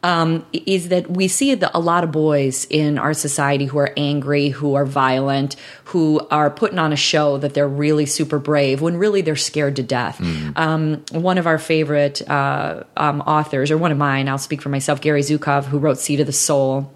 Um, 0.04 0.44
is 0.52 0.90
that 0.90 1.10
we 1.10 1.28
see 1.28 1.54
the, 1.54 1.74
a 1.74 1.80
lot 1.80 2.04
of 2.04 2.12
boys 2.12 2.66
in 2.68 2.98
our 2.98 3.14
society 3.14 3.64
who 3.64 3.78
are 3.78 3.90
angry, 3.96 4.50
who 4.50 4.74
are 4.74 4.84
violent, 4.84 5.56
who 5.84 6.20
are 6.30 6.50
putting 6.50 6.78
on 6.78 6.92
a 6.92 6.96
show 6.96 7.38
that 7.38 7.54
they're 7.54 7.66
really 7.66 8.04
super 8.04 8.38
brave 8.38 8.82
when 8.82 8.98
really 8.98 9.22
they're 9.22 9.34
scared 9.34 9.76
to 9.76 9.82
death. 9.82 10.20
Um, 10.56 11.02
one 11.10 11.38
of 11.38 11.46
our 11.46 11.58
favorite 11.58 12.20
uh, 12.28 12.82
um, 12.98 13.22
authors, 13.22 13.70
or 13.70 13.78
one 13.78 13.92
of 13.92 13.96
mine, 13.96 14.28
I'll 14.28 14.36
speak 14.36 14.60
for 14.60 14.68
myself, 14.68 15.00
Gary 15.00 15.22
Zukav, 15.22 15.64
who 15.64 15.78
wrote 15.78 15.98
Seat 15.98 16.20
of 16.20 16.26
the 16.26 16.32
Soul 16.34 16.92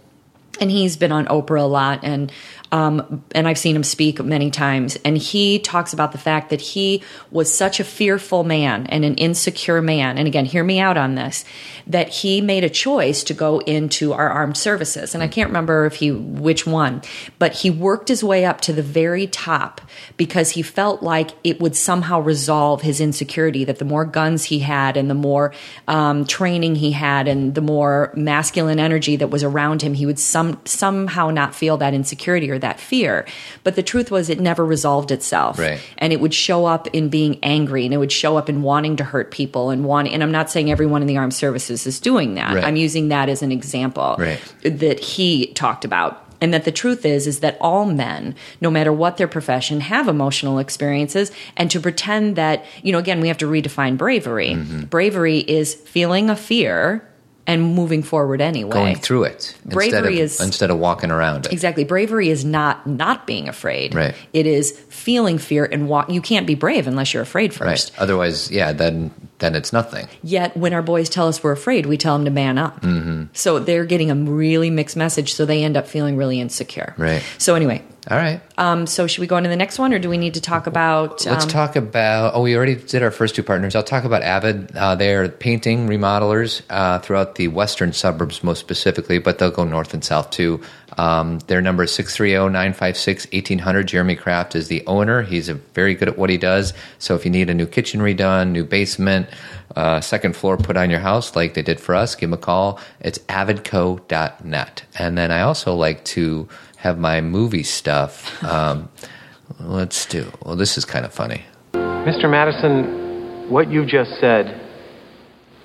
and 0.61 0.71
he's 0.71 0.97
been 0.97 1.13
on 1.13 1.27
Oprah 1.27 1.61
a 1.61 1.65
lot 1.65 2.01
and 2.03 2.33
Um, 2.71 3.25
and 3.35 3.49
I've 3.49 3.57
seen 3.57 3.75
him 3.75 3.83
speak 3.83 4.23
many 4.23 4.51
times, 4.51 4.99
and 5.03 5.17
he 5.17 5.59
talks 5.59 5.95
about 5.95 6.13
the 6.13 6.19
fact 6.19 6.51
that 6.51 6.61
he 6.61 7.03
was 7.31 7.49
such 7.49 7.81
a 7.81 7.85
fearful 7.85 8.45
man 8.45 8.87
and 8.91 9.07
an 9.07 9.15
insecure 9.15 9.81
man. 9.81 10.19
And 10.19 10.29
again, 10.29 10.45
hear 10.45 10.63
me 10.63 10.79
out 10.79 10.99
on 10.99 11.15
this 11.15 11.47
that 11.87 12.09
he 12.11 12.43
made 12.43 12.65
a 12.65 12.69
choice 12.69 13.25
to 13.25 13.33
go 13.33 13.61
into 13.61 14.13
our 14.13 14.29
armed 14.29 14.59
services. 14.59 15.15
And 15.15 15.23
I 15.25 15.29
can't 15.29 15.49
remember 15.49 15.87
if 15.87 15.95
he, 15.95 16.13
which 16.13 16.67
one, 16.67 17.01
but 17.39 17.55
he 17.55 17.71
worked 17.71 18.09
his 18.09 18.23
way 18.23 18.45
up 18.45 18.61
to 18.61 18.75
the 18.75 18.83
very 18.83 19.27
top 19.27 19.81
because 20.19 20.51
he 20.51 20.61
felt 20.63 21.03
like 21.03 21.31
it 21.43 21.61
would 21.61 21.75
somehow 21.75 22.21
resolve 22.21 22.83
his 22.83 23.01
insecurity 23.01 23.65
that 23.65 23.79
the 23.79 23.87
more 23.87 24.05
guns 24.05 24.45
he 24.45 24.59
had 24.59 24.99
and 24.99 25.09
the 25.09 25.15
more 25.15 25.55
um, 25.87 26.27
training 26.27 26.75
he 26.75 26.93
had 26.93 27.29
and 27.29 27.55
the 27.55 27.63
more 27.63 28.13
masculine 28.15 28.79
energy 28.79 29.17
that 29.17 29.31
was 29.31 29.43
around 29.43 29.81
him, 29.81 29.95
he 29.95 30.05
would 30.05 30.19
some, 30.49 30.61
somehow 30.65 31.31
not 31.31 31.55
feel 31.55 31.77
that 31.79 31.95
insecurity 31.95 32.51
or 32.51 32.59
that 32.59 32.81
fear. 32.81 33.27
But 33.65 33.77
the 33.77 33.83
truth 33.83 34.11
was, 34.11 34.31
it 34.31 34.41
never 34.41 34.65
resolved 34.65 35.11
itself. 35.11 35.59
Right. 35.59 35.81
And 35.99 36.13
it 36.13 36.21
would 36.21 36.35
show 36.35 36.67
up 36.67 36.87
in 36.89 37.09
being 37.09 37.39
angry 37.43 37.85
and 37.85 37.93
it 37.93 37.99
would 37.99 38.13
show 38.13 38.37
up 38.37 38.49
in 38.49 38.63
wanting 38.63 38.97
to 38.97 39.05
hurt 39.05 39.31
people 39.31 39.71
and 39.71 39.85
wanting, 39.85 40.15
and 40.15 40.23
I'm 40.23 40.33
not 40.33 40.51
saying 40.51 40.71
everyone 40.71 41.03
in 41.03 41.09
the 41.09 41.17
armed 41.17 41.35
services 41.35 41.87
is 41.87 42.01
doing 42.01 42.35
that. 42.35 42.55
Right. 42.55 42.65
I'm 42.65 42.77
using 42.77 43.09
that 43.09 43.29
as 43.29 43.43
an 43.43 43.53
example 43.53 44.17
Right. 44.19 44.41
that 44.63 45.01
he 45.01 45.53
talked 45.55 45.85
about. 45.85 46.25
And 46.41 46.55
that 46.55 46.65
the 46.65 46.71
truth 46.71 47.05
is, 47.05 47.27
is 47.27 47.41
that 47.41 47.59
all 47.61 47.85
men, 47.85 48.37
no 48.61 48.71
matter 48.71 48.93
what 48.93 49.17
their 49.17 49.27
profession, 49.27 49.81
have 49.81 50.07
emotional 50.07 50.61
experiences. 50.61 51.33
And 51.57 51.69
to 51.73 51.81
pretend 51.81 52.37
that, 52.37 52.65
you 52.83 52.93
know, 52.93 52.99
again, 52.99 53.21
we 53.21 53.27
have 53.27 53.39
to 53.39 53.47
redefine 53.51 53.97
bravery. 53.97 54.51
Mm-hmm. 54.51 54.83
Bravery 54.83 55.39
is 55.39 55.75
feeling 55.75 56.31
a 56.31 56.37
fear 56.37 57.05
and 57.49 57.75
moving 57.75 58.03
forward 58.05 58.41
anyway. 58.41 58.71
Going 58.71 58.95
through 58.97 59.25
it 59.25 59.55
instead 59.65 59.73
Bravery 59.73 60.15
of, 60.21 60.25
is- 60.27 60.41
instead 60.41 60.71
of 60.71 60.79
walking 60.79 61.11
around 61.11 61.47
it. 61.47 61.53
Exactly. 61.53 61.83
Bravery 61.83 62.29
is 62.29 62.45
not 62.45 62.87
not 62.87 63.27
being 63.27 63.49
afraid. 63.49 63.95
Right. 63.95 64.15
It 64.33 64.47
is 64.47 64.73
feeling 64.91 65.39
fear 65.39 65.65
and 65.65 65.89
walk. 65.89 66.11
You 66.11 66.21
can't 66.21 66.47
be 66.47 66.55
brave 66.55 66.87
unless 66.87 67.13
you're 67.15 67.23
afraid 67.23 67.53
first. 67.53 67.61
Right. 67.67 67.71
first. 67.71 67.99
Otherwise, 67.99 68.51
yeah, 68.51 68.73
then 68.73 69.11
then 69.39 69.55
it's 69.55 69.73
nothing. 69.73 70.09
Yet 70.23 70.57
when 70.57 70.73
our 70.73 70.83
boys 70.83 71.09
tell 71.09 71.29
us 71.29 71.43
we're 71.43 71.53
afraid, 71.53 71.87
we 71.87 71.97
tell 71.97 72.17
them 72.17 72.25
to 72.25 72.31
man 72.31 72.59
up. 72.59 72.81
Mm-hmm. 72.81 73.25
So 73.33 73.59
they're 73.59 73.85
getting 73.85 74.11
a 74.11 74.15
really 74.15 74.71
mixed 74.71 74.97
message. 74.97 75.35
So 75.35 75.47
they 75.47 75.63
end 75.63 75.77
up 75.77 75.87
feeling 75.87 76.17
really 76.17 76.41
insecure. 76.41 76.95
Right. 76.99 77.23
So 77.39 77.55
anyway, 77.55 77.85
All 78.11 78.17
right. 78.17 78.41
um, 78.59 78.87
so 78.87 79.07
should 79.07 79.21
we 79.21 79.27
go 79.27 79.37
into 79.37 79.49
the 79.49 79.57
next 79.57 79.79
one, 79.79 79.93
or 79.93 79.99
do 79.99 80.09
we 80.09 80.19
need 80.19 80.35
to 80.35 80.41
talk 80.41 80.67
about? 80.67 81.25
Let's 81.25 81.45
um, 81.45 81.51
talk 81.51 81.77
about. 81.77 82.35
Oh, 82.35 82.43
we 82.43 82.57
already 82.57 82.75
did 82.75 83.03
our 83.03 83.11
first 83.11 83.35
two 83.35 83.43
partners. 83.43 83.77
I'll 83.77 83.83
talk 83.83 84.05
about 84.05 84.23
Avid. 84.23 84.77
Uh, 84.77 84.95
they 84.97 85.15
are 85.15 85.29
painting 85.29 85.89
remodelers 85.89 86.63
uh, 86.71 86.99
throughout 86.99 87.37
the 87.37 87.49
western 87.49 87.93
suburbs, 87.93 88.43
most 88.43 88.59
specifically, 88.59 89.19
but 89.19 89.39
they'll 89.39 89.51
go 89.51 89.65
north 89.65 89.95
and 89.95 90.05
south 90.05 90.31
too. 90.31 90.61
Um, 90.97 91.39
their 91.47 91.61
number 91.61 91.85
is 91.85 91.93
630 91.93 92.53
956 92.53 93.27
1800. 93.27 93.87
Jeremy 93.87 94.17
Kraft 94.17 94.57
is 94.57 94.69
the 94.69 94.85
owner. 94.87 95.23
He's 95.23 95.49
a 95.49 95.55
very 95.55 95.95
good 95.95 96.09
at 96.09 96.19
what 96.19 96.29
he 96.29 96.39
does. 96.39 96.73
So 96.99 97.15
if 97.15 97.25
you 97.25 97.31
need 97.31 97.51
a 97.51 97.55
new 97.55 97.67
kitchen 97.67 98.01
redone, 98.01 98.51
new 98.51 98.65
basement, 98.65 99.28
uh, 99.77 100.01
second 100.01 100.37
floor 100.37 100.57
put 100.57 100.77
on 100.77 100.91
your 100.91 101.01
house 101.01 101.37
like 101.37 101.55
they 101.55 101.63
did 101.63 101.81
for 101.81 101.95
us, 101.95 102.15
give 102.15 102.31
them 102.31 102.39
a 102.39 102.41
call. 102.41 102.81
It's 103.01 103.19
avidco.net. 103.21 104.85
And 104.99 105.19
then 105.19 105.31
I 105.31 105.43
also 105.43 105.75
like 105.75 106.05
to 106.07 106.49
have 106.79 106.99
my 106.99 107.21
movie 107.21 107.63
stuff. 107.63 108.43
Um, 108.45 108.89
let's 109.61 110.07
do. 110.07 110.31
Well, 110.45 110.57
this 110.57 110.79
is 110.79 110.85
kind 110.85 111.05
of 111.05 111.13
funny. 111.13 111.45
Mr. 111.73 112.31
Madison, 112.31 113.51
what 113.51 113.71
you 113.71 113.85
just 113.85 114.19
said 114.21 114.65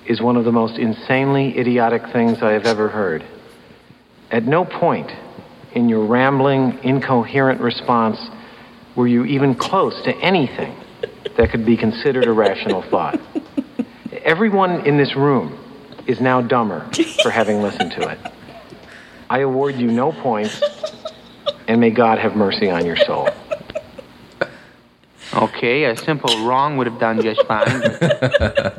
is 0.06 0.20
one 0.20 0.36
of 0.36 0.44
the 0.44 0.52
most 0.52 0.78
insanely 0.78 1.58
idiotic 1.58 2.02
things 2.12 2.42
I 2.42 2.52
have 2.52 2.66
ever 2.66 2.88
heard. 2.88 3.24
At 4.30 4.44
no 4.44 4.64
point 4.64 5.10
in 5.74 5.88
your 5.88 6.04
rambling, 6.04 6.78
incoherent 6.82 7.60
response 7.60 8.18
were 8.96 9.06
you 9.06 9.24
even 9.24 9.54
close 9.54 10.00
to 10.02 10.14
anything 10.16 10.76
that 11.36 11.50
could 11.50 11.66
be 11.66 11.76
considered 11.76 12.24
a 12.24 12.32
rational 12.32 12.82
thought. 12.82 13.20
Everyone 14.24 14.86
in 14.86 14.96
this 14.96 15.16
room 15.16 15.58
is 16.06 16.20
now 16.20 16.40
dumber 16.40 16.88
for 17.22 17.30
having 17.30 17.62
listened 17.62 17.92
to 17.92 18.08
it. 18.08 18.18
I 19.28 19.40
award 19.40 19.76
you 19.76 19.90
no 19.90 20.12
points, 20.12 20.60
and 21.66 21.80
may 21.80 21.90
God 21.90 22.18
have 22.18 22.36
mercy 22.36 22.70
on 22.70 22.86
your 22.86 22.96
soul. 22.96 23.28
Okay, 25.32 25.84
a 25.84 25.96
simple 25.96 26.46
wrong 26.46 26.76
would 26.76 26.86
have 26.86 27.00
done 27.00 27.20
just 27.22 27.44
fine. 27.46 27.98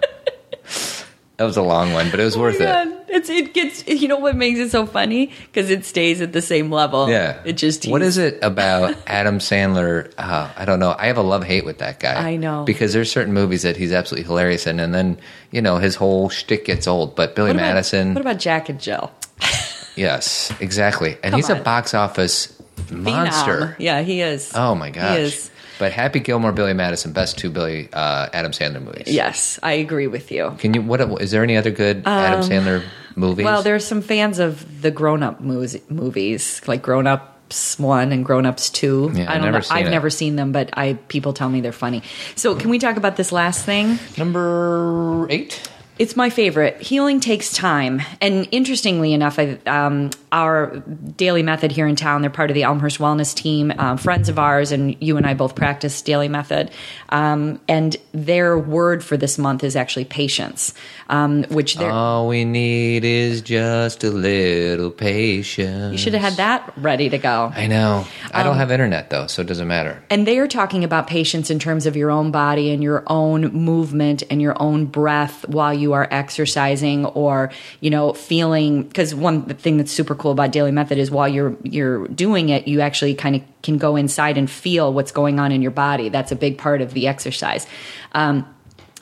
That 1.37 1.43
was 1.43 1.57
a 1.57 1.61
long 1.61 1.91
one, 1.91 2.09
but 2.11 2.19
it 2.21 2.23
was 2.23 2.37
worth 2.37 2.61
Oh 2.61 2.63
my 2.63 2.83
it. 2.83 3.05
It's 3.09 3.29
it 3.29 3.53
gets 3.53 3.85
you 3.87 4.07
know 4.07 4.17
what 4.17 4.35
makes 4.37 4.57
it 4.59 4.69
so 4.71 4.85
funny 4.85 5.31
because 5.51 5.69
it 5.69 5.83
stays 5.85 6.21
at 6.21 6.31
the 6.33 6.41
same 6.41 6.71
level. 6.71 7.09
Yeah. 7.09 7.41
it 7.43 7.53
just 7.53 7.85
What 7.87 8.01
is 8.01 8.17
it 8.17 8.39
about 8.41 8.95
Adam 9.05 9.39
Sandler? 9.39 10.13
Uh, 10.17 10.49
I 10.55 10.63
don't 10.65 10.79
know. 10.79 10.95
I 10.97 11.07
have 11.07 11.17
a 11.17 11.21
love 11.21 11.43
hate 11.43 11.65
with 11.65 11.79
that 11.79 11.99
guy. 11.99 12.13
I 12.31 12.35
know. 12.37 12.63
because 12.63 12.93
there's 12.93 13.11
certain 13.11 13.33
movies 13.33 13.63
that 13.63 13.75
he's 13.77 13.91
absolutely 13.91 14.25
hilarious 14.27 14.65
in, 14.65 14.79
and 14.79 14.93
then 14.93 15.17
you 15.51 15.61
know 15.61 15.77
his 15.77 15.95
whole 15.95 16.29
shtick 16.29 16.63
gets 16.65 16.87
old. 16.87 17.15
But 17.15 17.35
Billy 17.35 17.49
What 17.49 17.57
about- 17.57 17.65
Madison, 17.73 18.13
What 18.13 18.21
about 18.21 18.39
Jack 18.39 18.69
and 18.69 18.79
Jill? 18.79 19.11
yes, 19.95 20.53
exactly, 20.59 21.13
and 21.23 21.31
Come 21.31 21.35
he's 21.35 21.49
a 21.49 21.55
box 21.55 21.93
office 21.93 22.61
monster. 22.91 23.51
Phenom. 23.57 23.75
Yeah, 23.79 24.01
he 24.01 24.21
is. 24.21 24.51
Oh 24.55 24.75
my 24.75 24.87
He 24.87 24.93
gosh! 24.93 25.49
But 25.79 25.91
Happy 25.91 26.19
Gilmore, 26.19 26.51
Billy 26.51 26.73
Madison, 26.73 27.11
best 27.11 27.37
two 27.37 27.49
Billy 27.49 27.89
uh, 27.91 28.29
Adam 28.31 28.51
Sandler 28.51 28.81
movies. 28.83 29.07
Yes, 29.07 29.59
I 29.61 29.73
agree 29.73 30.07
with 30.07 30.31
you. 30.31 30.55
Can 30.57 30.73
you? 30.73 30.81
What 30.81 31.01
is 31.21 31.31
there 31.31 31.43
any 31.43 31.57
other 31.57 31.71
good 31.71 32.03
Adam 32.05 32.41
Sandler 32.41 32.83
movies? 33.15 33.45
Um, 33.45 33.53
Well, 33.53 33.63
there's 33.63 33.85
some 33.85 34.01
fans 34.01 34.39
of 34.39 34.81
the 34.81 34.91
grown-up 34.91 35.41
movies, 35.41 35.77
movies 35.89 36.61
like 36.67 36.81
Grown 36.81 37.07
Ups 37.07 37.77
One 37.77 38.11
and 38.11 38.23
Grown 38.23 38.45
Ups 38.45 38.69
Two. 38.69 39.11
Yeah, 39.13 39.23
I 39.29 39.35
I've 39.35 39.41
don't 39.41 39.45
never 39.45 39.57
know. 39.57 39.61
seen 39.61 39.77
I've 39.77 39.87
it. 39.87 39.91
never 39.91 40.09
seen 40.09 40.35
them, 40.37 40.51
but 40.51 40.69
I 40.77 40.93
people 41.09 41.33
tell 41.33 41.49
me 41.49 41.59
they're 41.61 41.71
funny. 41.73 42.03
So, 42.35 42.55
can 42.55 42.69
we 42.69 42.79
talk 42.79 42.95
about 42.97 43.17
this 43.17 43.31
last 43.31 43.65
thing? 43.65 43.99
number 44.17 45.27
eight. 45.29 45.69
It's 45.97 46.15
my 46.17 46.29
favorite. 46.29 46.81
Healing 46.81 47.21
takes 47.21 47.53
time, 47.53 48.01
and 48.19 48.47
interestingly 48.51 49.13
enough, 49.13 49.39
I, 49.39 49.57
um, 49.65 50.09
our 50.29 50.83
Dailey 51.15 51.41
Method 51.43 51.71
here 51.71 51.87
in 51.87 51.95
town—they're 51.95 52.29
part 52.29 52.49
of 52.49 52.53
the 52.53 52.63
Elmhurst 52.63 52.99
Wellness 52.99 53.33
Team, 53.33 53.71
um, 53.77 53.97
friends 53.97 54.27
of 54.27 54.37
ours, 54.37 54.73
and 54.73 55.01
you 55.01 55.15
and 55.15 55.25
I 55.25 55.33
both 55.35 55.55
practice 55.55 56.01
Dailey 56.01 56.29
Method. 56.29 56.71
Um, 57.09 57.61
and 57.69 57.95
their 58.11 58.57
word 58.59 59.05
for 59.05 59.15
this 59.15 59.37
month 59.37 59.63
is 59.63 59.77
actually 59.77 60.03
patience, 60.03 60.73
um, 61.07 61.43
which 61.45 61.75
they're. 61.77 61.91
All 61.91 62.27
we 62.27 62.43
need 62.43 63.05
is 63.05 63.41
just 63.41 64.03
a 64.03 64.09
little 64.11 64.91
patience. 64.91 65.93
you 65.93 65.97
should 65.97 66.13
have 66.13 66.21
had 66.21 66.33
that 66.33 66.73
ready 66.77 67.07
to 67.09 67.17
go. 67.17 67.53
I 67.55 67.67
know. 67.67 68.05
I 68.33 68.41
Um, 68.41 68.47
don't 68.47 68.57
have 68.57 68.69
internet 68.69 69.09
though, 69.11 69.27
so 69.27 69.41
it 69.43 69.47
doesn't 69.47 69.67
matter. 69.69 70.03
And 70.09 70.27
they 70.27 70.39
are 70.39 70.47
talking 70.47 70.83
about 70.83 71.07
patience 71.07 71.49
in 71.49 71.59
terms 71.59 71.85
of 71.85 71.95
your 71.95 72.11
own 72.11 72.31
body 72.31 72.71
and 72.71 72.83
your 72.83 73.03
own 73.07 73.53
movement 73.53 74.23
and 74.29 74.41
your 74.41 74.61
own 74.61 74.87
breath 74.87 75.47
while 75.47 75.73
you 75.73 75.84
are 75.93 76.07
exercising 76.11 77.05
or, 77.05 77.51
you 77.81 77.89
know, 77.89 78.13
feeling 78.13 78.83
because 78.83 79.13
one 79.13 79.45
thing 79.55 79.77
that's 79.77 79.91
super 79.91 80.15
cool 80.15 80.31
about 80.31 80.51
Dailey 80.51 80.73
Method 80.73 80.97
is 80.97 81.11
while 81.11 81.27
you're 81.27 81.55
you're 81.63 82.07
doing 82.07 82.49
it, 82.49 82.67
you 82.67 82.81
actually 82.81 83.15
kind 83.15 83.35
of 83.35 83.41
can 83.61 83.77
go 83.77 83.95
inside 83.95 84.37
and 84.37 84.49
feel 84.49 84.93
what's 84.93 85.11
going 85.11 85.39
on 85.39 85.51
in 85.51 85.61
your 85.61 85.71
body. 85.71 86.09
That's 86.09 86.31
a 86.31 86.35
big 86.35 86.57
part 86.57 86.81
of 86.81 86.93
the 86.93 87.07
exercise. 87.07 87.67
Um, 88.13 88.54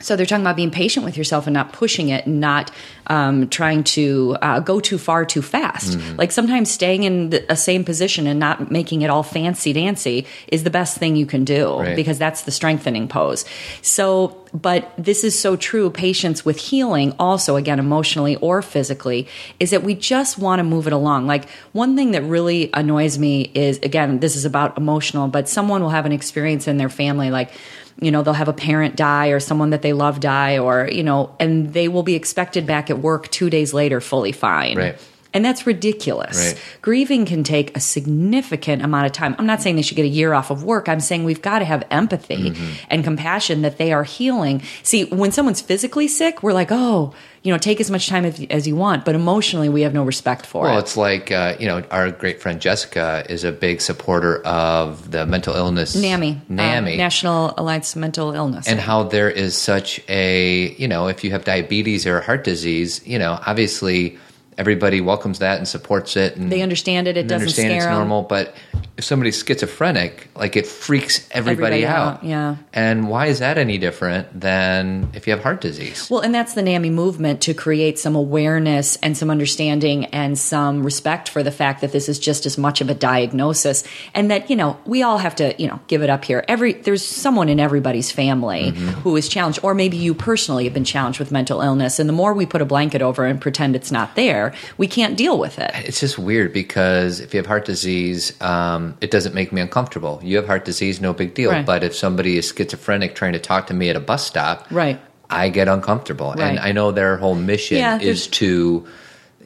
so 0.04 0.16
they're 0.16 0.26
talking 0.26 0.44
about 0.44 0.56
being 0.56 0.70
patient 0.70 1.04
with 1.04 1.16
yourself 1.16 1.46
and 1.46 1.54
not 1.54 1.72
pushing 1.72 2.10
it, 2.10 2.26
and 2.26 2.40
not 2.40 2.70
um, 3.06 3.48
trying 3.48 3.84
to 3.84 4.36
uh, 4.42 4.60
go 4.60 4.80
too 4.80 4.98
far 4.98 5.24
too 5.24 5.42
fast. 5.42 5.98
Like 6.18 6.30
sometimes 6.32 6.70
staying 6.70 7.02
in 7.04 7.30
the, 7.30 7.52
a 7.52 7.56
same 7.56 7.84
position 7.84 8.26
and 8.26 8.38
not 8.38 8.70
making 8.70 9.02
it 9.02 9.10
all 9.10 9.22
fancy 9.22 9.72
dancy 9.72 10.26
is 10.48 10.62
the 10.64 10.70
best 10.70 10.98
thing 10.98 11.16
you 11.16 11.26
can 11.26 11.44
do 11.44 11.78
Right. 11.80 11.96
because 11.96 12.18
that's 12.18 12.42
the 12.42 12.50
strengthening 12.50 13.08
pose. 13.08 13.44
So, 13.82 14.36
but 14.52 14.92
this 14.98 15.24
is 15.24 15.38
so 15.38 15.56
true. 15.56 15.90
Patience 15.90 16.44
with 16.44 16.58
healing, 16.58 17.14
also 17.18 17.56
again 17.56 17.78
emotionally 17.78 18.36
or 18.36 18.62
physically, 18.62 19.26
is 19.58 19.70
that 19.70 19.82
we 19.82 19.94
just 19.94 20.38
want 20.38 20.60
to 20.60 20.64
move 20.64 20.86
it 20.86 20.92
along. 20.92 21.26
Like 21.26 21.48
one 21.72 21.96
thing 21.96 22.12
that 22.12 22.22
really 22.22 22.70
annoys 22.74 23.18
me 23.18 23.50
is 23.54 23.78
again, 23.78 24.20
this 24.20 24.36
is 24.36 24.44
about 24.44 24.76
emotional, 24.78 25.28
but 25.28 25.48
someone 25.48 25.82
will 25.82 25.90
have 25.90 26.06
an 26.06 26.12
experience 26.12 26.68
in 26.68 26.76
their 26.76 26.88
family 26.90 27.30
like 27.30 27.50
you 28.00 28.10
know 28.10 28.22
they'll 28.22 28.34
have 28.34 28.48
a 28.48 28.52
parent 28.52 28.96
die 28.96 29.28
or 29.28 29.40
someone 29.40 29.70
that 29.70 29.82
they 29.82 29.92
love 29.92 30.20
die 30.20 30.58
or 30.58 30.88
you 30.90 31.02
know 31.02 31.34
and 31.38 31.72
they 31.72 31.88
will 31.88 32.02
be 32.02 32.14
expected 32.14 32.66
back 32.66 32.90
at 32.90 32.98
work 32.98 33.28
two 33.30 33.48
days 33.50 33.72
later 33.72 34.00
fully 34.00 34.32
fine 34.32 34.76
Right. 34.76 34.98
And 35.34 35.44
that's 35.44 35.66
ridiculous. 35.66 36.52
Right. 36.54 36.62
grieving 36.80 37.26
can 37.26 37.44
take 37.44 37.76
a 37.76 37.80
significant 37.80 38.82
amount 38.82 39.06
of 39.06 39.12
time. 39.12 39.34
I'm 39.38 39.46
not 39.46 39.60
saying 39.60 39.76
they 39.76 39.82
should 39.82 39.96
get 39.96 40.04
a 40.04 40.08
year 40.08 40.32
off 40.32 40.50
of 40.50 40.64
work. 40.64 40.88
I'm 40.88 41.00
saying 41.00 41.24
we've 41.24 41.42
got 41.42 41.58
to 41.58 41.64
have 41.64 41.84
empathy 41.90 42.34
Mm-hmm. 42.34 42.72
and 42.90 43.04
compassion 43.04 43.62
that 43.62 43.76
they 43.78 43.92
are 43.92 44.04
healing. 44.04 44.62
See 44.82 45.04
when 45.04 45.32
someone's 45.32 45.60
physically 45.60 46.08
sick 46.08 46.42
we're 46.42 46.52
like 46.52 46.68
oh 46.70 47.12
you 47.42 47.52
know 47.52 47.58
take 47.58 47.80
as 47.80 47.90
much 47.90 48.08
time 48.08 48.24
as, 48.24 48.40
as 48.50 48.66
you 48.66 48.76
want. 48.76 49.04
But 49.04 49.14
emotionally 49.14 49.68
we 49.68 49.82
have 49.82 49.92
no 49.94 50.04
respect 50.04 50.46
for 50.46 50.62
Well, 50.62 50.70
it. 50.70 50.74
Well, 50.74 50.82
it's 50.82 50.96
like 50.96 51.30
uh, 51.32 51.56
you 51.58 51.66
know, 51.66 51.82
our 51.90 52.10
great 52.10 52.40
friend 52.40 52.60
Jessica 52.60 53.24
is 53.28 53.44
a 53.44 53.52
big 53.52 53.80
supporter 53.80 54.38
of 54.46 55.10
the 55.10 55.26
mental 55.26 55.54
illness 55.54 55.94
NAMI, 55.96 56.30
uh, 56.32 56.38
NAMI, 56.48 56.96
National 56.96 57.52
Alliance 57.58 57.94
of 57.94 58.00
Mental 58.00 58.32
Illness, 58.32 58.68
and 58.68 58.78
how 58.80 59.02
there 59.04 59.30
is 59.30 59.56
such 59.56 60.00
a 60.08 60.70
you 60.74 60.88
know, 60.88 61.08
if 61.08 61.24
you 61.24 61.30
have 61.32 61.44
diabetes 61.44 62.06
or 62.06 62.20
heart 62.20 62.44
disease, 62.44 63.00
you 63.06 63.18
know, 63.18 63.38
obviously 63.46 64.18
everybody 64.58 65.00
welcomes 65.00 65.38
that 65.40 65.58
and 65.58 65.66
supports 65.66 66.16
it, 66.16 66.36
and 66.36 66.50
they 66.50 66.62
understand 66.62 67.08
it. 67.08 67.16
It 67.16 67.24
doesn't 67.24 67.42
understand 67.42 67.80
scare 67.80 67.90
it's 67.90 67.96
normal, 67.96 68.22
but 68.22 68.54
if 68.96 69.02
somebody's 69.04 69.42
schizophrenic, 69.42 70.28
like 70.36 70.54
it 70.54 70.66
freaks 70.68 71.26
everybody, 71.32 71.82
Everybody 71.82 71.86
out. 71.86 72.14
out, 72.18 72.24
yeah. 72.24 72.56
And 72.72 73.08
why 73.08 73.26
is 73.26 73.40
that 73.40 73.58
any 73.58 73.76
different 73.76 74.40
than 74.40 75.10
if 75.14 75.26
you 75.26 75.32
have 75.32 75.42
heart 75.42 75.60
disease? 75.60 76.08
Well, 76.08 76.20
and 76.20 76.32
that's 76.32 76.54
the 76.54 76.62
NAMI 76.62 76.90
movement 76.90 77.40
to 77.42 77.54
create 77.54 77.98
some 77.98 78.14
awareness 78.14 78.94
and 78.96 79.16
some 79.16 79.30
understanding 79.30 80.04
and 80.06 80.38
some 80.38 80.84
respect 80.84 81.28
for 81.28 81.42
the 81.42 81.50
fact 81.50 81.80
that 81.80 81.90
this 81.90 82.08
is 82.08 82.20
just 82.20 82.46
as 82.46 82.56
much 82.56 82.80
of 82.80 82.88
a 82.88 82.94
diagnosis 82.94 83.82
and 84.14 84.30
that, 84.30 84.48
you 84.48 84.54
know, 84.54 84.78
we 84.86 85.02
all 85.02 85.18
have 85.18 85.34
to, 85.36 85.60
you 85.60 85.66
know, 85.66 85.80
give 85.88 86.02
it 86.02 86.10
up 86.10 86.24
here. 86.24 86.44
Every 86.46 86.74
there's 86.74 87.04
someone 87.04 87.48
in 87.48 87.58
everybody's 87.58 88.12
family 88.12 88.70
who 88.70 89.16
is 89.16 89.28
challenged 89.28 89.58
or 89.64 89.74
maybe 89.74 89.96
you 89.96 90.14
personally 90.14 90.64
have 90.64 90.74
been 90.74 90.84
challenged 90.84 91.18
with 91.18 91.32
mental 91.32 91.60
illness 91.60 91.98
and 91.98 92.08
the 92.08 92.12
more 92.12 92.32
we 92.32 92.46
put 92.46 92.62
a 92.62 92.64
blanket 92.64 93.02
over 93.02 93.24
and 93.26 93.40
pretend 93.40 93.74
it's 93.74 93.90
not 93.90 94.14
there, 94.14 94.52
we 94.78 94.86
can't 94.86 95.16
deal 95.16 95.36
with 95.38 95.58
it. 95.58 95.72
It's 95.74 95.98
just 95.98 96.16
weird 96.18 96.52
because 96.52 97.18
if 97.18 97.34
you 97.34 97.38
have 97.38 97.46
heart 97.46 97.64
disease, 97.64 98.40
um, 98.40 98.93
it 99.00 99.10
doesn't 99.10 99.34
make 99.34 99.52
me 99.52 99.60
uncomfortable. 99.60 100.20
You 100.22 100.36
have 100.36 100.46
heart 100.46 100.64
disease, 100.64 101.00
no 101.00 101.12
big 101.12 101.34
deal. 101.34 101.50
Right. 101.50 101.66
But 101.66 101.84
if 101.84 101.94
somebody 101.94 102.36
is 102.38 102.52
schizophrenic 102.56 103.14
trying 103.14 103.32
to 103.34 103.38
talk 103.38 103.66
to 103.68 103.74
me 103.74 103.88
at 103.90 103.96
a 103.96 104.00
bus 104.00 104.26
stop, 104.26 104.66
Right. 104.70 105.00
I 105.30 105.48
get 105.48 105.68
uncomfortable. 105.68 106.34
Right. 106.36 106.50
And 106.50 106.58
I 106.58 106.72
know 106.72 106.92
their 106.92 107.16
whole 107.16 107.34
mission 107.34 107.78
Yeah, 107.78 107.98
is 107.98 108.26
to, 108.28 108.86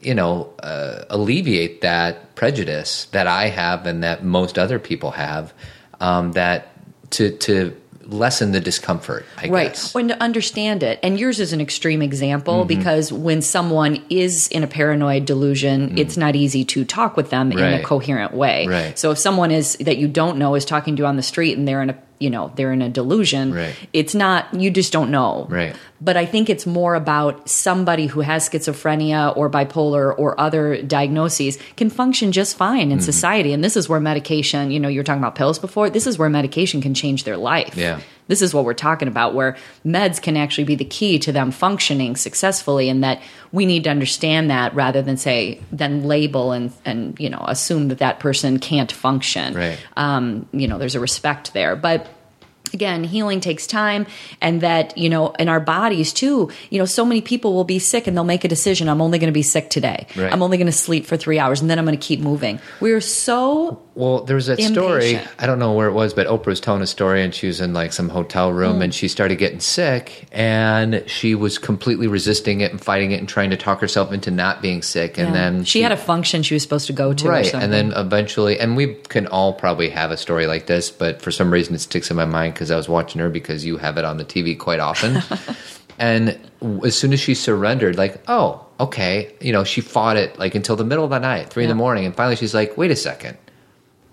you 0.01 0.15
know, 0.15 0.53
uh, 0.63 1.05
alleviate 1.09 1.81
that 1.83 2.35
prejudice 2.35 3.07
that 3.13 3.27
I 3.27 3.49
have 3.49 3.87
and 3.87 4.03
that 4.03 4.25
most 4.25 4.59
other 4.59 4.79
people 4.79 5.13
have. 5.13 5.55
Um, 6.01 6.33
that 6.33 6.69
to 7.13 7.31
to 7.31 7.77
lessen 8.09 8.53
the 8.53 8.61
discomfort. 8.61 9.27
I 9.37 9.49
right 9.49 9.69
guess. 9.69 9.95
Right. 9.95 10.01
And 10.01 10.09
to 10.11 10.23
understand 10.23 10.83
it 10.83 10.99
and 11.03 11.21
yours 11.21 11.41
is 11.41 11.53
an 11.53 11.61
extreme 11.61 12.01
example 12.03 12.65
Mm-hmm. 12.65 12.69
because 12.69 13.13
when 13.13 13.43
someone 13.43 14.03
is 14.09 14.49
in 14.49 14.65
a 14.65 14.67
paranoid 14.67 15.27
delusion 15.27 15.99
it's 15.99 16.17
not 16.17 16.35
easy 16.35 16.65
to 16.65 16.85
talk 16.85 17.17
with 17.17 17.29
them 17.31 17.53
in 17.53 17.59
a 17.59 17.79
Mm. 17.79 17.85
Coherent 17.85 18.33
way 18.35 18.67
Right. 18.67 18.99
so 18.99 19.11
if 19.11 19.19
someone 19.19 19.51
is 19.51 19.77
that 19.81 19.99
you 19.99 20.09
don't 20.09 20.39
know 20.39 20.55
is 20.55 20.65
talking 20.65 20.97
to 20.97 21.03
you 21.03 21.07
on 21.07 21.17
the 21.17 21.23
street 21.23 21.59
and 21.59 21.69
they're 21.69 21.83
in 21.83 21.91
a 21.91 21.99
you 22.19 22.31
know 22.31 22.51
they're 22.57 22.73
in 22.73 22.81
a 22.83 22.89
delusion 22.89 23.53
Right. 23.55 23.75
it's 23.93 24.15
not 24.15 24.53
you 24.55 24.71
just 24.71 24.93
don't 24.93 25.11
know 25.11 25.47
Right. 25.51 25.77
But 26.01 26.17
i 26.17 26.25
think 26.27 26.49
it's 26.51 26.67
more 26.67 26.95
about 26.95 27.49
somebody 27.49 28.07
who 28.07 28.21
has 28.21 28.49
schizophrenia 28.49 29.37
or 29.37 29.51
bipolar 29.51 30.15
or 30.19 30.39
other 30.41 30.81
diagnoses 30.83 31.59
can 31.77 31.91
function 31.91 32.33
just 32.33 32.57
fine 32.57 32.79
Mm-hmm. 32.89 32.93
in 32.93 33.01
society 33.01 33.53
and 33.53 33.65
this 33.65 33.77
is 33.77 33.89
where 33.89 34.01
medication 34.01 34.71
you 34.71 34.79
know 34.81 34.89
you 34.89 35.01
were 35.01 35.05
talking 35.05 35.23
about 35.23 35.35
pills 35.35 35.59
before 35.59 35.91
this 35.91 36.07
is 36.07 36.19
where 36.19 36.29
medication 36.29 36.81
can 36.81 36.95
change 36.95 37.25
their 37.25 37.37
life 37.37 37.77
Yeah. 37.77 38.01
this 38.29 38.43
is 38.43 38.53
what 38.55 38.65
we're 38.67 38.75
talking 38.75 39.09
about, 39.09 39.35
where 39.35 39.57
meds 39.87 40.21
can 40.21 40.37
actually 40.37 40.65
be 40.65 40.75
the 40.75 40.85
key 40.85 41.19
to 41.21 41.33
them 41.33 41.51
functioning 41.51 42.15
successfully, 42.15 42.89
and 42.91 43.03
that 43.03 43.23
we 43.53 43.65
need 43.65 43.85
to 43.85 43.91
understand 43.91 44.51
that 44.51 44.75
rather 44.75 45.01
than 45.01 45.17
say, 45.17 45.61
then 45.73 46.05
label 46.05 46.53
and 46.53 46.71
and 46.85 47.19
you 47.19 47.31
know 47.31 47.43
assume 47.49 47.89
that 47.89 47.99
that 47.99 48.21
person 48.21 48.59
can't 48.59 48.93
function. 48.93 49.55
Right. 49.55 49.79
Um, 49.97 50.47
you 50.53 50.69
know, 50.69 50.77
there's 50.79 50.95
a 50.95 51.01
respect 51.01 51.55
there, 51.55 51.75
but 51.75 52.07
again 52.75 53.05
healing 53.05 53.41
takes 53.41 53.67
time 53.67 54.07
and 54.41 54.61
that 54.61 54.97
you 54.97 55.09
know 55.09 55.31
in 55.39 55.49
our 55.49 55.61
bodies 55.61 56.13
too 56.13 56.51
you 56.71 56.79
know 56.79 56.85
so 56.85 57.05
many 57.05 57.21
people 57.21 57.55
will 57.55 57.65
be 57.65 57.79
sick 57.79 58.07
and 58.07 58.17
they'll 58.17 58.25
make 58.25 58.45
a 58.45 58.49
decision 58.49 58.89
i'm 58.89 59.01
only 59.01 59.19
going 59.19 59.29
to 59.29 59.33
be 59.33 59.43
sick 59.43 59.71
today 59.71 60.07
Right. 60.17 60.33
i'm 60.33 60.43
only 60.43 60.57
going 60.57 60.67
to 60.67 60.73
sleep 60.73 61.07
for 61.07 61.17
three 61.17 61.39
hours 61.39 61.61
and 61.61 61.69
then 61.71 61.79
i'm 61.79 61.85
going 61.85 61.99
to 61.99 62.05
keep 62.07 62.21
moving 62.21 62.61
we're 62.81 63.01
so 63.01 63.83
Well, 63.95 64.23
there 64.25 64.37
was 64.37 64.47
that 64.47 64.61
story. 64.61 65.19
I 65.39 65.47
don't 65.47 65.59
know 65.59 65.73
where 65.73 65.89
it 65.89 65.93
was, 65.93 66.15
but 66.15 66.29
Oprah 66.29 66.47
was 66.47 66.61
telling 66.61 66.83
a 66.83 66.87
story, 66.87 67.21
and 67.25 67.35
she 67.35 67.49
was 67.49 67.61
in 67.61 67.73
like 67.73 67.93
some 67.93 68.09
hotel 68.09 68.53
room, 68.53 68.79
Mm. 68.79 68.85
and 68.85 68.95
she 68.95 69.09
started 69.09 69.37
getting 69.39 69.59
sick, 69.59 70.29
and 70.31 71.03
she 71.07 71.35
was 71.35 71.59
completely 71.59 72.07
resisting 72.07 72.61
it 72.61 72.71
and 72.71 72.81
fighting 72.81 73.11
it 73.11 73.19
and 73.19 73.29
trying 73.29 73.51
to 73.51 73.57
talk 73.57 73.81
herself 73.81 74.13
into 74.13 74.31
not 74.31 74.63
being 74.63 74.83
sick, 74.83 75.19
and 75.19 75.29
Yeah. 75.29 75.33
then 75.35 75.65
she, 75.65 75.83
had 75.83 75.91
a 75.91 75.97
function 75.97 76.45
she 76.45 76.55
was 76.55 76.63
supposed 76.63 76.87
to 76.87 76.93
go 76.93 77.13
to 77.13 77.29
right, 77.29 77.53
and 77.53 77.73
then 77.73 77.93
eventually, 77.97 78.61
and 78.61 78.77
we 78.77 78.95
can 79.09 79.27
all 79.27 79.53
probably 79.53 79.91
have 79.91 80.13
a 80.13 80.17
story 80.17 80.47
like 80.47 80.67
this, 80.67 80.91
but 80.93 81.21
for 81.21 81.33
some 81.33 81.51
reason, 81.53 81.75
it 81.75 81.81
sticks 81.81 82.09
in 82.09 82.17
my 82.17 82.25
mind 82.25 82.55
because 82.59 82.73
I 82.73 82.77
was 82.77 82.89
watching 82.89 83.21
her 83.21 83.29
because 83.29 83.65
you 83.65 83.77
have 83.77 83.99
it 83.99 84.05
on 84.05 84.17
the 84.17 84.25
TV 84.25 84.59
quite 84.59 84.81
often, 84.81 85.23
and 85.99 86.37
as 86.85 86.99
soon 86.99 87.13
as 87.13 87.21
she 87.21 87.35
surrendered, 87.35 87.97
like, 87.97 88.21
oh, 88.27 88.67
okay, 88.81 89.33
you 89.41 89.53
know, 89.53 89.63
she 89.63 89.81
fought 89.81 90.17
it 90.17 90.37
like 90.39 90.57
until 90.57 90.75
the 90.75 90.85
middle 90.85 91.05
of 91.05 91.11
the 91.11 91.21
night, 91.21 91.51
three 91.51 91.63
in 91.63 91.69
the 91.69 91.77
morning, 91.77 92.05
and 92.05 92.17
finally, 92.17 92.35
she's 92.35 92.55
like, 92.55 92.77
wait 92.77 92.91
a 92.91 92.97
second. 92.97 93.39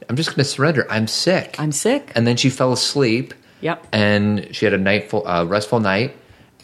I'm 0.07 0.15
just 0.15 0.29
going 0.29 0.37
to 0.37 0.43
surrender. 0.43 0.85
I'm 0.89 1.07
sick. 1.07 1.55
i'm 1.57 1.71
sick 1.71 2.11
And 2.13 2.27
then 2.27 2.37
she 2.37 2.51
fell 2.51 2.71
asleep. 2.71 3.33
Yep. 3.61 3.87
And 3.91 4.55
she 4.55 4.65
had 4.65 4.73
a 4.73 4.77
nightful, 4.77 5.27
uh, 5.27 5.45
restful 5.45 5.79
night, 5.79 6.15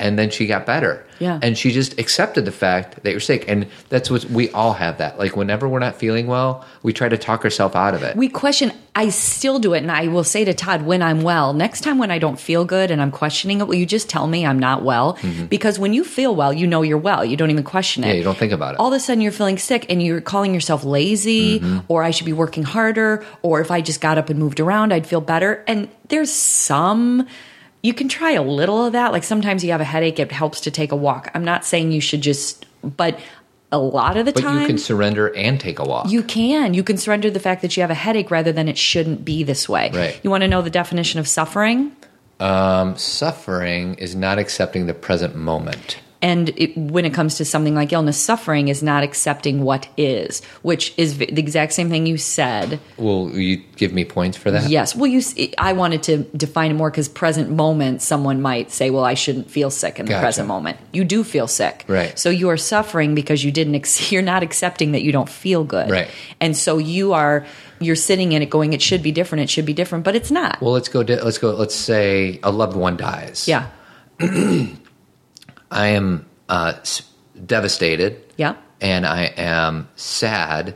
and 0.02 0.18
then 0.20 0.30
she 0.30 0.48
got 0.48 0.66
better. 0.66 1.06
Yeah. 1.20 1.40
And 1.44 1.56
she 1.56 1.70
just 1.72 2.00
accepted 2.00 2.46
the 2.46 2.52
fact 2.52 3.04
that 3.04 3.12
you're 3.12 3.20
sick, 3.20 3.46
and 3.48 3.68
that's 3.90 4.10
what 4.10 4.26
we 4.26 4.50
all 4.52 4.74
have. 4.74 4.98
That 4.98 5.20
like 5.20 5.36
whenever 5.36 5.70
we're 5.70 5.78
not 5.80 5.96
feeling 5.96 6.26
well, 6.28 6.66
we 6.82 6.92
try 6.94 7.08
to 7.10 7.18
talk 7.18 7.44
ourselves 7.46 7.76
out 7.76 7.94
of 7.94 8.02
it. 8.04 8.16
we 8.18 8.28
question 8.28 8.72
i 8.94 9.08
still 9.08 9.58
do 9.58 9.74
it 9.74 9.78
and 9.78 9.90
i 9.92 10.08
will 10.08 10.24
say 10.26 10.44
to 10.44 10.54
todd 10.54 10.82
when 10.82 11.02
i'm 11.02 11.22
well 11.22 11.54
next 11.54 11.80
time 11.80 11.98
when 11.98 12.12
i 12.12 12.20
don't 12.20 12.38
feel 12.38 12.66
good 12.66 12.92
and 12.92 13.02
i'm 13.02 13.10
questioning 13.10 13.62
it 13.62 13.68
will 13.68 13.76
you 13.76 13.86
just 13.86 14.10
tell 14.10 14.28
me 14.28 14.46
i'm 14.46 14.60
not 14.60 14.84
well 14.84 15.18
because 15.50 15.80
when 15.80 15.94
you 15.94 16.04
feel 16.04 16.36
well 16.36 16.52
you 16.52 16.68
know 16.68 16.82
you're 16.82 16.98
well 16.98 17.24
you 17.24 17.38
don't 17.38 17.52
even 17.52 17.64
question 17.64 18.04
it 18.04 18.08
Mm-hmm. 18.08 18.12
yeah, 18.12 18.18
you 18.18 18.24
don't 18.26 18.38
think 18.38 18.52
about 18.52 18.74
it. 18.74 18.80
all 18.82 18.88
of 18.92 18.94
a 18.94 19.00
sudden 19.00 19.22
you're 19.22 19.32
feeling 19.32 19.58
sick 19.58 19.86
and 19.90 20.04
you're 20.04 20.20
calling 20.20 20.54
yourself 20.54 20.84
lazy 20.84 21.62
Mm-hmm. 21.62 21.80
or 21.88 22.04
i 22.04 22.12
should 22.12 22.26
be 22.26 22.34
working 22.34 22.64
harder 22.64 23.24
or 23.44 23.62
if 23.62 23.72
i 23.72 23.80
just 23.80 24.02
got 24.02 24.18
up 24.18 24.30
and 24.30 24.38
moved 24.38 24.60
around 24.60 24.92
i'd 24.92 25.08
feel 25.08 25.22
better 25.22 25.64
and 25.68 25.88
there's 26.10 26.32
some 26.34 27.26
you 27.84 27.94
can 27.94 28.08
try 28.08 28.32
a 28.32 28.42
little 28.42 28.86
of 28.86 28.94
that 28.94 29.12
like 29.12 29.24
sometimes 29.24 29.64
you 29.64 29.72
have 29.72 29.82
a 29.82 29.86
headache 29.86 30.20
it 30.20 30.32
helps 30.32 30.62
to 30.62 30.72
take 30.72 30.92
a 30.92 30.96
walk 30.96 31.30
i'm 31.34 31.44
not 31.44 31.66
saying 31.66 31.92
you 31.92 32.02
should 32.02 32.22
just 32.22 32.66
but 32.84 33.20
a 33.72 33.78
lot 33.78 34.18
of 34.18 34.26
the 34.26 34.34
but 34.34 34.42
time 34.42 34.62
you 34.62 34.68
can 34.68 34.78
surrender 34.78 35.34
and 35.36 35.60
take 35.60 35.80
a 35.80 35.84
walk. 35.86 36.10
you 36.10 36.24
can. 36.24 36.74
You 36.74 36.84
can 36.84 36.98
surrender 36.98 37.30
the 37.30 37.40
fact 37.40 37.62
that 37.62 37.78
you 37.78 37.82
have 37.82 37.90
a 37.90 37.94
headache 37.96 38.30
rather 38.30 38.52
than 38.52 38.68
it 38.68 38.78
shouldn't 38.78 39.24
be 39.24 39.44
this 39.44 39.70
way. 39.70 39.90
Right. 39.94 40.20
You 40.24 40.30
want 40.30 40.42
to 40.42 40.50
know 40.50 40.62
the 40.62 40.70
definition 40.70 41.22
of 41.22 41.28
suffering? 41.28 41.96
um, 42.42 42.98
suffering 42.98 43.94
is 43.96 44.16
not 44.16 44.40
accepting 44.40 44.88
the 44.88 44.94
present 44.94 45.36
moment. 45.36 46.00
And 46.24 46.50
it, 46.50 46.78
when 46.78 47.04
it 47.06 47.16
comes 47.16 47.38
to 47.38 47.46
something 47.46 47.74
like 47.74 47.92
illness, 47.92 48.16
suffering 48.16 48.68
is 48.68 48.84
not 48.84 49.04
accepting 49.04 49.64
what 49.64 49.88
is, 49.98 50.44
which 50.62 50.94
is 50.96 51.14
v- 51.14 51.26
the 51.26 51.42
exact 51.42 51.74
same 51.74 51.90
thing 51.90 52.06
you 52.06 52.18
said. 52.18 52.80
Will 52.98 53.32
you 53.32 53.58
give 53.76 53.92
me 53.92 54.06
points 54.06 54.38
for 54.38 54.52
that? 54.52 54.70
Yes. 54.70 54.96
Well, 54.96 55.08
you. 55.08 55.22
I 55.58 55.74
wanted 55.74 56.04
to 56.04 56.18
define 56.38 56.70
it 56.70 56.76
more 56.76 56.92
because 56.92 57.10
present 57.10 57.50
moment, 57.50 58.04
someone 58.04 58.40
might 58.40 58.70
say, 58.70 58.92
"Well, 58.92 59.04
I 59.04 59.16
shouldn't 59.16 59.50
feel 59.50 59.72
sick 59.72 60.00
in 60.00 60.06
the 60.06 60.12
Gotcha. 60.12 60.22
present 60.22 60.48
moment." 60.48 60.78
You 60.94 61.04
do 61.06 61.24
feel 61.24 61.48
sick, 61.48 61.86
Right. 61.88 62.18
So 62.20 62.30
you 62.30 62.50
are 62.50 62.58
suffering 62.58 63.16
because 63.16 63.44
you 63.44 63.52
didn't. 63.52 63.74
Ex- 63.74 64.12
you're 64.14 64.22
not 64.22 64.44
accepting 64.44 64.92
that 64.92 65.02
you 65.02 65.12
don't 65.12 65.30
feel 65.30 65.64
good, 65.64 65.90
Right. 65.90 66.10
And 66.40 66.56
so 66.56 66.78
you 66.78 67.14
are. 67.14 67.46
You're 67.80 67.96
sitting 67.96 68.34
in 68.34 68.44
it, 68.44 68.52
going, 68.52 68.74
"It 68.74 68.82
should 68.84 69.02
be 69.02 69.12
different. 69.12 69.42
It 69.42 69.50
should 69.50 69.66
be 69.66 69.74
different," 69.74 70.04
but 70.04 70.16
it's 70.16 70.30
not. 70.30 70.62
Well, 70.62 70.74
let's 70.74 70.88
go. 70.88 71.00
Let's 71.00 71.40
go. 71.40 71.50
Let's 71.56 71.74
say 71.74 72.40
a 72.44 72.52
loved 72.52 72.76
one 72.78 72.96
dies. 72.96 73.48
yeah. 73.48 73.70
I 75.72 75.88
am 75.90 76.26
uh, 76.50 76.74
s- 76.82 77.02
devastated. 77.46 78.22
Yeah. 78.38 78.56
and 78.82 79.06
I 79.06 79.26
am 79.38 79.88
sad. 79.96 80.76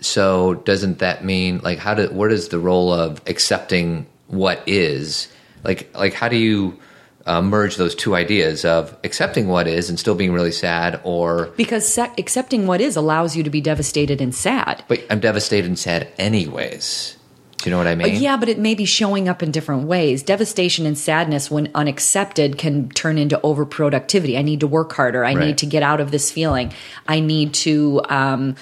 So 0.00 0.54
doesn't 0.54 0.98
that 1.00 1.24
mean 1.24 1.60
like 1.62 1.78
how 1.78 1.94
do 1.94 2.08
what 2.10 2.32
is 2.32 2.48
the 2.48 2.58
role 2.58 2.92
of 2.92 3.20
accepting 3.26 4.06
what 4.28 4.62
is 4.66 5.28
like 5.64 5.94
like 5.96 6.14
how 6.14 6.28
do 6.28 6.36
you 6.36 6.78
uh, 7.26 7.42
merge 7.42 7.76
those 7.76 7.94
two 7.94 8.14
ideas 8.14 8.64
of 8.64 8.96
accepting 9.04 9.46
what 9.48 9.66
is 9.68 9.90
and 9.90 9.98
still 9.98 10.14
being 10.14 10.32
really 10.32 10.52
sad 10.52 11.00
or 11.04 11.46
Because 11.56 11.86
se- 11.86 12.12
accepting 12.16 12.66
what 12.66 12.80
is 12.80 12.96
allows 12.96 13.36
you 13.36 13.42
to 13.42 13.50
be 13.50 13.60
devastated 13.60 14.20
and 14.22 14.34
sad. 14.34 14.82
but 14.88 15.04
I'm 15.10 15.20
devastated 15.20 15.66
and 15.68 15.78
sad 15.78 16.08
anyways. 16.18 17.16
Do 17.62 17.68
you 17.68 17.72
know 17.72 17.78
what 17.78 17.86
I 17.86 17.94
mean? 17.94 18.20
Yeah, 18.22 18.36
but 18.38 18.48
it 18.48 18.58
may 18.58 18.74
be 18.74 18.86
showing 18.86 19.28
up 19.28 19.42
in 19.42 19.50
different 19.50 19.84
ways. 19.86 20.22
Devastation 20.22 20.86
and 20.86 20.96
sadness, 20.96 21.50
when 21.50 21.70
unaccepted, 21.74 22.56
can 22.56 22.88
turn 22.90 23.18
into 23.18 23.36
overproductivity. 23.44 24.38
I 24.38 24.42
need 24.42 24.60
to 24.60 24.66
work 24.66 24.92
harder. 24.94 25.24
I 25.24 25.34
Right. 25.34 25.46
need 25.48 25.58
to 25.58 25.66
get 25.66 25.82
out 25.82 26.00
of 26.00 26.10
this 26.10 26.30
feeling. 26.30 26.72
I 27.06 27.20
need 27.20 27.52
to, 27.54 28.00
um, 28.08 28.56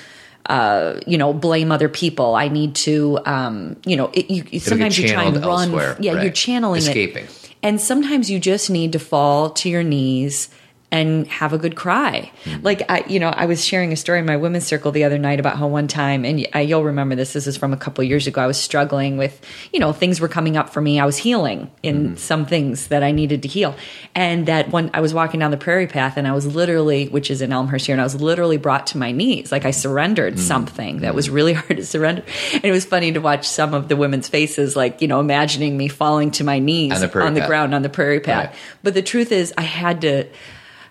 uh, 0.47 0.95
you 1.07 1.17
know, 1.19 1.33
blame 1.33 1.71
other 1.71 1.89
people. 1.89 2.35
I 2.35 2.49
need 2.49 2.75
to, 2.77 3.21
um, 3.25 3.77
you 3.85 3.97
know, 3.97 4.11
it, 4.15 4.31
you, 4.31 4.45
you- 4.51 4.61
sometimes 4.61 4.99
you 4.99 5.09
try 5.09 5.25
and 5.25 5.37
run. 5.37 5.69
Elsewhere, 5.69 5.97
yeah, 6.01 6.15
right. 6.15 6.23
you're 6.25 6.33
channeling 6.33 6.79
Escaping. 6.79 7.25
it. 7.25 7.51
And 7.63 7.81
sometimes 7.81 8.31
you 8.31 8.39
just 8.41 8.71
need 8.71 8.93
to 8.93 8.99
fall 8.99 9.51
to 9.51 9.69
your 9.69 9.83
knees 9.83 10.49
and 10.91 11.27
have 11.29 11.53
a 11.53 11.59
good 11.59 11.77
cry. 11.77 12.33
Hmm. 12.45 12.57
Like 12.63 12.91
I, 12.91 13.05
you 13.07 13.21
know, 13.21 13.29
I 13.29 13.45
was 13.45 13.65
sharing 13.65 13.93
a 13.93 13.97
story 13.97 14.21
in 14.21 14.27
my 14.27 14.37
women's 14.37 14.65
circle 14.65 14.91
the 14.91 15.05
other 15.05 15.19
night 15.19 15.39
about 15.39 15.59
how 15.59 15.67
one 15.67 15.87
time, 15.87 16.25
and 16.25 16.47
y- 16.53 16.61
you'll 16.61 16.85
remember 16.85 17.15
this. 17.15 17.35
This 17.35 17.47
is 17.47 17.59
from 17.59 17.75
a 17.75 17.77
couple 17.77 18.03
years 18.05 18.27
ago. 18.27 18.41
I 18.41 18.47
was 18.47 18.57
struggling 18.57 19.19
with, 19.19 19.45
you 19.73 19.81
know, 19.81 19.93
things 19.93 20.19
were 20.19 20.29
coming 20.29 20.57
up 20.57 20.71
for 20.71 20.81
me. 20.81 20.99
I 20.99 21.05
was 21.05 21.19
healing 21.19 21.71
in 21.83 22.11
hmm. 22.11 22.17
some 22.17 22.47
things 22.47 22.89
that 22.89 23.03
I 23.03 23.11
needed 23.11 23.43
to 23.43 23.49
heal, 23.49 23.77
and 24.15 24.47
that 24.47 24.71
one 24.71 24.91
I 24.95 25.01
was 25.01 25.13
walking 25.13 25.41
down 25.41 25.51
the 25.51 25.59
prairie 25.59 25.87
path, 25.87 26.17
and 26.17 26.27
I 26.27 26.33
was 26.33 26.47
literally, 26.47 27.09
which 27.09 27.31
is 27.31 27.43
in 27.43 27.53
Elmhurst 27.53 27.87
here, 27.87 27.95
and 27.95 28.01
I 28.01 28.05
was 28.05 28.19
literally 28.19 28.57
brought 28.57 28.87
to 28.89 28.99
my 28.99 29.13
knees, 29.13 29.53
like 29.53 29.67
I 29.67 29.69
hmm. 29.69 29.73
surrendered 29.73 30.35
hmm. 30.35 30.41
something 30.41 31.01
that 31.01 31.15
was 31.15 31.29
really 31.29 31.53
hard 31.55 31.77
to 31.77 31.85
surrender. 31.85 32.25
And 32.55 32.65
it 32.65 32.73
was 32.73 32.87
funny 32.87 33.13
to 33.13 33.21
watch 33.21 33.47
some 33.47 33.75
of 33.75 33.89
the 33.89 33.97
women's 33.97 34.29
faces, 34.29 34.75
like 34.75 35.03
you 35.03 35.09
know, 35.09 35.21
imagining 35.21 35.77
me 35.77 35.89
falling 35.89 36.31
to 36.33 36.45
my 36.45 36.59
knees 36.59 36.95
On 36.95 37.01
the 37.01 37.09
prairie 37.09 37.35
path. 37.35 37.47
ground 37.47 37.75
on 37.75 37.83
the 37.83 37.91
prairie 37.91 38.21
path. 38.21 38.47
Right. 38.47 38.57
But 38.83 38.95
the 38.95 39.03
truth 39.03 39.33
is, 39.33 39.53
I 39.59 39.63
had 39.63 40.01
to. 40.01 40.27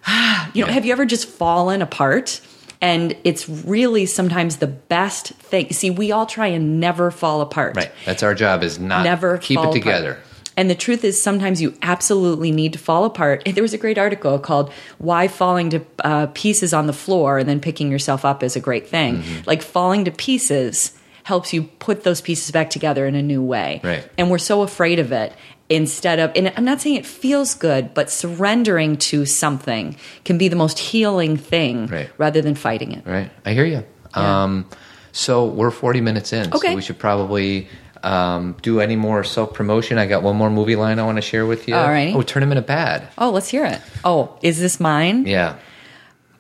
You 0.53 0.62
know, 0.64 0.68
Yeah. 0.70 0.74
have 0.74 0.86
you 0.86 0.91
ever 0.93 1.05
just 1.05 1.28
fallen 1.28 1.82
apart? 1.82 2.41
And 2.82 3.16
it's 3.24 3.49
really 3.49 4.05
sometimes 4.05 4.58
the 4.58 4.68
best 4.68 5.30
thing. 5.34 5.72
See, 5.74 5.89
we 5.89 6.12
all 6.12 6.26
try 6.26 6.47
and 6.47 6.80
never 6.80 7.12
fall 7.12 7.41
apart. 7.41 7.76
Right. 7.76 7.91
That's 8.05 8.24
our 8.24 8.34
job 8.36 8.64
is 8.64 8.80
not 8.80 9.03
Never 9.03 9.38
keep 9.39 9.60
it 9.60 9.72
together. 9.72 10.12
apart. 10.12 10.24
And 10.55 10.70
the 10.72 10.76
truth 10.76 11.03
is, 11.03 11.22
sometimes 11.22 11.62
you 11.62 11.76
absolutely 11.84 12.51
need 12.51 12.74
to 12.74 12.80
fall 12.80 13.05
apart. 13.05 13.43
There 13.45 13.62
was 13.62 13.74
a 13.74 13.78
great 13.78 13.97
article 13.99 14.39
called 14.39 14.72
"Why 14.97 15.28
Falling 15.28 15.70
to 15.72 15.82
uh, 16.03 16.28
Pieces 16.34 16.74
on 16.74 16.88
the 16.88 16.93
Floor 16.93 17.38
and 17.38 17.47
Then 17.47 17.60
Picking 17.60 17.91
Yourself 17.91 18.26
Up 18.26 18.41
is 18.41 18.55
a 18.55 18.60
Great 18.60 18.88
Thing." 18.88 19.18
Mm-hmm. 19.22 19.41
Like 19.45 19.62
falling 19.62 20.05
to 20.05 20.12
pieces 20.12 20.97
helps 21.24 21.53
you 21.53 21.64
put 21.64 22.03
those 22.03 22.22
pieces 22.22 22.49
back 22.51 22.70
together 22.72 23.05
in 23.05 23.14
a 23.14 23.22
new 23.22 23.43
way. 23.43 23.82
Right. 23.84 24.10
And 24.18 24.32
we're 24.32 24.38
so 24.39 24.62
afraid 24.64 24.97
of 24.97 25.12
it. 25.12 25.34
Instead 25.70 26.20
of, 26.20 26.32
and 26.36 26.53
I'm 26.55 26.63
not 26.63 26.80
saying 26.80 26.95
it 26.95 27.05
feels 27.05 27.53
good, 27.53 27.93
but 27.93 28.09
surrendering 28.09 28.95
to 28.97 29.26
something 29.26 29.97
can 30.24 30.38
be 30.38 30.47
the 30.47 30.55
most 30.55 30.80
healing 30.80 31.36
thing 31.36 31.88
Right. 31.88 32.09
rather 32.18 32.41
than 32.41 32.55
fighting 32.55 32.93
it. 32.93 33.05
Right. 33.05 33.30
I 33.45 33.51
hear 33.53 33.65
you. 33.65 33.84
Yeah. 34.15 34.43
Um, 34.43 34.70
so 35.11 35.45
we're 35.45 35.72
40 35.72 35.99
minutes 36.01 36.32
in. 36.32 36.53
Okay. 36.53 36.70
So 36.70 36.76
we 36.76 36.82
should 36.82 36.99
probably 36.99 37.68
um, 38.03 38.55
do 38.61 38.80
any 38.80 38.95
more 38.95 39.24
self 39.26 39.53
promotion. 39.53 39.97
I 39.97 40.05
got 40.05 40.24
one 40.24 40.36
more 40.38 40.49
movie 40.49 40.76
line 40.78 40.99
I 40.99 41.03
want 41.03 41.18
to 41.18 41.22
share 41.22 41.45
with 41.45 41.68
you. 41.68 41.76
All 41.76 41.89
right. 41.89 42.15
Oh, 42.15 42.22
Tournament 42.22 42.59
of 42.59 42.65
Bad. 42.65 43.07
Oh, 43.18 43.32
let's 43.32 43.49
hear 43.49 43.65
it. 43.65 43.82
Oh, 44.05 44.38
is 44.41 44.59
this 44.59 44.80
mine? 44.80 45.26
Yeah. 45.26 45.57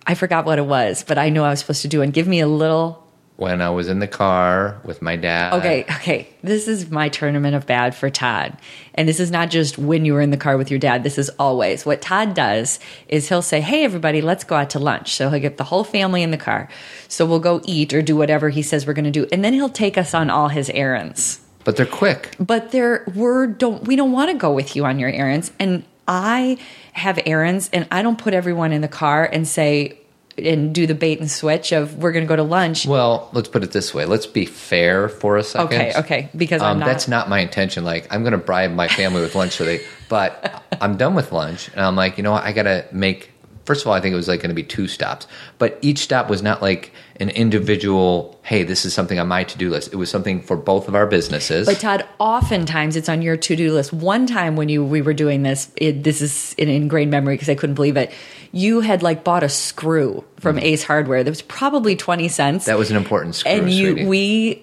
I 0.05 0.13
forgot 0.15 0.45
what 0.45 0.57
it 0.57 0.65
was, 0.65 1.03
but 1.03 1.17
I 1.17 1.29
knew 1.29 1.41
I 1.41 1.49
was 1.49 1.59
supposed 1.59 1.81
to 1.81 1.89
do 1.89 2.01
it. 2.01 2.13
Give 2.13 2.27
me 2.27 2.39
a 2.39 2.47
little 2.47 3.05
When 3.37 3.61
I 3.61 3.69
was 3.69 3.87
in 3.87 3.99
the 3.99 4.07
car 4.07 4.81
with 4.83 5.01
my 5.01 5.15
dad. 5.15 5.53
Okay, 5.53 5.83
okay. 5.83 6.27
This 6.41 6.67
is 6.67 6.89
my 6.89 7.07
tournament 7.07 7.55
of 7.55 7.67
bad 7.67 7.93
for 7.93 8.09
Todd. 8.09 8.57
And 8.95 9.07
this 9.07 9.19
is 9.19 9.29
not 9.29 9.51
just 9.51 9.77
when 9.77 10.05
you 10.05 10.15
were 10.15 10.21
in 10.21 10.31
the 10.31 10.37
car 10.37 10.57
with 10.57 10.71
your 10.71 10.79
dad. 10.79 11.03
This 11.03 11.19
is 11.19 11.29
always. 11.37 11.85
What 11.85 12.01
Todd 12.01 12.33
does 12.33 12.79
is 13.07 13.29
he'll 13.29 13.43
say, 13.43 13.61
Hey, 13.61 13.83
everybody, 13.83 14.21
let's 14.21 14.43
go 14.43 14.55
out 14.55 14.71
to 14.71 14.79
lunch. 14.79 15.13
So 15.13 15.29
he'll 15.29 15.39
get 15.39 15.57
the 15.57 15.63
whole 15.63 15.83
family 15.83 16.23
in 16.23 16.31
the 16.31 16.37
car. 16.37 16.67
So 17.07 17.27
we'll 17.27 17.39
go 17.39 17.61
eat 17.63 17.93
or 17.93 18.01
do 18.01 18.17
whatever 18.17 18.49
he 18.49 18.63
says 18.63 18.87
we're 18.87 18.93
going 18.93 19.05
to 19.05 19.11
do. 19.11 19.27
And 19.31 19.45
then 19.45 19.53
he'll 19.53 19.69
take 19.69 19.99
us 19.99 20.15
on 20.15 20.31
all 20.31 20.47
his 20.47 20.71
errands. 20.71 21.39
But 21.63 21.75
they're 21.75 21.85
quick. 21.85 22.35
But 22.39 22.71
there, 22.71 23.03
we're 23.13 23.45
don't, 23.45 23.85
we 23.87 23.95
don't 23.95 24.13
want 24.13 24.31
to 24.31 24.37
go 24.37 24.51
with 24.51 24.75
you 24.75 24.83
on 24.85 24.97
your 24.97 25.09
errands. 25.09 25.51
And 25.59 25.83
I 26.07 26.57
have 26.93 27.19
errands 27.25 27.69
and 27.71 27.87
I 27.91 28.01
don't 28.01 28.17
put 28.17 28.33
everyone 28.33 28.71
in 28.71 28.81
the 28.81 28.87
car 28.87 29.25
and 29.25 29.47
say, 29.47 29.99
and 30.37 30.73
do 30.73 30.85
the 30.85 30.93
bait 30.95 31.19
and 31.19 31.29
switch 31.29 31.71
of 31.71 31.97
we're 31.97 32.11
going 32.11 32.25
to 32.25 32.27
go 32.27 32.35
to 32.35 32.43
lunch. 32.43 32.85
Well, 32.85 33.29
let's 33.33 33.47
put 33.49 33.63
it 33.63 33.71
this 33.71 33.93
way. 33.93 34.05
Let's 34.05 34.27
be 34.27 34.45
fair 34.45 35.09
for 35.09 35.37
a 35.37 35.43
second. 35.43 35.67
Okay, 35.67 35.93
okay, 35.97 36.29
because 36.35 36.61
I'm 36.61 36.73
um, 36.73 36.79
not- 36.79 36.85
that's 36.85 37.07
not 37.07 37.29
my 37.29 37.39
intention. 37.39 37.83
Like, 37.83 38.07
I'm 38.13 38.21
going 38.21 38.33
to 38.33 38.37
bribe 38.37 38.71
my 38.71 38.87
family 38.87 39.21
with 39.21 39.35
lunch 39.35 39.57
today, 39.57 39.81
but 40.09 40.63
I'm 40.81 40.97
done 40.97 41.15
with 41.15 41.31
lunch, 41.31 41.69
and 41.69 41.81
I'm 41.81 41.95
like, 41.95 42.17
you 42.17 42.23
know 42.23 42.31
what? 42.31 42.43
I 42.43 42.51
got 42.51 42.63
to 42.63 42.85
make. 42.91 43.31
First 43.65 43.81
of 43.81 43.87
all, 43.87 43.93
I 43.93 43.99
think 43.99 44.13
it 44.13 44.15
was 44.15 44.29
like 44.29 44.39
going 44.39 44.49
to 44.49 44.55
be 44.55 44.63
two 44.63 44.87
stops, 44.87 45.27
but 45.57 45.77
each 45.81 45.99
stop 45.99 46.29
was 46.29 46.41
not 46.41 46.61
like 46.61 46.93
an 47.17 47.29
individual. 47.31 48.39
Hey, 48.43 48.63
this 48.63 48.85
is 48.85 48.93
something 48.93 49.19
on 49.19 49.27
my 49.27 49.43
to 49.43 49.57
do 49.57 49.69
list. 49.69 49.91
It 49.91 49.97
was 49.97 50.09
something 50.09 50.41
for 50.41 50.55
both 50.55 50.87
of 50.87 50.95
our 50.95 51.05
businesses. 51.05 51.67
But 51.67 51.81
Todd, 51.81 52.05
oftentimes 52.17 52.95
it's 52.95 53.09
on 53.09 53.21
your 53.21 53.35
to-do 53.35 53.73
list. 53.73 53.91
One 53.91 54.25
time 54.25 54.55
when 54.55 54.69
you 54.69 54.85
we 54.85 55.01
were 55.01 55.13
doing 55.13 55.43
this, 55.43 55.69
it, 55.75 56.01
this 56.05 56.21
is 56.21 56.55
an 56.57 56.69
ingrained 56.69 57.11
memory 57.11 57.33
because 57.33 57.49
I 57.49 57.55
couldn't 57.55 57.75
believe 57.75 57.97
it. 57.97 58.13
You 58.51 58.81
had 58.81 59.03
like 59.03 59.23
bought 59.23 59.43
a 59.43 59.49
screw 59.49 60.23
from 60.39 60.59
Ace 60.59 60.83
Hardware 60.83 61.23
that 61.23 61.29
was 61.31 61.41
probably 61.41 61.95
twenty 61.95 62.27
cents. 62.27 62.63
Mm-hmm. 62.63 62.71
that 62.71 62.77
was 62.77 62.91
an 62.91 62.97
important 62.97 63.35
screw. 63.35 63.51
and 63.51 63.71
you 63.71 63.91
sweetie. 63.93 64.07
we 64.07 64.55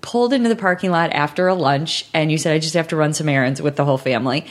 pulled 0.00 0.32
into 0.32 0.48
the 0.48 0.56
parking 0.56 0.90
lot 0.90 1.12
after 1.12 1.48
a 1.48 1.54
lunch, 1.54 2.06
and 2.14 2.30
you 2.30 2.38
said 2.38 2.54
I 2.54 2.58
just 2.58 2.74
have 2.74 2.88
to 2.88 2.96
run 2.96 3.12
some 3.12 3.28
errands 3.28 3.60
with 3.60 3.76
the 3.76 3.84
whole 3.84 3.98
family. 3.98 4.46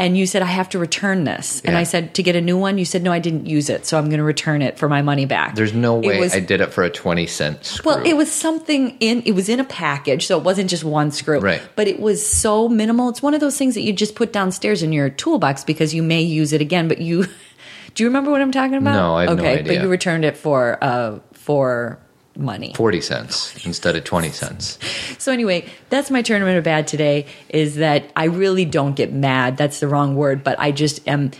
And 0.00 0.16
you 0.16 0.26
said 0.26 0.42
I 0.42 0.46
have 0.46 0.68
to 0.68 0.78
return 0.78 1.24
this, 1.24 1.60
and 1.62 1.76
I 1.76 1.82
said 1.82 2.14
to 2.14 2.22
get 2.22 2.36
a 2.36 2.40
new 2.40 2.56
one. 2.56 2.78
You 2.78 2.84
said 2.84 3.02
no, 3.02 3.10
I 3.10 3.18
didn't 3.18 3.46
use 3.46 3.68
it, 3.68 3.84
so 3.84 3.98
I'm 3.98 4.04
going 4.04 4.18
to 4.18 4.24
return 4.24 4.62
it 4.62 4.78
for 4.78 4.88
my 4.88 5.02
money 5.02 5.26
back. 5.26 5.56
There's 5.56 5.72
no 5.74 5.96
way 5.96 6.20
was- 6.20 6.36
I 6.36 6.38
did 6.38 6.60
it 6.60 6.72
for 6.72 6.84
a 6.84 6.90
twenty 6.90 7.26
cent 7.26 7.64
screw. 7.64 7.94
well, 7.94 8.06
it 8.06 8.16
was 8.16 8.30
something 8.30 8.96
in 9.00 9.24
it 9.26 9.32
was 9.32 9.48
in 9.48 9.58
a 9.58 9.64
package, 9.64 10.24
so 10.28 10.38
it 10.38 10.44
wasn't 10.44 10.70
just 10.70 10.84
one 10.84 11.10
screw. 11.10 11.40
Right. 11.40 11.60
But 11.74 11.88
it 11.88 11.98
was 11.98 12.24
so 12.24 12.68
minimal. 12.68 13.08
It's 13.08 13.22
one 13.22 13.34
of 13.34 13.40
those 13.40 13.58
things 13.58 13.74
that 13.74 13.80
you 13.80 13.92
just 13.92 14.14
put 14.14 14.32
downstairs 14.32 14.84
in 14.84 14.92
your 14.92 15.10
toolbox 15.10 15.64
because 15.64 15.92
you 15.92 16.04
may 16.04 16.22
use 16.22 16.52
it 16.52 16.60
again. 16.60 16.86
But 16.86 16.98
you, 17.00 17.26
do 17.98 18.04
you 18.04 18.10
remember 18.10 18.30
what 18.30 18.40
I'm 18.40 18.52
talking 18.52 18.76
about? 18.76 18.94
No, 18.94 19.16
I 19.16 19.22
have 19.22 19.36
no 19.36 19.42
okay, 19.42 19.58
idea. 19.58 19.74
but 19.74 19.82
you 19.82 19.88
returned 19.88 20.24
it 20.24 20.36
for 20.36 20.78
uh 20.80 21.18
for 21.32 21.98
money. 22.36 22.72
forty 22.76 23.00
cents 23.00 23.66
instead 23.66 23.96
of 23.96 24.04
twenty 24.04 24.30
cents. 24.30 24.78
So 25.18 25.32
anyway, 25.32 25.68
that's 25.90 26.08
my 26.08 26.22
tournament 26.22 26.58
of 26.58 26.64
bad 26.64 26.86
today. 26.86 27.26
Is 27.48 27.74
that 27.74 28.12
I 28.14 28.26
really 28.26 28.64
don't 28.64 28.94
get 28.94 29.12
mad. 29.12 29.56
That's 29.56 29.80
the 29.80 29.88
wrong 29.88 30.14
word, 30.14 30.44
but 30.44 30.56
I 30.60 30.70
just 30.70 31.06
am, 31.08 31.32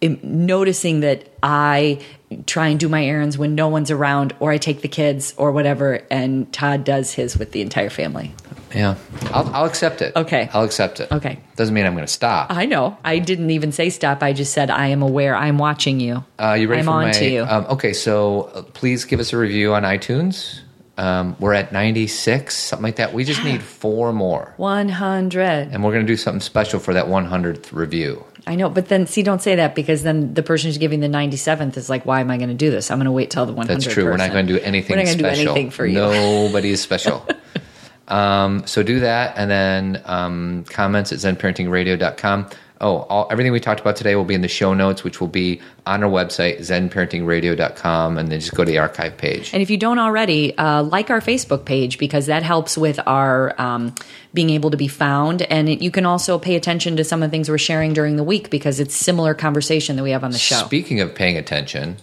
am 0.00 0.18
noticing 0.22 1.00
that 1.00 1.30
I 1.42 2.00
try 2.46 2.68
and 2.68 2.80
do 2.80 2.88
my 2.88 3.04
errands 3.04 3.36
when 3.36 3.54
no 3.54 3.68
one's 3.68 3.90
around, 3.90 4.34
or 4.40 4.50
I 4.50 4.56
take 4.56 4.80
the 4.80 4.88
kids 4.88 5.34
or 5.36 5.52
whatever, 5.52 6.00
and 6.10 6.50
Todd 6.54 6.84
does 6.84 7.12
his 7.12 7.36
with 7.36 7.52
the 7.52 7.60
entire 7.60 7.90
family. 7.90 8.32
Yeah, 8.74 8.96
I'll, 9.32 9.48
I'll 9.54 9.64
accept 9.64 10.02
it. 10.02 10.14
Okay. 10.14 10.48
I'll 10.52 10.64
accept 10.64 11.00
it. 11.00 11.10
Okay. 11.10 11.38
doesn't 11.56 11.74
mean 11.74 11.86
I'm 11.86 11.94
going 11.94 12.06
to 12.06 12.12
stop. 12.12 12.50
I 12.50 12.66
know. 12.66 12.96
I 13.04 13.18
didn't 13.18 13.50
even 13.50 13.72
say 13.72 13.88
stop. 13.90 14.22
I 14.22 14.32
just 14.32 14.52
said 14.52 14.70
I 14.70 14.88
am 14.88 15.02
aware. 15.02 15.34
I'm 15.34 15.58
watching 15.58 16.00
you. 16.00 16.24
Uh, 16.38 16.52
you 16.52 16.68
ready 16.68 16.80
I'm 16.80 16.86
for 16.86 16.90
on 16.92 17.04
my? 17.06 17.12
to 17.12 17.28
you. 17.28 17.42
Um, 17.44 17.64
okay, 17.70 17.92
so 17.92 18.42
uh, 18.54 18.62
please 18.62 19.04
give 19.04 19.20
us 19.20 19.32
a 19.32 19.38
review 19.38 19.72
on 19.74 19.84
iTunes. 19.84 20.60
Um, 20.98 21.36
we're 21.38 21.54
at 21.54 21.72
96, 21.72 22.56
something 22.56 22.82
like 22.82 22.96
that. 22.96 23.14
We 23.14 23.22
just 23.22 23.44
need 23.44 23.62
four 23.62 24.12
more, 24.12 24.52
One 24.56 24.88
hundred. 24.88 25.68
and 25.70 25.84
we're 25.84 25.92
going 25.92 26.04
to 26.04 26.12
do 26.12 26.16
something 26.16 26.40
special 26.40 26.80
for 26.80 26.92
that 26.94 27.06
100th 27.06 27.72
review. 27.72 28.24
I 28.48 28.56
know, 28.56 28.68
but 28.68 28.88
then 28.88 29.06
see, 29.06 29.22
don't 29.22 29.40
say 29.40 29.54
that 29.56 29.76
because 29.76 30.02
then 30.02 30.34
the 30.34 30.42
person 30.42 30.68
who's 30.68 30.78
giving 30.78 30.98
the 30.98 31.06
ninety 31.08 31.36
seventh 31.36 31.76
is 31.76 31.88
like, 31.88 32.04
"Why 32.06 32.20
am 32.20 32.30
I 32.32 32.36
going 32.38 32.48
to 32.48 32.54
do 32.54 32.70
this? 32.70 32.90
I'm 32.90 32.98
going 32.98 33.04
to 33.04 33.12
wait 33.12 33.30
till 33.30 33.46
the 33.46 33.52
one 33.52 33.66
hundred." 33.68 33.82
That's 33.84 33.94
true. 33.94 34.06
We're 34.06 34.16
not 34.16 34.32
going 34.32 34.46
to 34.46 34.52
do 34.54 34.58
anything 34.60 34.96
We're 34.96 35.04
not 35.04 35.08
gonna 35.10 35.18
special. 35.18 35.44
do 35.44 35.50
anything 35.50 35.70
for 35.70 35.86
you. 35.86 35.94
Nobody 35.94 36.70
is 36.70 36.80
special. 36.80 37.24
um, 38.08 38.66
so 38.66 38.82
do 38.82 39.00
that, 39.00 39.34
and 39.36 39.50
then 39.50 40.02
um, 40.04 40.64
comments 40.64 41.12
at 41.12 41.18
zenparentingradio.com. 41.18 42.50
Oh, 42.80 42.98
all, 42.98 43.26
everything 43.30 43.50
we 43.50 43.58
talked 43.58 43.80
about 43.80 43.96
today 43.96 44.14
will 44.14 44.24
be 44.24 44.34
in 44.34 44.40
the 44.40 44.48
show 44.48 44.72
notes, 44.72 45.02
which 45.02 45.20
will 45.20 45.28
be 45.28 45.60
on 45.84 46.04
our 46.04 46.10
website, 46.10 46.60
zenparentingradio.com, 46.60 48.18
and 48.18 48.30
then 48.30 48.38
just 48.38 48.54
go 48.54 48.64
to 48.64 48.70
the 48.70 48.78
archive 48.78 49.16
page. 49.16 49.52
And 49.52 49.60
if 49.60 49.68
you 49.68 49.76
don't 49.76 49.98
already, 49.98 50.56
uh, 50.56 50.84
like 50.84 51.10
our 51.10 51.20
Facebook 51.20 51.64
page 51.64 51.98
because 51.98 52.26
that 52.26 52.44
helps 52.44 52.78
with 52.78 53.00
our 53.04 53.60
um, 53.60 53.94
being 54.32 54.50
able 54.50 54.70
to 54.70 54.76
be 54.76 54.86
found. 54.86 55.42
And 55.42 55.68
it, 55.68 55.82
you 55.82 55.90
can 55.90 56.06
also 56.06 56.38
pay 56.38 56.54
attention 56.54 56.96
to 56.98 57.04
some 57.04 57.20
of 57.20 57.30
the 57.30 57.32
things 57.32 57.50
we're 57.50 57.58
sharing 57.58 57.94
during 57.94 58.14
the 58.14 58.22
week 58.22 58.48
because 58.48 58.78
it's 58.78 58.94
similar 58.94 59.34
conversation 59.34 59.96
that 59.96 60.04
we 60.04 60.12
have 60.12 60.22
on 60.22 60.30
the 60.30 60.38
show. 60.38 60.64
Speaking 60.64 61.00
of 61.00 61.16
paying 61.16 61.36
attention, 61.36 61.96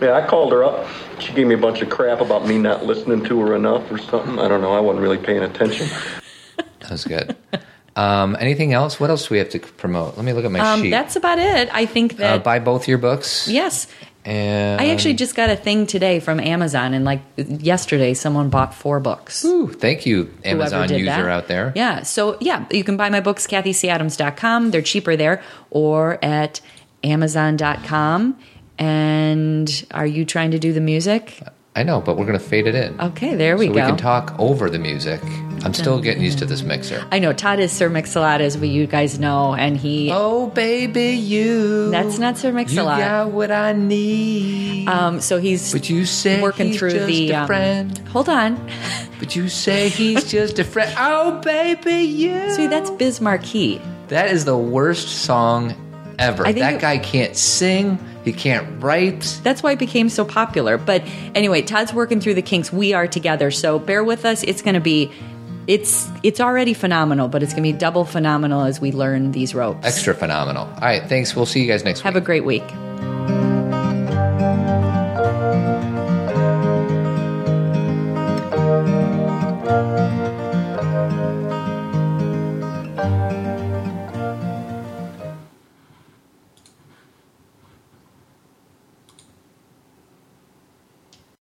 Yeah, 0.00 0.14
I 0.14 0.26
called 0.26 0.52
her 0.52 0.64
up. 0.64 0.88
She 1.20 1.32
gave 1.32 1.46
me 1.46 1.54
a 1.54 1.58
bunch 1.58 1.82
of 1.82 1.90
crap 1.90 2.20
about 2.20 2.46
me 2.46 2.58
not 2.58 2.84
listening 2.84 3.22
to 3.24 3.40
her 3.40 3.54
enough 3.54 3.90
or 3.90 3.98
something. 3.98 4.38
I 4.38 4.48
don't 4.48 4.60
know. 4.60 4.72
I 4.72 4.80
wasn't 4.80 5.02
really 5.02 5.18
paying 5.18 5.42
attention. 5.42 5.88
that 6.80 6.90
was 6.90 7.04
good. 7.04 7.36
um, 7.94 8.36
anything 8.40 8.72
else? 8.72 8.98
What 8.98 9.10
else 9.10 9.28
do 9.28 9.34
we 9.34 9.38
have 9.38 9.50
to 9.50 9.60
promote? 9.60 10.16
Let 10.16 10.24
me 10.24 10.32
look 10.32 10.44
at 10.44 10.50
my 10.50 10.58
Um, 10.60 10.82
sheet. 10.82 10.90
that's 10.90 11.14
about 11.16 11.38
it. 11.38 11.68
I 11.72 11.86
think 11.86 12.14
uh, 12.14 12.16
that 12.16 12.44
buy 12.44 12.58
both 12.58 12.88
your 12.88 12.98
books. 12.98 13.46
yes. 13.48 13.86
And 14.24 14.80
I 14.80 14.90
actually 14.90 15.14
just 15.14 15.34
got 15.34 15.50
a 15.50 15.56
thing 15.56 15.84
today 15.88 16.20
from 16.20 16.38
Amazon, 16.38 16.94
and 16.94 17.04
like 17.04 17.22
yesterday, 17.36 18.14
someone 18.14 18.50
bought 18.50 18.72
four 18.72 19.00
books. 19.00 19.44
Ooh, 19.44 19.66
thank 19.68 20.06
you, 20.06 20.32
Amazon 20.44 20.88
user 20.90 21.06
that. 21.06 21.26
out 21.28 21.48
there. 21.48 21.72
Yeah. 21.74 22.02
So, 22.04 22.36
yeah, 22.40 22.64
you 22.70 22.84
can 22.84 22.96
buy 22.96 23.10
my 23.10 23.18
books, 23.18 23.48
cathycadams.com. 23.48 24.70
They're 24.70 24.80
cheaper 24.80 25.16
there 25.16 25.42
or 25.70 26.24
at 26.24 26.60
amazon.com. 27.02 28.38
And 28.78 29.86
are 29.92 30.06
you 30.06 30.24
trying 30.24 30.50
to 30.52 30.58
do 30.58 30.72
the 30.72 30.80
music? 30.80 31.40
I 31.74 31.84
know, 31.84 32.02
but 32.02 32.18
we're 32.18 32.26
going 32.26 32.38
to 32.38 32.44
fade 32.44 32.66
it 32.66 32.74
in. 32.74 33.00
Okay, 33.00 33.34
there 33.34 33.56
we 33.56 33.66
so 33.68 33.72
go. 33.72 33.80
we 33.80 33.86
can 33.86 33.96
talk 33.96 34.34
over 34.38 34.68
the 34.68 34.78
music. 34.78 35.22
I'm 35.64 35.72
still 35.72 36.02
getting 36.02 36.22
used 36.22 36.38
to 36.40 36.44
this 36.44 36.62
mixer. 36.62 37.06
I 37.10 37.18
know 37.18 37.32
Todd 37.32 37.60
is 37.60 37.72
Sir 37.72 37.88
Mix-a-Lot, 37.88 38.42
as 38.42 38.58
we 38.58 38.68
you 38.68 38.86
guys 38.86 39.18
know, 39.18 39.54
and 39.54 39.74
he. 39.76 40.10
Oh, 40.12 40.48
baby, 40.48 41.12
you. 41.12 41.90
That's 41.90 42.18
not 42.18 42.36
Sir 42.36 42.48
You 42.48 42.54
Mix-a-Lot. 42.54 42.98
got 42.98 43.30
what 43.30 43.50
I 43.50 43.72
need. 43.72 44.86
Um, 44.86 45.20
so 45.22 45.38
he's 45.38 45.72
but 45.72 45.88
you 45.88 46.04
say 46.04 46.42
working 46.42 46.66
he's 46.68 46.78
through 46.78 46.90
just 46.90 47.06
the. 47.06 47.30
a 47.30 47.36
um, 47.40 47.46
friend. 47.46 47.98
hold 48.08 48.28
on. 48.28 48.70
But 49.18 49.34
you 49.34 49.48
say 49.48 49.88
he's 49.88 50.24
just 50.30 50.58
a 50.58 50.64
friend. 50.64 50.92
Oh, 50.98 51.40
baby, 51.40 52.02
you. 52.02 52.50
See, 52.50 52.66
that's 52.66 52.90
Biz 52.90 53.22
Markie. 53.22 53.80
That 54.08 54.30
is 54.30 54.44
the 54.44 54.58
worst 54.58 55.08
song 55.08 55.74
ever. 56.18 56.42
That 56.42 56.74
it- 56.74 56.80
guy 56.82 56.98
can't 56.98 57.34
sing. 57.34 57.98
He 58.24 58.32
can't 58.32 58.82
write. 58.82 59.40
That's 59.42 59.62
why 59.62 59.72
it 59.72 59.78
became 59.78 60.08
so 60.08 60.24
popular. 60.24 60.78
But 60.78 61.02
anyway, 61.34 61.62
Todd's 61.62 61.92
working 61.92 62.20
through 62.20 62.34
the 62.34 62.42
kinks. 62.42 62.72
We 62.72 62.92
are 62.92 63.06
together. 63.06 63.50
So 63.50 63.78
bear 63.78 64.04
with 64.04 64.24
us. 64.24 64.42
It's 64.42 64.62
going 64.62 64.74
to 64.74 64.80
be. 64.80 65.10
It's 65.68 66.08
it's 66.24 66.40
already 66.40 66.74
phenomenal, 66.74 67.28
but 67.28 67.42
it's 67.42 67.52
going 67.52 67.62
to 67.64 67.72
be 67.72 67.78
double 67.78 68.04
phenomenal 68.04 68.62
as 68.62 68.80
we 68.80 68.90
learn 68.90 69.30
these 69.30 69.54
ropes. 69.54 69.86
Extra 69.86 70.12
phenomenal. 70.12 70.64
All 70.66 70.80
right, 70.80 71.02
thanks. 71.08 71.36
We'll 71.36 71.46
see 71.46 71.62
you 71.62 71.68
guys 71.68 71.84
next 71.84 72.00
week. 72.00 72.04
Have 72.04 72.16
a 72.16 72.20
great 72.20 72.44
week. 72.44 72.64